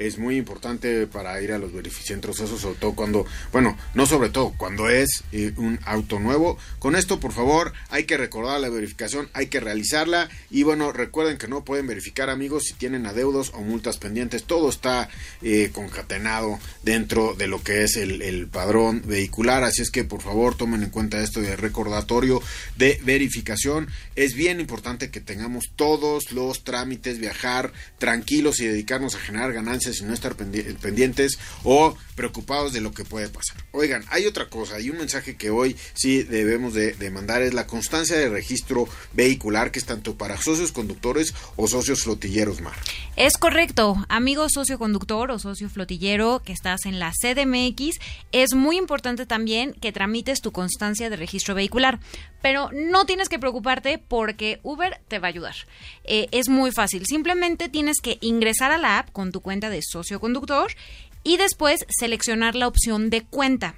es 0.00 0.16
muy 0.18 0.36
importante 0.36 1.06
para 1.06 1.40
ir 1.42 1.52
a 1.52 1.58
los 1.58 1.74
verificentros, 1.74 2.40
eso 2.40 2.58
sobre 2.58 2.78
todo 2.78 2.94
cuando, 2.94 3.26
bueno, 3.52 3.76
no 3.94 4.06
sobre 4.06 4.30
todo, 4.30 4.54
cuando 4.56 4.88
es 4.88 5.24
eh, 5.30 5.52
un 5.58 5.78
auto 5.84 6.18
nuevo. 6.18 6.56
Con 6.78 6.96
esto, 6.96 7.20
por 7.20 7.32
favor, 7.32 7.74
hay 7.90 8.04
que 8.04 8.16
recordar 8.16 8.60
la 8.60 8.70
verificación, 8.70 9.28
hay 9.34 9.48
que 9.48 9.60
realizarla 9.60 10.30
y 10.50 10.62
bueno, 10.62 10.90
recuerden 10.92 11.36
que 11.36 11.48
no 11.48 11.64
pueden 11.64 11.86
verificar 11.86 12.30
amigos 12.30 12.64
si 12.64 12.74
tienen 12.74 13.04
adeudos 13.04 13.52
o 13.54 13.60
multas 13.60 13.98
pendientes, 13.98 14.44
todo 14.44 14.70
está 14.70 15.10
eh, 15.42 15.70
concatenado 15.72 16.58
dentro 16.82 17.34
de 17.34 17.46
lo 17.46 17.62
que 17.62 17.84
es 17.84 17.96
el, 17.96 18.22
el 18.22 18.48
padrón 18.48 19.02
vehicular, 19.04 19.64
así 19.64 19.82
es 19.82 19.90
que 19.90 20.04
por 20.04 20.22
favor 20.22 20.56
tomen 20.56 20.82
en 20.82 20.90
cuenta 20.90 21.22
esto 21.22 21.42
de 21.42 21.56
recordatorio 21.56 22.42
de 22.76 22.98
verificación. 23.04 23.88
Es 24.16 24.32
bien 24.34 24.60
importante 24.60 25.10
que 25.10 25.20
tengamos 25.20 25.72
todos 25.76 26.32
los 26.32 26.64
trámites, 26.64 27.18
viajar 27.18 27.72
tranquilos 27.98 28.60
y 28.60 28.66
dedicarnos 28.66 29.14
a 29.14 29.18
generar 29.18 29.52
ganancias 29.52 29.89
y 29.98 30.04
no 30.04 30.14
estar 30.14 30.36
pendientes 30.36 31.38
o 31.64 31.96
preocupados 32.14 32.72
de 32.72 32.80
lo 32.80 32.92
que 32.92 33.04
puede 33.04 33.28
pasar. 33.28 33.56
Oigan, 33.72 34.04
hay 34.10 34.26
otra 34.26 34.50
cosa 34.50 34.78
y 34.78 34.90
un 34.90 34.98
mensaje 34.98 35.36
que 35.36 35.48
hoy 35.48 35.74
sí 35.94 36.22
debemos 36.22 36.74
de, 36.74 37.10
mandar 37.10 37.40
es 37.40 37.54
la 37.54 37.66
constancia 37.66 38.16
de 38.16 38.28
registro 38.28 38.86
vehicular 39.14 39.72
que 39.72 39.78
es 39.78 39.86
tanto 39.86 40.16
para 40.16 40.36
socios 40.36 40.70
conductores 40.70 41.34
o 41.56 41.66
socios 41.66 42.02
flotilleros 42.02 42.60
más. 42.60 42.76
Es 43.16 43.38
correcto, 43.38 44.04
amigo 44.08 44.46
socio 44.50 44.78
conductor 44.78 45.30
o 45.30 45.38
socio 45.38 45.70
flotillero 45.70 46.42
que 46.44 46.52
estás 46.52 46.84
en 46.84 46.98
la 46.98 47.10
CDMX, 47.10 47.98
es 48.32 48.54
muy 48.54 48.76
importante 48.76 49.24
también 49.24 49.72
que 49.72 49.92
tramites 49.92 50.42
tu 50.42 50.52
constancia 50.52 51.08
de 51.08 51.16
registro 51.16 51.54
vehicular, 51.54 52.00
pero 52.42 52.70
no 52.72 53.06
tienes 53.06 53.28
que 53.28 53.38
preocuparte 53.38 53.98
porque 53.98 54.60
Uber 54.62 55.00
te 55.08 55.18
va 55.18 55.28
a 55.28 55.30
ayudar. 55.30 55.54
Eh, 56.04 56.28
es 56.32 56.48
muy 56.48 56.70
fácil, 56.70 57.06
simplemente 57.06 57.68
tienes 57.70 58.00
que 58.02 58.18
ingresar 58.20 58.72
a 58.72 58.78
la 58.78 58.98
app 58.98 59.10
con 59.12 59.32
tu 59.32 59.40
cuenta 59.40 59.69
de 59.70 59.80
socio 59.82 60.20
conductor 60.20 60.72
y 61.22 61.36
después 61.36 61.86
seleccionar 61.88 62.54
la 62.54 62.68
opción 62.68 63.10
de 63.10 63.22
cuenta. 63.22 63.76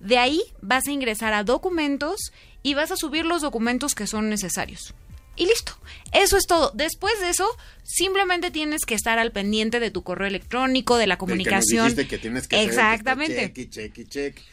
De 0.00 0.18
ahí 0.18 0.42
vas 0.60 0.88
a 0.88 0.92
ingresar 0.92 1.32
a 1.32 1.44
documentos 1.44 2.32
y 2.62 2.74
vas 2.74 2.90
a 2.90 2.96
subir 2.96 3.24
los 3.24 3.42
documentos 3.42 3.94
que 3.94 4.06
son 4.06 4.28
necesarios 4.28 4.94
y 5.36 5.46
listo. 5.46 5.72
Eso 6.12 6.36
es 6.36 6.46
todo. 6.46 6.70
Después 6.74 7.20
de 7.20 7.30
eso, 7.30 7.44
simplemente 7.82 8.52
tienes 8.52 8.84
que 8.84 8.94
estar 8.94 9.18
al 9.18 9.32
pendiente 9.32 9.80
de 9.80 9.90
tu 9.90 10.04
correo 10.04 10.28
electrónico, 10.28 10.96
de 10.96 11.08
la 11.08 11.18
comunicación. 11.18 11.94
Que, 11.94 12.18
tienes 12.18 12.46
que 12.46 12.62
Exactamente. 12.62 13.52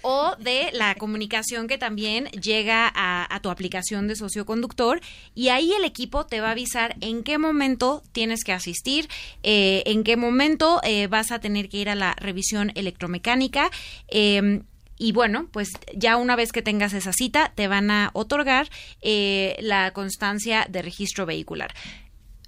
O 0.01 0.35
de 0.39 0.69
la 0.73 0.95
comunicación 0.95 1.67
que 1.67 1.77
también 1.77 2.25
llega 2.29 2.91
a, 2.93 3.39
tu 3.41 3.49
aplicación 3.49 4.07
de 4.07 4.15
socioconductor 4.15 5.01
y 5.35 5.49
ahí 5.49 5.71
el 5.73 5.83
equipo 5.83 6.25
te 6.25 6.41
va 6.41 6.49
a 6.49 6.51
avisar 6.51 6.95
en 7.01 7.23
qué 7.23 7.37
momento 7.37 8.03
tienes 8.11 8.43
que 8.43 8.53
asistir, 8.53 9.07
eh, 9.43 9.83
en 9.85 10.03
qué 10.03 10.17
momento 10.17 10.79
eh, 10.83 11.07
vas 11.07 11.31
a 11.31 11.39
tener 11.39 11.69
que 11.69 11.77
ir 11.77 11.89
a 11.89 11.95
la 11.95 12.15
revisión 12.15 12.71
electromecánica. 12.75 13.71
Eh, 14.09 14.61
y 15.01 15.13
bueno, 15.13 15.47
pues 15.51 15.71
ya 15.95 16.15
una 16.15 16.35
vez 16.35 16.51
que 16.51 16.61
tengas 16.61 16.93
esa 16.93 17.11
cita, 17.11 17.53
te 17.55 17.67
van 17.67 17.89
a 17.89 18.11
otorgar 18.13 18.69
eh, 19.01 19.55
la 19.59 19.93
constancia 19.93 20.67
de 20.69 20.83
registro 20.83 21.25
vehicular. 21.25 21.73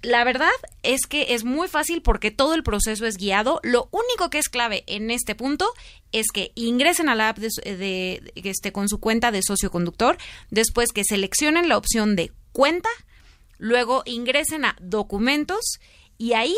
La 0.02 0.22
verdad 0.22 0.52
es 0.84 1.08
que 1.08 1.34
es 1.34 1.42
muy 1.42 1.66
fácil 1.66 2.00
porque 2.00 2.30
todo 2.30 2.54
el 2.54 2.62
proceso 2.62 3.06
es 3.06 3.16
guiado. 3.16 3.58
Lo 3.64 3.88
único 3.90 4.30
que 4.30 4.38
es 4.38 4.48
clave 4.48 4.84
en 4.86 5.10
este 5.10 5.34
punto 5.34 5.68
es 6.12 6.26
que 6.32 6.52
ingresen 6.54 7.08
a 7.08 7.16
la 7.16 7.30
app 7.30 7.38
de, 7.38 8.32
este, 8.36 8.70
con 8.70 8.88
su 8.88 9.00
cuenta 9.00 9.32
de 9.32 9.42
socio 9.42 9.72
conductor, 9.72 10.16
después 10.50 10.92
que 10.92 11.02
seleccionen 11.02 11.68
la 11.68 11.76
opción 11.76 12.14
de 12.14 12.30
cuenta, 12.52 12.90
luego 13.58 14.04
ingresen 14.06 14.64
a 14.64 14.76
documentos 14.80 15.80
y 16.18 16.34
ahí 16.34 16.54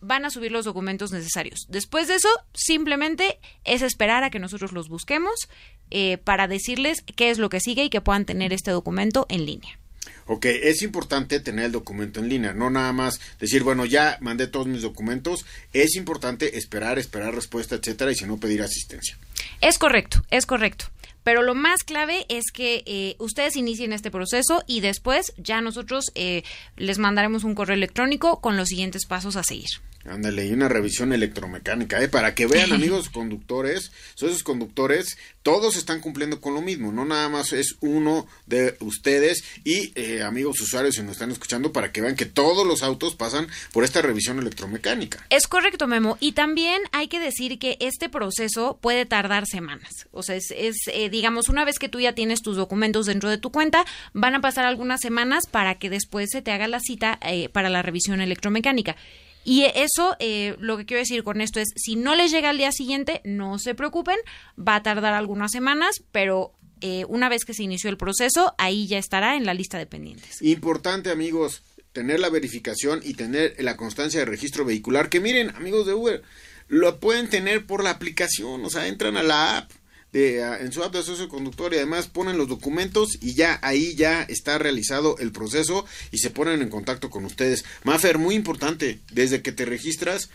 van 0.00 0.24
a 0.24 0.30
subir 0.30 0.52
los 0.52 0.64
documentos 0.64 1.12
necesarios. 1.12 1.66
Después 1.68 2.08
de 2.08 2.14
eso, 2.14 2.28
simplemente 2.54 3.38
es 3.64 3.82
esperar 3.82 4.24
a 4.24 4.30
que 4.30 4.38
nosotros 4.38 4.72
los 4.72 4.88
busquemos 4.88 5.48
eh, 5.90 6.18
para 6.18 6.48
decirles 6.48 7.02
qué 7.16 7.30
es 7.30 7.38
lo 7.38 7.48
que 7.48 7.60
sigue 7.60 7.84
y 7.84 7.90
que 7.90 8.00
puedan 8.00 8.24
tener 8.24 8.52
este 8.52 8.70
documento 8.70 9.26
en 9.28 9.46
línea. 9.46 9.78
Ok, 10.26 10.46
es 10.46 10.82
importante 10.82 11.40
tener 11.40 11.66
el 11.66 11.72
documento 11.72 12.20
en 12.20 12.28
línea, 12.28 12.52
no 12.52 12.70
nada 12.70 12.92
más 12.92 13.20
decir, 13.40 13.64
bueno, 13.64 13.84
ya 13.84 14.16
mandé 14.20 14.46
todos 14.46 14.68
mis 14.68 14.82
documentos, 14.82 15.44
es 15.72 15.96
importante 15.96 16.56
esperar, 16.56 17.00
esperar 17.00 17.34
respuesta, 17.34 17.74
etcétera, 17.74 18.12
y 18.12 18.14
si 18.14 18.26
no 18.26 18.38
pedir 18.38 18.62
asistencia. 18.62 19.18
Es 19.60 19.76
correcto, 19.76 20.22
es 20.30 20.46
correcto. 20.46 20.86
Pero 21.24 21.42
lo 21.42 21.54
más 21.54 21.82
clave 21.82 22.26
es 22.28 22.44
que 22.52 22.82
eh, 22.86 23.16
ustedes 23.18 23.56
inicien 23.56 23.92
este 23.92 24.10
proceso 24.10 24.62
y 24.66 24.80
después 24.80 25.34
ya 25.36 25.60
nosotros 25.60 26.12
eh, 26.14 26.44
les 26.76 26.98
mandaremos 26.98 27.44
un 27.44 27.54
correo 27.54 27.74
electrónico 27.74 28.40
con 28.40 28.56
los 28.56 28.68
siguientes 28.68 29.06
pasos 29.06 29.36
a 29.36 29.42
seguir. 29.42 29.68
Ándale, 30.06 30.46
y 30.46 30.52
una 30.52 30.68
revisión 30.68 31.12
electromecánica, 31.12 32.02
¿eh? 32.02 32.08
Para 32.08 32.34
que 32.34 32.46
vean, 32.46 32.72
amigos 32.72 33.10
conductores, 33.10 33.92
esos 34.16 34.42
conductores, 34.42 35.18
todos 35.42 35.76
están 35.76 36.00
cumpliendo 36.00 36.40
con 36.40 36.54
lo 36.54 36.62
mismo, 36.62 36.90
no 36.90 37.04
nada 37.04 37.28
más 37.28 37.52
es 37.52 37.76
uno 37.80 38.26
de 38.46 38.76
ustedes 38.80 39.44
y 39.62 39.92
eh, 39.94 40.22
amigos 40.22 40.60
usuarios 40.60 40.94
si 40.94 41.02
nos 41.02 41.12
están 41.12 41.30
escuchando 41.30 41.72
para 41.72 41.92
que 41.92 42.00
vean 42.00 42.16
que 42.16 42.24
todos 42.24 42.66
los 42.66 42.82
autos 42.82 43.14
pasan 43.14 43.48
por 43.72 43.84
esta 43.84 44.00
revisión 44.00 44.38
electromecánica. 44.38 45.24
Es 45.28 45.46
correcto, 45.46 45.86
Memo, 45.86 46.16
y 46.18 46.32
también 46.32 46.80
hay 46.92 47.08
que 47.08 47.20
decir 47.20 47.58
que 47.58 47.76
este 47.80 48.08
proceso 48.08 48.78
puede 48.80 49.04
tardar 49.04 49.46
semanas, 49.46 50.08
o 50.12 50.22
sea, 50.22 50.34
es, 50.36 50.50
eh, 50.50 51.10
digamos, 51.10 51.50
una 51.50 51.66
vez 51.66 51.78
que 51.78 51.90
tú 51.90 52.00
ya 52.00 52.14
tienes 52.14 52.40
tus 52.40 52.56
documentos 52.56 53.04
dentro 53.04 53.28
de 53.28 53.38
tu 53.38 53.50
cuenta, 53.50 53.84
van 54.14 54.34
a 54.34 54.40
pasar 54.40 54.64
algunas 54.64 55.00
semanas 55.00 55.44
para 55.50 55.78
que 55.78 55.90
después 55.90 56.30
se 56.32 56.40
te 56.40 56.52
haga 56.52 56.68
la 56.68 56.80
cita 56.80 57.18
eh, 57.22 57.50
para 57.50 57.68
la 57.68 57.82
revisión 57.82 58.22
electromecánica. 58.22 58.96
Y 59.44 59.64
eso, 59.74 60.16
eh, 60.18 60.56
lo 60.58 60.76
que 60.76 60.86
quiero 60.86 61.00
decir 61.00 61.22
con 61.22 61.40
esto 61.40 61.60
es, 61.60 61.68
si 61.76 61.96
no 61.96 62.14
les 62.14 62.30
llega 62.30 62.50
al 62.50 62.58
día 62.58 62.72
siguiente, 62.72 63.20
no 63.24 63.58
se 63.58 63.74
preocupen, 63.74 64.16
va 64.56 64.76
a 64.76 64.82
tardar 64.82 65.14
algunas 65.14 65.50
semanas, 65.50 66.02
pero 66.12 66.52
eh, 66.80 67.04
una 67.08 67.28
vez 67.28 67.44
que 67.44 67.54
se 67.54 67.62
inició 67.62 67.90
el 67.90 67.96
proceso, 67.96 68.54
ahí 68.58 68.86
ya 68.86 68.98
estará 68.98 69.36
en 69.36 69.44
la 69.44 69.54
lista 69.54 69.78
de 69.78 69.86
pendientes. 69.86 70.42
Importante, 70.42 71.10
amigos, 71.10 71.62
tener 71.92 72.20
la 72.20 72.28
verificación 72.30 73.00
y 73.02 73.14
tener 73.14 73.56
la 73.58 73.76
constancia 73.76 74.20
de 74.20 74.26
registro 74.26 74.64
vehicular, 74.64 75.08
que 75.08 75.20
miren, 75.20 75.50
amigos 75.56 75.86
de 75.86 75.94
Uber, 75.94 76.22
lo 76.68 77.00
pueden 77.00 77.28
tener 77.28 77.66
por 77.66 77.82
la 77.82 77.90
aplicación, 77.90 78.64
o 78.64 78.70
sea, 78.70 78.86
entran 78.86 79.16
a 79.16 79.22
la 79.22 79.58
app, 79.58 79.70
de, 80.12 80.42
ah, 80.42 80.58
en 80.60 80.72
su 80.72 80.82
app 80.82 80.94
de 80.94 81.02
socio 81.02 81.28
conductor 81.28 81.72
y 81.72 81.76
además 81.76 82.08
ponen 82.08 82.38
los 82.38 82.48
documentos 82.48 83.18
y 83.20 83.34
ya 83.34 83.58
ahí 83.62 83.94
ya 83.94 84.22
está 84.22 84.58
realizado 84.58 85.16
el 85.18 85.32
proceso 85.32 85.84
y 86.10 86.18
se 86.18 86.30
ponen 86.30 86.62
en 86.62 86.70
contacto 86.70 87.10
con 87.10 87.24
ustedes. 87.24 87.64
Mafer, 87.84 88.18
muy 88.18 88.34
importante, 88.34 89.00
desde 89.12 89.42
que 89.42 89.52
te 89.52 89.64
registras, 89.64 90.30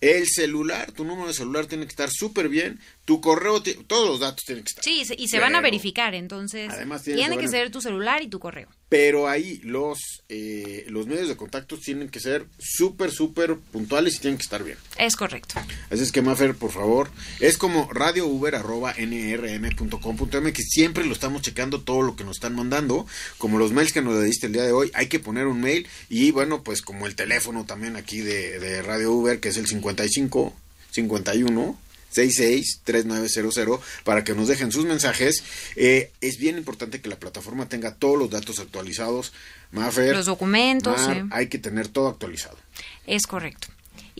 el 0.00 0.26
celular, 0.26 0.92
tu 0.92 1.04
número 1.04 1.28
de 1.28 1.34
celular 1.34 1.66
tiene 1.66 1.84
que 1.84 1.90
estar 1.90 2.10
súper 2.10 2.48
bien 2.48 2.80
tu 3.04 3.20
correo, 3.20 3.62
todos 3.86 4.08
los 4.08 4.20
datos 4.20 4.44
tienen 4.44 4.64
que 4.64 4.68
estar. 4.68 4.84
Sí, 4.84 5.02
y 5.18 5.28
se 5.28 5.40
van 5.40 5.54
a 5.54 5.60
verificar, 5.60 6.14
entonces 6.14 6.72
tiene 7.04 7.36
que 7.38 7.48
ser 7.48 7.70
tu 7.70 7.80
celular 7.80 8.22
y 8.22 8.28
tu 8.28 8.38
correo. 8.38 8.68
Pero 8.88 9.28
ahí 9.28 9.60
los, 9.62 10.22
eh, 10.28 10.84
los 10.88 11.06
medios 11.06 11.28
de 11.28 11.36
contacto 11.36 11.78
tienen 11.78 12.08
que 12.08 12.18
ser 12.18 12.46
súper, 12.58 13.12
súper 13.12 13.56
puntuales 13.56 14.16
y 14.16 14.18
tienen 14.18 14.36
que 14.36 14.42
estar 14.42 14.64
bien. 14.64 14.76
Es 14.98 15.14
correcto. 15.16 15.54
Así 15.90 16.02
es 16.02 16.12
que, 16.12 16.22
Mafer, 16.22 16.56
por 16.56 16.72
favor, 16.72 17.10
es 17.38 17.56
como 17.56 17.88
radiouber.nrm.com.m 17.92 20.52
que 20.52 20.62
siempre 20.62 21.04
lo 21.04 21.12
estamos 21.12 21.42
checando 21.42 21.82
todo 21.82 22.02
lo 22.02 22.16
que 22.16 22.24
nos 22.24 22.36
están 22.36 22.54
mandando, 22.54 23.06
como 23.38 23.58
los 23.58 23.72
mails 23.72 23.92
que 23.92 24.02
nos 24.02 24.22
diste 24.22 24.46
el 24.46 24.52
día 24.52 24.64
de 24.64 24.72
hoy, 24.72 24.90
hay 24.94 25.06
que 25.06 25.20
poner 25.20 25.46
un 25.46 25.60
mail 25.60 25.86
y 26.08 26.32
bueno, 26.32 26.62
pues 26.62 26.82
como 26.82 27.06
el 27.06 27.14
teléfono 27.14 27.64
también 27.64 27.96
aquí 27.96 28.20
de, 28.20 28.58
de 28.58 28.82
Radio 28.82 29.12
Uber, 29.12 29.40
que 29.40 29.50
es 29.50 29.56
el 29.56 29.66
55 29.66 30.54
51 30.90 31.78
663900 32.10 33.80
para 34.04 34.24
que 34.24 34.34
nos 34.34 34.48
dejen 34.48 34.72
sus 34.72 34.84
mensajes. 34.84 35.42
Eh, 35.76 36.12
es 36.20 36.38
bien 36.38 36.58
importante 36.58 37.00
que 37.00 37.08
la 37.08 37.18
plataforma 37.18 37.68
tenga 37.68 37.94
todos 37.94 38.18
los 38.18 38.30
datos 38.30 38.58
actualizados. 38.58 39.32
Mafer, 39.72 40.14
los 40.14 40.26
documentos. 40.26 41.00
Hay 41.30 41.48
que 41.48 41.58
tener 41.58 41.88
todo 41.88 42.08
actualizado. 42.08 42.58
Es 43.06 43.26
correcto. 43.26 43.68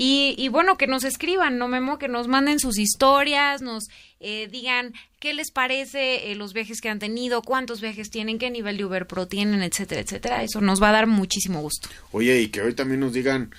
Y, 0.02 0.48
bueno, 0.48 0.78
que 0.78 0.86
nos 0.86 1.04
escriban, 1.04 1.58
no 1.58 1.68
Memo, 1.68 1.98
que 1.98 2.08
nos 2.08 2.26
manden 2.26 2.58
sus 2.58 2.78
historias, 2.78 3.60
nos 3.60 3.88
eh, 4.18 4.48
digan 4.50 4.94
qué 5.18 5.34
les 5.34 5.50
parece 5.50 6.30
eh, 6.30 6.36
los 6.36 6.54
viajes 6.54 6.80
que 6.80 6.88
han 6.88 6.98
tenido, 6.98 7.42
cuántos 7.42 7.82
viajes 7.82 8.08
tienen, 8.08 8.38
qué 8.38 8.50
nivel 8.50 8.78
de 8.78 8.86
Uber 8.86 9.06
Pro 9.06 9.28
tienen, 9.28 9.62
etcétera, 9.62 10.00
etcétera. 10.00 10.42
Eso 10.42 10.62
nos 10.62 10.82
va 10.82 10.88
a 10.88 10.92
dar 10.92 11.06
muchísimo 11.06 11.60
gusto. 11.60 11.90
Oye, 12.12 12.40
y 12.40 12.48
que 12.48 12.62
hoy 12.62 12.72
también 12.72 13.00
nos 13.00 13.12
digan, 13.12 13.54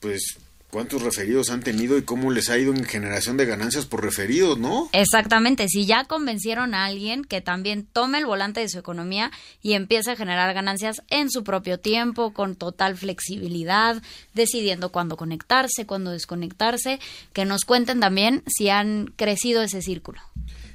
pues, 0.00 0.36
cuántos 0.72 1.02
referidos 1.02 1.50
han 1.50 1.62
tenido 1.62 1.98
y 1.98 2.02
cómo 2.02 2.30
les 2.30 2.48
ha 2.48 2.56
ido 2.56 2.72
en 2.72 2.86
generación 2.86 3.36
de 3.36 3.44
ganancias 3.44 3.84
por 3.84 4.02
referidos, 4.02 4.58
¿no? 4.58 4.88
Exactamente, 4.92 5.68
si 5.68 5.84
ya 5.84 6.04
convencieron 6.04 6.72
a 6.72 6.86
alguien 6.86 7.26
que 7.26 7.42
también 7.42 7.84
tome 7.84 8.16
el 8.16 8.24
volante 8.24 8.60
de 8.60 8.70
su 8.70 8.78
economía 8.78 9.30
y 9.60 9.74
empiece 9.74 10.12
a 10.12 10.16
generar 10.16 10.54
ganancias 10.54 11.02
en 11.10 11.30
su 11.30 11.44
propio 11.44 11.78
tiempo, 11.78 12.32
con 12.32 12.56
total 12.56 12.96
flexibilidad, 12.96 14.02
decidiendo 14.32 14.90
cuándo 14.90 15.18
conectarse, 15.18 15.84
cuándo 15.84 16.10
desconectarse, 16.10 17.00
que 17.34 17.44
nos 17.44 17.66
cuenten 17.66 18.00
también 18.00 18.42
si 18.46 18.70
han 18.70 19.12
crecido 19.14 19.62
ese 19.62 19.82
círculo. 19.82 20.22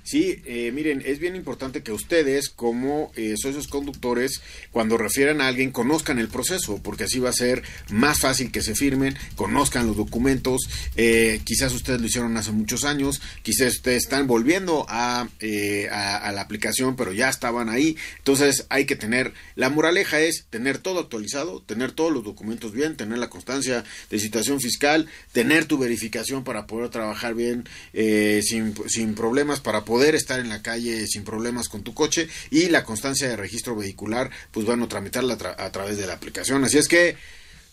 Sí, 0.07 0.41
eh, 0.45 0.71
miren, 0.73 1.03
es 1.05 1.19
bien 1.19 1.35
importante 1.35 1.83
que 1.83 1.91
ustedes 1.91 2.47
como 2.47 3.11
eh, 3.17 3.35
socios 3.35 3.67
conductores, 3.67 4.39
cuando 4.71 4.97
refieran 4.97 5.41
a 5.41 5.49
alguien, 5.49 5.71
conozcan 5.71 6.17
el 6.17 6.29
proceso, 6.29 6.79
porque 6.81 7.03
así 7.03 7.19
va 7.19 7.31
a 7.31 7.33
ser 7.33 7.61
más 7.89 8.21
fácil 8.21 8.49
que 8.49 8.61
se 8.61 8.73
firmen, 8.73 9.17
conozcan 9.35 9.85
los 9.85 9.97
documentos. 9.97 10.61
Eh, 10.95 11.41
quizás 11.43 11.73
ustedes 11.73 11.99
lo 11.99 12.07
hicieron 12.07 12.37
hace 12.37 12.53
muchos 12.53 12.85
años, 12.85 13.19
quizás 13.43 13.75
ustedes 13.75 14.03
están 14.03 14.27
volviendo 14.27 14.85
a, 14.87 15.27
a, 15.91 16.31
la 16.31 16.41
aplicación, 16.41 16.95
pero 16.95 17.11
ya 17.11 17.27
estaban 17.27 17.67
ahí. 17.67 17.97
Entonces 18.19 18.65
hay 18.69 18.85
que 18.85 18.95
tener, 18.95 19.33
la 19.55 19.69
moraleja 19.69 20.21
es 20.21 20.45
tener 20.49 20.77
todo 20.77 21.01
actualizado, 21.01 21.61
tener 21.63 21.91
todos 21.91 22.13
los 22.13 22.23
documentos 22.23 22.71
bien, 22.71 22.95
tener 22.95 23.17
la 23.17 23.29
constancia 23.29 23.83
de 24.09 24.19
situación 24.19 24.61
fiscal, 24.61 25.09
tener 25.33 25.65
tu 25.65 25.77
verificación 25.77 26.45
para 26.45 26.65
poder 26.65 26.87
trabajar 26.91 27.35
bien 27.35 27.67
sin, 27.93 28.73
sin 28.87 29.13
problemas, 29.13 29.59
para 29.59 29.83
poder 29.83 29.96
poder 29.97 30.13
estar 30.13 30.39
en 30.39 30.49
la 30.49 30.61
calle 30.61 31.07
sin 31.07 31.23
problemas 31.23 31.69
con 31.69 31.81
tu 31.81 31.95
coche 31.95 32.29
y 32.51 32.69
la 32.69 32.83
constancia 32.83 33.27
de 33.29 33.35
registro 33.35 33.75
vehicular, 33.75 34.29
pues 34.51 34.63
bueno, 34.63 34.87
tramitarla 34.87 35.33
a 35.57 35.71
través 35.71 35.97
de 35.97 36.05
la 36.05 36.13
aplicación. 36.13 36.63
Así 36.63 36.77
es 36.77 36.87
que, 36.87 37.17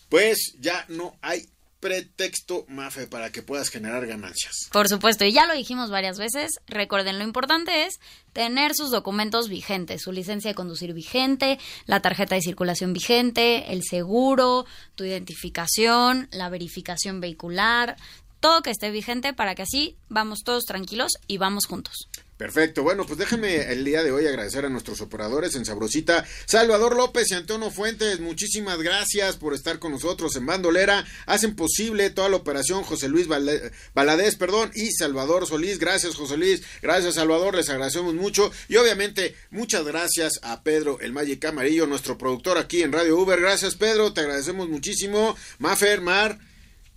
pues 0.09 0.55
ya 0.59 0.85
no 0.89 1.15
hay 1.21 1.47
pretexto, 1.79 2.65
Mafe, 2.67 3.05
para 3.05 3.31
que 3.31 3.43
puedas 3.43 3.69
generar 3.69 4.07
ganancias. 4.07 4.69
Por 4.71 4.89
supuesto, 4.89 5.23
y 5.23 5.33
ya 5.33 5.45
lo 5.45 5.53
dijimos 5.53 5.91
varias 5.91 6.17
veces, 6.17 6.53
recuerden, 6.65 7.19
lo 7.19 7.23
importante 7.23 7.85
es 7.85 7.99
tener 8.33 8.73
sus 8.73 8.89
documentos 8.89 9.47
vigentes, 9.47 10.01
su 10.01 10.11
licencia 10.11 10.49
de 10.49 10.55
conducir 10.55 10.93
vigente, 10.93 11.59
la 11.85 12.01
tarjeta 12.01 12.33
de 12.33 12.41
circulación 12.41 12.91
vigente, 12.91 13.71
el 13.71 13.83
seguro, 13.83 14.65
tu 14.95 15.03
identificación, 15.03 16.27
la 16.31 16.49
verificación 16.49 17.21
vehicular, 17.21 17.97
todo 18.45 18.61
que 18.61 18.69
esté 18.69 18.91
vigente 18.91 19.33
para 19.33 19.55
que 19.55 19.63
así 19.63 19.97
vamos 20.07 20.43
todos 20.43 20.65
tranquilos 20.65 21.13
y 21.25 21.39
vamos 21.39 21.65
juntos. 21.65 22.09
Perfecto, 22.37 22.83
bueno, 22.83 23.03
pues 23.03 23.17
déjame 23.17 23.71
el 23.71 23.83
día 23.83 24.03
de 24.03 24.11
hoy 24.11 24.27
agradecer 24.27 24.65
a 24.65 24.69
nuestros 24.69 25.01
operadores 25.01 25.55
en 25.55 25.65
Sabrosita, 25.65 26.23
Salvador 26.45 26.95
López 26.95 27.31
y 27.31 27.33
Antonio 27.33 27.71
Fuentes, 27.71 28.19
muchísimas 28.19 28.77
gracias 28.83 29.37
por 29.37 29.55
estar 29.55 29.79
con 29.79 29.93
nosotros 29.93 30.35
en 30.35 30.45
Bandolera, 30.45 31.07
hacen 31.25 31.55
posible 31.55 32.11
toda 32.11 32.29
la 32.29 32.35
operación 32.35 32.83
José 32.83 33.09
Luis 33.09 33.27
Valadez, 33.27 34.35
perdón, 34.35 34.69
y 34.75 34.91
Salvador 34.91 35.47
Solís, 35.47 35.79
gracias 35.79 36.13
José 36.13 36.37
Luis, 36.37 36.61
gracias 36.83 37.15
Salvador, 37.15 37.55
les 37.55 37.69
agradecemos 37.69 38.13
mucho. 38.13 38.51
Y 38.67 38.75
obviamente 38.75 39.33
muchas 39.49 39.85
gracias 39.85 40.33
a 40.43 40.61
Pedro 40.61 40.99
el 40.99 41.13
Magic 41.13 41.43
Amarillo, 41.45 41.87
nuestro 41.87 42.15
productor 42.15 42.59
aquí 42.59 42.83
en 42.83 42.91
Radio 42.91 43.17
Uber, 43.17 43.41
gracias 43.41 43.73
Pedro, 43.73 44.13
te 44.13 44.21
agradecemos 44.21 44.69
muchísimo, 44.69 45.35
Mafer, 45.57 46.01
Mar. 46.01 46.37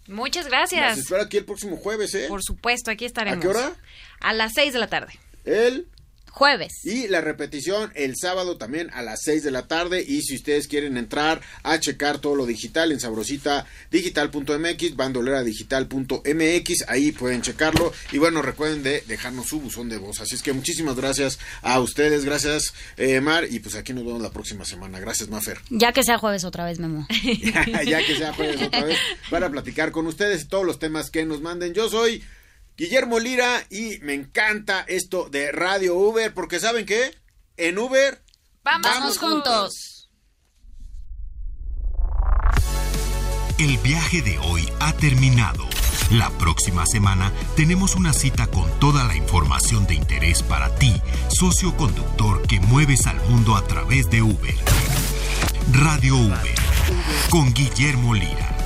Muchas 0.08 0.46
gracias. 0.48 0.96
Nos 0.96 1.04
espero 1.04 1.22
aquí 1.22 1.36
el 1.36 1.44
próximo 1.44 1.76
jueves, 1.76 2.14
¿eh? 2.14 2.26
Por 2.28 2.42
supuesto, 2.42 2.90
aquí 2.90 3.04
estaremos. 3.04 3.38
¿A 3.38 3.40
qué 3.40 3.48
hora? 3.48 3.72
A 4.20 4.32
las 4.32 4.54
seis 4.54 4.72
de 4.72 4.78
la 4.78 4.88
tarde. 4.88 5.12
El 5.44 5.86
jueves. 6.30 6.84
Y 6.84 7.08
la 7.08 7.20
repetición 7.20 7.92
el 7.94 8.14
sábado 8.16 8.56
también 8.56 8.90
a 8.92 9.02
las 9.02 9.22
6 9.22 9.42
de 9.42 9.50
la 9.50 9.66
tarde. 9.66 10.04
Y 10.06 10.22
si 10.22 10.36
ustedes 10.36 10.68
quieren 10.68 10.96
entrar 10.96 11.40
a 11.62 11.78
checar 11.78 12.18
todo 12.18 12.34
lo 12.34 12.46
digital 12.46 12.92
en 12.92 13.00
sabrositadigital.mx, 13.00 14.96
bandoleradigital.mx, 14.96 16.88
ahí 16.88 17.12
pueden 17.12 17.42
checarlo. 17.42 17.92
Y 18.12 18.18
bueno, 18.18 18.42
recuerden 18.42 18.82
de 18.82 19.02
dejarnos 19.06 19.48
su 19.48 19.60
buzón 19.60 19.88
de 19.88 19.98
voz. 19.98 20.20
Así 20.20 20.34
es 20.34 20.42
que 20.42 20.52
muchísimas 20.52 20.96
gracias 20.96 21.38
a 21.62 21.80
ustedes. 21.80 22.24
Gracias, 22.24 22.74
eh, 22.96 23.20
Mar. 23.20 23.46
Y 23.50 23.60
pues 23.60 23.74
aquí 23.74 23.92
nos 23.92 24.04
vemos 24.04 24.22
la 24.22 24.30
próxima 24.30 24.64
semana. 24.64 24.98
Gracias, 25.00 25.28
Mafer. 25.28 25.60
Ya 25.70 25.92
que 25.92 26.02
sea 26.02 26.18
jueves 26.18 26.44
otra 26.44 26.64
vez, 26.64 26.78
Memo. 26.78 27.06
ya 27.86 28.04
que 28.04 28.16
sea 28.16 28.32
jueves 28.32 28.62
otra 28.62 28.84
vez. 28.84 28.98
Para 29.30 29.50
platicar 29.50 29.90
con 29.92 30.06
ustedes 30.06 30.48
todos 30.48 30.64
los 30.64 30.78
temas 30.78 31.10
que 31.10 31.24
nos 31.24 31.40
manden. 31.40 31.74
Yo 31.74 31.88
soy. 31.88 32.22
Guillermo 32.78 33.18
Lira 33.18 33.66
y 33.70 33.98
me 34.02 34.14
encanta 34.14 34.84
esto 34.86 35.28
de 35.28 35.50
Radio 35.50 35.96
Uber 35.96 36.32
porque 36.32 36.60
¿saben 36.60 36.86
qué? 36.86 37.12
En 37.56 37.76
Uber 37.76 38.22
vamos, 38.62 39.18
juntos. 39.18 40.08
El 43.58 43.78
viaje 43.78 44.22
de 44.22 44.38
hoy 44.38 44.68
ha 44.78 44.92
terminado. 44.92 45.68
La 46.12 46.30
próxima 46.38 46.86
semana 46.86 47.32
tenemos 47.56 47.96
una 47.96 48.12
cita 48.12 48.46
con 48.46 48.70
toda 48.78 49.02
la 49.02 49.16
información 49.16 49.84
de 49.88 49.94
interés 49.94 50.44
para 50.44 50.72
ti, 50.76 51.02
socio 51.30 51.76
conductor 51.76 52.46
que 52.46 52.60
mueves 52.60 53.08
al 53.08 53.20
mundo 53.28 53.56
a 53.56 53.66
través 53.66 54.08
de 54.08 54.22
Uber. 54.22 54.54
Radio 55.72 56.16
Uber 56.16 56.54
con 57.28 57.52
Guillermo 57.52 58.14
Lira. 58.14 58.57